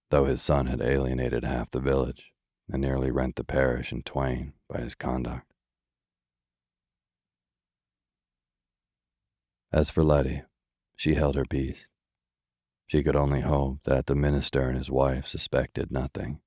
though 0.10 0.26
his 0.26 0.42
son 0.42 0.68
had 0.68 0.82
alienated 0.82 1.44
half 1.44 1.70
the 1.72 1.80
village 1.80 2.32
and 2.70 2.82
nearly 2.82 3.12
rent 3.12 3.36
the 3.36 3.44
parish 3.44 3.92
in 3.92 4.04
twain 4.04 4.54
by 4.70 4.80
his 4.80 4.96
conduct. 4.96 5.46
As 9.72 9.90
for 9.90 10.04
Letty, 10.04 10.44
she 10.96 11.16
held 11.16 11.36
her 11.36 11.46
peace. 11.46 11.86
She 12.88 13.04
could 13.04 13.18
only 13.18 13.42
hope 13.42 13.80
that 13.84 14.06
the 14.06 14.16
minister 14.16 14.70
and 14.70 14.78
his 14.78 14.90
wife 14.90 15.28
suspected 15.28 15.92
nothing, 15.92 16.40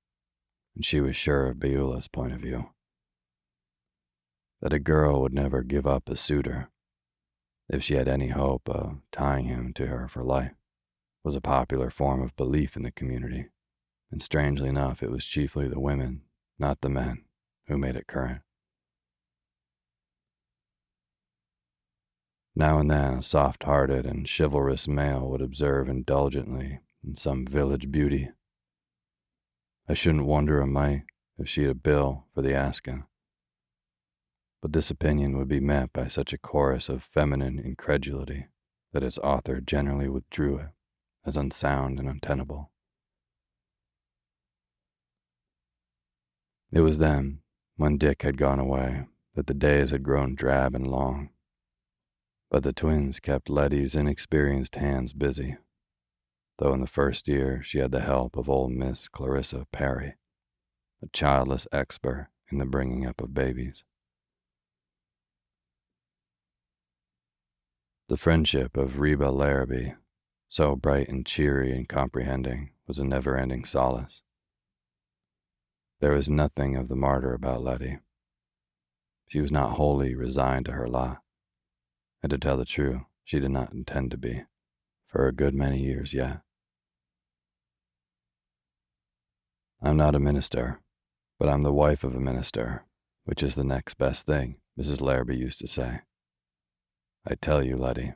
and 0.74 0.84
she 0.84 1.00
was 1.00 1.14
sure 1.14 1.48
of 1.48 1.61
Beulah's 1.61 2.08
point 2.08 2.32
of 2.32 2.40
view. 2.40 2.70
That 4.62 4.72
a 4.72 4.78
girl 4.78 5.20
would 5.20 5.34
never 5.34 5.62
give 5.62 5.86
up 5.86 6.08
a 6.08 6.16
suitor, 6.16 6.70
if 7.68 7.82
she 7.82 7.94
had 7.94 8.08
any 8.08 8.28
hope 8.28 8.68
of 8.68 9.00
tying 9.12 9.44
him 9.44 9.72
to 9.74 9.86
her 9.86 10.08
for 10.08 10.24
life, 10.24 10.52
was 11.22 11.36
a 11.36 11.40
popular 11.40 11.90
form 11.90 12.22
of 12.22 12.36
belief 12.36 12.76
in 12.76 12.82
the 12.82 12.90
community, 12.90 13.46
and 14.10 14.22
strangely 14.22 14.68
enough, 14.68 15.02
it 15.02 15.10
was 15.10 15.24
chiefly 15.24 15.68
the 15.68 15.80
women, 15.80 16.22
not 16.58 16.80
the 16.80 16.88
men, 16.88 17.24
who 17.66 17.76
made 17.76 17.96
it 17.96 18.06
current. 18.06 18.42
Now 22.56 22.78
and 22.78 22.90
then, 22.90 23.14
a 23.14 23.22
soft 23.22 23.62
hearted 23.64 24.06
and 24.06 24.28
chivalrous 24.28 24.88
male 24.88 25.28
would 25.28 25.40
observe 25.40 25.88
indulgently 25.88 26.80
in 27.04 27.14
some 27.14 27.46
village 27.46 27.90
beauty. 27.90 28.30
I 29.88 29.94
shouldn't 29.94 30.26
wonder 30.26 30.60
a 30.60 30.66
mite 30.66 31.04
if 31.38 31.48
she'd 31.48 31.68
a 31.68 31.74
bill 31.74 32.26
for 32.34 32.42
the 32.42 32.54
asking. 32.54 33.04
But 34.60 34.72
this 34.72 34.90
opinion 34.90 35.38
would 35.38 35.48
be 35.48 35.60
met 35.60 35.92
by 35.92 36.06
such 36.06 36.32
a 36.32 36.38
chorus 36.38 36.88
of 36.88 37.02
feminine 37.02 37.58
incredulity 37.58 38.48
that 38.92 39.02
its 39.02 39.18
author 39.18 39.60
generally 39.60 40.08
withdrew 40.08 40.58
it 40.58 40.68
as 41.24 41.36
unsound 41.36 41.98
and 41.98 42.08
untenable. 42.08 42.70
It 46.72 46.80
was 46.80 46.98
then, 46.98 47.40
when 47.76 47.98
Dick 47.98 48.22
had 48.22 48.36
gone 48.36 48.58
away, 48.58 49.06
that 49.34 49.46
the 49.46 49.54
days 49.54 49.90
had 49.90 50.02
grown 50.02 50.34
drab 50.34 50.74
and 50.74 50.86
long 50.86 51.30
but 52.50 52.64
the 52.64 52.72
twins 52.72 53.20
kept 53.20 53.48
Letty's 53.48 53.94
inexperienced 53.94 54.74
hands 54.74 55.12
busy, 55.12 55.56
though 56.58 56.74
in 56.74 56.80
the 56.80 56.86
first 56.86 57.28
year 57.28 57.62
she 57.62 57.78
had 57.78 57.92
the 57.92 58.00
help 58.00 58.36
of 58.36 58.50
old 58.50 58.72
Miss 58.72 59.08
Clarissa 59.08 59.66
Perry, 59.72 60.16
a 61.00 61.06
childless 61.12 61.68
expert 61.72 62.28
in 62.50 62.58
the 62.58 62.66
bringing 62.66 63.06
up 63.06 63.20
of 63.20 63.32
babies. 63.32 63.84
The 68.08 68.16
friendship 68.16 68.76
of 68.76 68.98
Reba 68.98 69.30
Larrabee, 69.30 69.92
so 70.51 70.76
bright 70.76 71.09
and 71.09 71.24
cheery 71.24 71.72
and 71.72 71.88
comprehending, 71.88 72.72
was 72.86 72.98
a 72.98 73.05
never 73.05 73.38
ending 73.38 73.64
solace. 73.64 74.20
There 76.01 76.12
was 76.12 76.28
nothing 76.28 76.76
of 76.76 76.88
the 76.88 76.96
martyr 76.96 77.32
about 77.32 77.62
Letty. 77.62 78.01
She 79.28 79.40
was 79.40 79.51
not 79.51 79.76
wholly 79.76 80.14
resigned 80.14 80.66
to 80.66 80.72
her 80.72 80.88
lot 80.88 81.22
and 82.22 82.30
to 82.30 82.38
tell 82.38 82.57
the 82.57 82.64
truth, 82.64 83.01
she 83.24 83.40
did 83.40 83.51
not 83.51 83.72
intend 83.72 84.11
to 84.11 84.18
be, 84.18 84.42
for 85.07 85.26
a 85.26 85.32
good 85.32 85.55
many 85.55 85.78
years 85.78 86.12
yet. 86.12 86.40
I'm 89.82 89.96
not 89.96 90.14
a 90.14 90.20
minister, 90.20 90.80
but 91.38 91.48
I'm 91.48 91.62
the 91.62 91.72
wife 91.72 92.05
of 92.05 92.14
a 92.14 92.20
minister, 92.20 92.84
which 93.24 93.42
is 93.42 93.55
the 93.55 93.64
next 93.64 93.94
best 93.94 94.26
thing, 94.26 94.57
Mrs. 94.78 95.01
Larrabee 95.01 95.36
used 95.36 95.61
to 95.61 95.66
say. 95.66 96.01
I 97.26 97.34
tell 97.34 97.64
you, 97.64 97.76
Letty, 97.76 98.12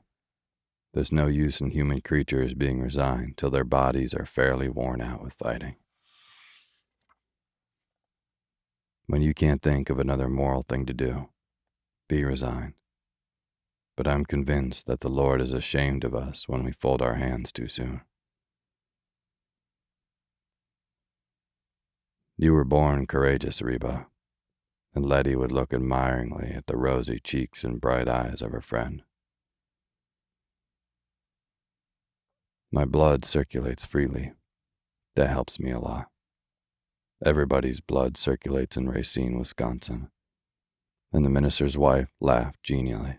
there's 0.94 1.12
no 1.12 1.26
use 1.26 1.60
in 1.60 1.70
human 1.70 2.00
creatures 2.00 2.54
being 2.54 2.80
resigned 2.80 3.36
till 3.36 3.50
their 3.50 3.64
bodies 3.64 4.14
are 4.14 4.26
fairly 4.26 4.68
worn 4.68 5.02
out 5.02 5.22
with 5.22 5.34
fighting. 5.34 5.76
When 9.06 9.20
you 9.20 9.34
can't 9.34 9.60
think 9.60 9.90
of 9.90 9.98
another 9.98 10.28
moral 10.28 10.64
thing 10.66 10.86
to 10.86 10.94
do, 10.94 11.28
be 12.08 12.24
resigned 12.24 12.74
but 13.96 14.08
I'm 14.08 14.24
convinced 14.24 14.86
that 14.86 15.00
the 15.00 15.08
Lord 15.08 15.40
is 15.40 15.52
ashamed 15.52 16.04
of 16.04 16.14
us 16.14 16.48
when 16.48 16.64
we 16.64 16.72
fold 16.72 17.00
our 17.00 17.14
hands 17.14 17.52
too 17.52 17.68
soon. 17.68 18.00
You 22.36 22.52
were 22.52 22.64
born 22.64 23.06
courageous, 23.06 23.62
Reba, 23.62 24.08
and 24.94 25.06
Letty 25.06 25.36
would 25.36 25.52
look 25.52 25.72
admiringly 25.72 26.52
at 26.54 26.66
the 26.66 26.76
rosy 26.76 27.20
cheeks 27.20 27.62
and 27.62 27.80
bright 27.80 28.08
eyes 28.08 28.42
of 28.42 28.50
her 28.50 28.60
friend. 28.60 29.02
My 32.74 32.84
blood 32.84 33.24
circulates 33.24 33.84
freely. 33.84 34.32
That 35.14 35.28
helps 35.28 35.60
me 35.60 35.70
a 35.70 35.78
lot. 35.78 36.08
Everybody's 37.24 37.80
blood 37.80 38.16
circulates 38.16 38.76
in 38.76 38.88
Racine, 38.88 39.38
Wisconsin. 39.38 40.08
And 41.12 41.24
the 41.24 41.30
minister's 41.30 41.78
wife 41.78 42.08
laughed 42.20 42.64
genially. 42.64 43.18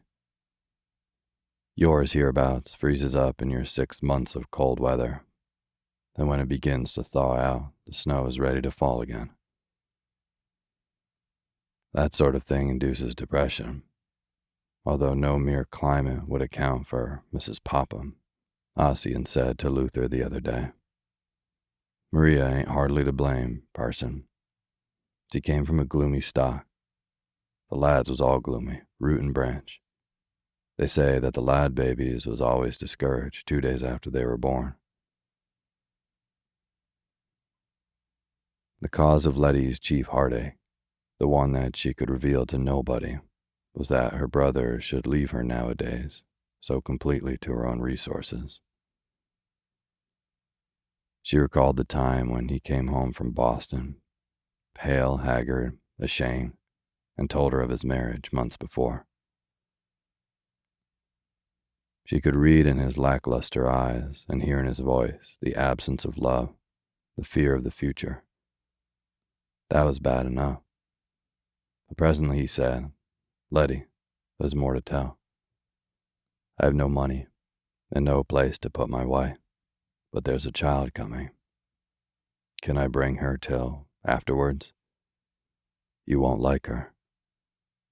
Yours 1.74 2.12
hereabouts 2.12 2.76
freezes 2.76 3.16
up 3.16 3.42
in 3.42 3.50
your 3.50 3.64
six 3.64 4.04
months 4.04 4.36
of 4.36 4.52
cold 4.52 4.82
weather. 4.82 5.22
And 6.18 6.28
when 6.28 6.42
it 6.42 6.50
begins 6.50 6.92
to 6.96 7.04
thaw 7.06 7.38
out, 7.38 7.72
the 7.88 7.94
snow 7.94 8.26
is 8.26 8.42
ready 8.42 8.62
to 8.62 8.72
fall 8.72 9.00
again. 9.00 9.30
That 11.94 12.14
sort 12.14 12.36
of 12.36 12.44
thing 12.44 12.68
induces 12.68 13.16
depression, 13.16 13.84
although 14.86 15.14
no 15.14 15.40
mere 15.40 15.64
climate 15.64 16.28
would 16.28 16.42
account 16.42 16.88
for 16.88 17.24
Mrs. 17.34 17.64
Popham, 17.64 18.18
Ossian 18.78 19.26
said 19.26 19.58
to 19.60 19.70
Luther 19.70 20.08
the 20.08 20.24
other 20.24 20.42
day. 20.42 20.72
Maria 22.12 22.50
ain't 22.50 22.68
hardly 22.68 23.04
to 23.04 23.12
blame, 23.14 23.64
parson. 23.74 24.26
She 25.32 25.40
came 25.40 25.66
from 25.66 25.80
a 25.80 25.86
gloomy 25.86 26.22
stock. 26.22 26.66
The 27.70 27.78
lads 27.78 28.10
was 28.10 28.20
all 28.20 28.40
gloomy, 28.40 28.82
root 29.00 29.22
and 29.22 29.34
branch. 29.34 29.82
They 30.78 30.88
say 30.88 31.20
that 31.20 31.34
the 31.34 31.42
lad 31.42 31.74
babies 31.74 32.26
was 32.26 32.42
always 32.42 32.78
discouraged 32.78 33.48
two 33.48 33.62
days 33.62 33.82
after 33.82 34.10
they 34.10 34.26
were 34.26 34.38
born. 34.38 34.76
The 38.82 38.90
cause 38.90 39.26
of 39.26 39.38
Letty's 39.38 39.80
chief 39.80 40.08
heartache, 40.08 40.58
the 41.18 41.30
one 41.30 41.54
that 41.54 41.78
she 41.78 41.94
could 41.94 42.10
reveal 42.10 42.46
to 42.48 42.58
nobody, 42.58 43.20
was 43.74 43.88
that 43.88 44.14
her 44.14 44.28
brother 44.28 44.82
should 44.82 45.08
leave 45.08 45.32
her 45.32 45.44
nowadays 45.44 46.24
so 46.60 46.82
completely 46.82 47.38
to 47.38 47.52
her 47.52 47.68
own 47.68 47.80
resources. 47.80 48.60
She 51.26 51.40
recalled 51.40 51.78
the 51.78 51.84
time 51.84 52.30
when 52.30 52.50
he 52.50 52.60
came 52.60 52.90
home 52.90 53.12
from 53.12 53.32
Boston, 53.32 53.96
pale, 54.76 55.18
haggard, 55.18 55.76
ashamed, 56.00 56.54
and 57.18 57.28
told 57.28 57.52
her 57.52 57.62
of 57.62 57.72
his 57.72 57.84
marriage 57.84 58.32
months 58.32 58.58
before. 58.58 59.08
She 62.06 62.22
could 62.22 62.36
read 62.36 62.68
in 62.68 62.78
his 62.78 63.00
lackluster 63.00 63.68
eyes 63.68 64.24
and 64.30 64.44
hear 64.44 64.60
in 64.60 64.68
his 64.68 64.82
voice 64.82 65.38
the 65.42 65.56
absence 65.56 66.06
of 66.06 66.20
love, 66.20 66.54
the 67.18 67.24
fear 67.24 67.56
of 67.56 67.64
the 67.64 67.72
future. 67.72 68.24
That 69.72 69.82
was 69.82 69.98
bad 69.98 70.28
enough. 70.28 70.60
But 71.88 71.98
presently 71.98 72.38
he 72.38 72.46
said, 72.46 72.92
Letty, 73.50 73.86
there's 74.38 74.54
more 74.54 74.76
to 74.76 74.82
tell. 74.82 75.18
I 76.60 76.66
have 76.66 76.76
no 76.76 76.88
money 76.88 77.26
and 77.92 78.06
no 78.06 78.24
place 78.24 78.60
to 78.60 78.70
put 78.70 78.90
my 78.90 79.04
wife, 79.04 79.38
but 80.16 80.24
there's 80.24 80.46
a 80.46 80.52
child 80.52 80.94
coming. 80.94 81.30
Can 82.62 82.78
I 82.78 82.88
bring 82.88 83.18
her 83.18 83.38
till 83.38 83.90
afterwards? 84.06 84.72
You 86.06 86.22
won't 86.22 86.40
like 86.40 86.68
her, 86.68 86.94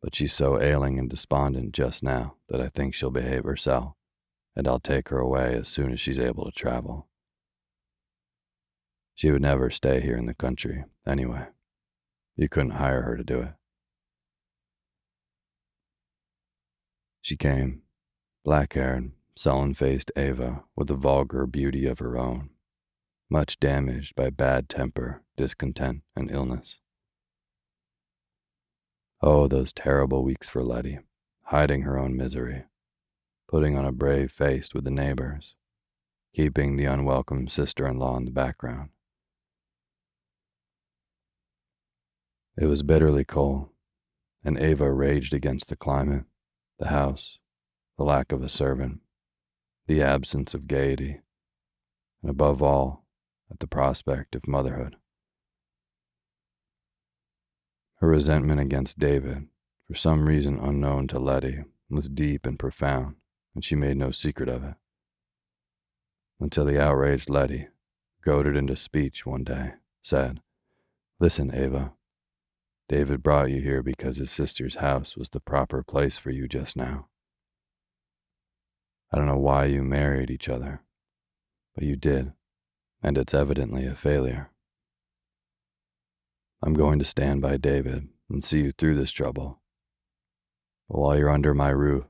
but 0.02 0.16
she's 0.16 0.32
so 0.32 0.58
ailing 0.62 0.98
and 0.98 1.10
despondent 1.10 1.74
just 1.74 2.02
now 2.02 2.36
that 2.48 2.62
I 2.62 2.70
think 2.70 2.94
she'll 2.94 3.12
behave 3.12 3.44
herself 3.44 3.96
and 4.56 4.70
I'll 4.70 4.80
take 4.80 5.10
her 5.10 5.20
away 5.20 5.54
as 5.54 5.68
soon 5.68 5.92
as 5.92 6.00
she's 6.00 6.18
able 6.18 6.46
to 6.46 6.52
travel. 6.52 7.10
She 9.16 9.30
would 9.30 9.42
never 9.42 9.70
stay 9.70 10.00
here 10.00 10.16
in 10.16 10.26
the 10.26 10.34
country, 10.34 10.86
anyway. 11.06 11.48
You 12.38 12.48
couldn't 12.48 12.72
hire 12.72 13.02
her 13.02 13.18
to 13.18 13.24
do 13.26 13.42
it. 13.42 13.54
She 17.22 17.36
came, 17.36 17.82
black 18.46 18.72
haired, 18.76 19.12
sullen 19.36 19.74
faced 19.74 20.12
Ava 20.16 20.64
with 20.76 20.92
a 20.92 20.96
vulgar 20.96 21.46
beauty 21.48 21.86
of 21.86 22.00
her 22.00 22.18
own, 22.18 22.50
much 23.30 23.60
damaged 23.60 24.16
by 24.16 24.30
bad 24.30 24.70
temper, 24.70 25.24
discontent, 25.36 26.04
and 26.16 26.30
illness. 26.30 26.80
Oh, 29.22 29.48
those 29.48 29.74
terrible 29.74 30.24
weeks 30.24 30.50
for 30.50 30.64
Letty, 30.64 31.00
hiding 31.44 31.84
her 31.84 31.98
own 31.98 32.16
misery, 32.16 32.66
putting 33.48 33.78
on 33.78 33.86
a 33.86 33.92
brave 33.92 34.32
face 34.32 34.74
with 34.74 34.84
the 34.84 34.92
neighbors, 34.92 35.56
keeping 36.36 36.76
the 36.76 36.86
unwelcome 36.86 37.48
sister 37.48 37.88
in 37.88 37.98
law 37.98 38.18
in 38.18 38.26
the 38.26 38.32
background. 38.32 38.90
It 42.58 42.66
was 42.66 42.84
bitterly 42.84 43.24
cold, 43.24 43.70
and 44.44 44.60
Ava 44.60 44.92
raged 44.92 45.34
against 45.34 45.70
the 45.70 45.76
climate, 45.76 46.26
the 46.78 46.90
house, 46.90 47.40
the 47.98 48.04
lack 48.04 48.32
of 48.32 48.44
a 48.44 48.50
servant, 48.50 49.00
the 49.88 50.02
absence 50.02 50.54
of 50.54 50.68
gaiety, 50.68 51.20
and 52.22 52.30
above 52.30 52.62
all, 52.62 53.06
at 53.52 53.60
the 53.60 53.68
prospect 53.68 54.36
of 54.36 54.48
motherhood. 54.48 54.96
Her 57.98 58.08
resentment 58.08 58.60
against 58.60 59.00
David, 59.00 59.48
for 59.88 59.96
some 59.96 60.26
reason 60.26 60.58
unknown 60.58 61.08
to 61.10 61.20
Letty, 61.20 61.64
was 61.90 62.10
deep 62.10 62.46
and 62.46 62.58
profound, 62.58 63.16
and 63.54 63.64
she 63.64 63.76
made 63.76 63.98
no 63.98 64.12
secret 64.12 64.50
of 64.50 64.64
it. 64.64 64.76
Until 66.40 66.66
the 66.66 66.82
outraged 66.82 67.30
Letty, 67.30 67.68
goaded 68.22 68.56
into 68.58 68.76
speech 68.76 69.26
one 69.26 69.44
day, 69.44 69.74
said, 70.02 70.42
Listen, 71.20 71.54
Ava, 71.54 71.94
David 72.90 73.24
brought 73.24 73.52
you 73.52 73.62
here 73.62 73.82
because 73.82 74.18
his 74.18 74.32
sister's 74.32 74.76
house 74.76 75.16
was 75.16 75.30
the 75.30 75.40
proper 75.40 75.84
place 75.84 76.18
for 76.18 76.32
you 76.32 76.48
just 76.48 76.76
now. 76.76 77.08
I 79.14 79.18
don't 79.18 79.28
know 79.28 79.38
why 79.38 79.66
you 79.66 79.84
married 79.84 80.32
each 80.32 80.50
other, 80.50 80.82
but 81.76 81.84
you 81.84 81.96
did, 81.96 82.34
and 83.04 83.16
it's 83.16 83.36
evidently 83.36 83.86
a 83.86 83.94
failure. 83.94 84.50
I'm 86.64 86.74
going 86.74 86.98
to 86.98 87.06
stand 87.06 87.40
by 87.40 87.58
David 87.58 88.08
and 88.28 88.44
see 88.44 88.62
you 88.62 88.72
through 88.72 88.96
this 88.96 89.12
trouble. 89.12 89.62
But 90.90 90.98
while 90.98 91.16
you're 91.16 91.30
under 91.30 91.54
my 91.54 91.70
roof, 91.70 92.06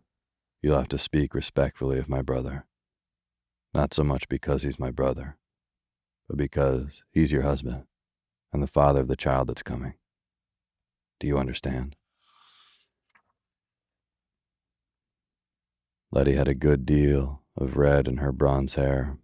you'll 0.62 0.78
have 0.78 0.88
to 0.90 0.98
speak 0.98 1.34
respectfully 1.34 2.00
of 2.00 2.08
my 2.08 2.22
brother. 2.22 2.68
Not 3.74 3.94
so 3.94 4.06
much 4.06 4.30
because 4.30 4.64
he's 4.64 4.80
my 4.80 4.92
brother, 4.92 5.38
but 6.30 6.38
because 6.38 7.04
he's 7.12 7.34
your 7.34 7.42
husband 7.42 7.84
and 8.54 8.64
the 8.64 8.68
father 8.68 9.02
of 9.02 9.10
the 9.10 9.18
child 9.18 9.50
that's 9.50 9.64
coming. 9.64 9.96
Do 11.20 11.28
you 11.28 11.38
understand? 11.38 11.98
Letty 16.14 16.36
had 16.36 16.48
a 16.48 16.54
good 16.54 16.86
deal 16.86 17.42
of 17.58 17.76
red 17.76 18.08
in 18.08 18.18
her 18.18 18.32
bronze 18.32 18.76
hair, 18.76 19.18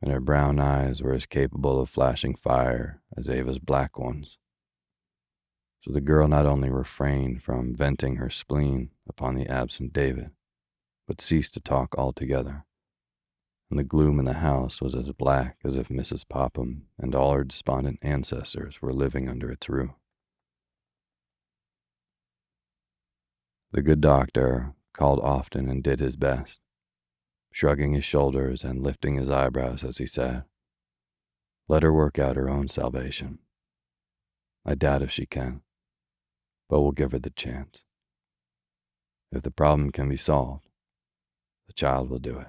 and 0.00 0.10
her 0.10 0.20
brown 0.20 0.58
eyes 0.58 1.02
were 1.02 1.12
as 1.12 1.26
capable 1.26 1.78
of 1.78 1.90
flashing 1.90 2.34
fire 2.34 3.02
as 3.14 3.28
Ava's 3.28 3.58
black 3.58 3.98
ones. 3.98 4.38
So 5.82 5.92
the 5.92 6.00
girl 6.00 6.26
not 6.26 6.46
only 6.46 6.70
refrained 6.70 7.42
from 7.42 7.74
venting 7.74 8.16
her 8.16 8.30
spleen 8.30 8.88
upon 9.06 9.34
the 9.34 9.46
absent 9.46 9.92
David, 9.92 10.30
but 11.06 11.20
ceased 11.20 11.52
to 11.54 11.60
talk 11.60 11.94
altogether. 11.98 12.64
And 13.68 13.78
the 13.78 13.84
gloom 13.84 14.18
in 14.18 14.24
the 14.24 14.32
house 14.32 14.80
was 14.80 14.94
as 14.94 15.12
black 15.12 15.58
as 15.62 15.76
if 15.76 15.88
Mrs. 15.90 16.26
Popham 16.26 16.86
and 16.98 17.14
all 17.14 17.34
her 17.34 17.44
despondent 17.44 17.98
ancestors 18.00 18.80
were 18.80 18.94
living 18.94 19.28
under 19.28 19.50
its 19.50 19.68
roof. 19.68 19.90
The 23.72 23.82
good 23.82 24.00
doctor 24.00 24.73
called 24.94 25.20
often 25.20 25.68
and 25.68 25.82
did 25.82 26.00
his 26.00 26.16
best, 26.16 26.60
shrugging 27.52 27.92
his 27.92 28.04
shoulders 28.04 28.64
and 28.64 28.82
lifting 28.82 29.16
his 29.16 29.28
eyebrows 29.28 29.84
as 29.84 29.98
he 29.98 30.06
said, 30.06 30.44
Let 31.68 31.82
her 31.82 31.92
work 31.92 32.18
out 32.18 32.36
her 32.36 32.48
own 32.48 32.68
salvation. 32.68 33.40
I 34.64 34.74
doubt 34.74 35.02
if 35.02 35.10
she 35.10 35.26
can, 35.26 35.60
but 36.70 36.80
we'll 36.80 36.92
give 36.92 37.12
her 37.12 37.18
the 37.18 37.30
chance. 37.30 37.82
If 39.30 39.42
the 39.42 39.50
problem 39.50 39.90
can 39.90 40.08
be 40.08 40.16
solved, 40.16 40.68
the 41.66 41.72
child 41.72 42.08
will 42.08 42.20
do 42.20 42.38
it. 42.38 42.46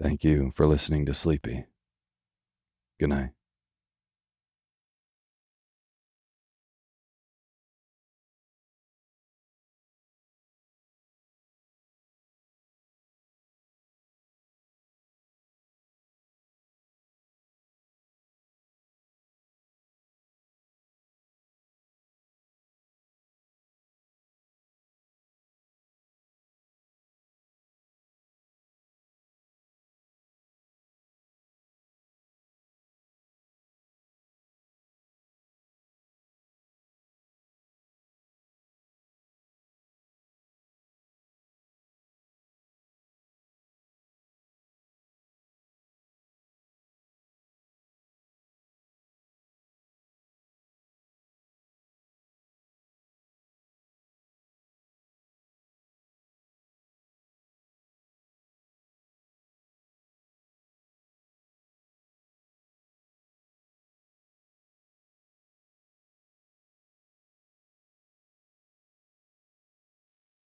Thank 0.00 0.24
you 0.24 0.52
for 0.56 0.66
listening 0.66 1.06
to 1.06 1.14
Sleepy. 1.14 1.66
Good 3.02 3.08
night. 3.10 3.41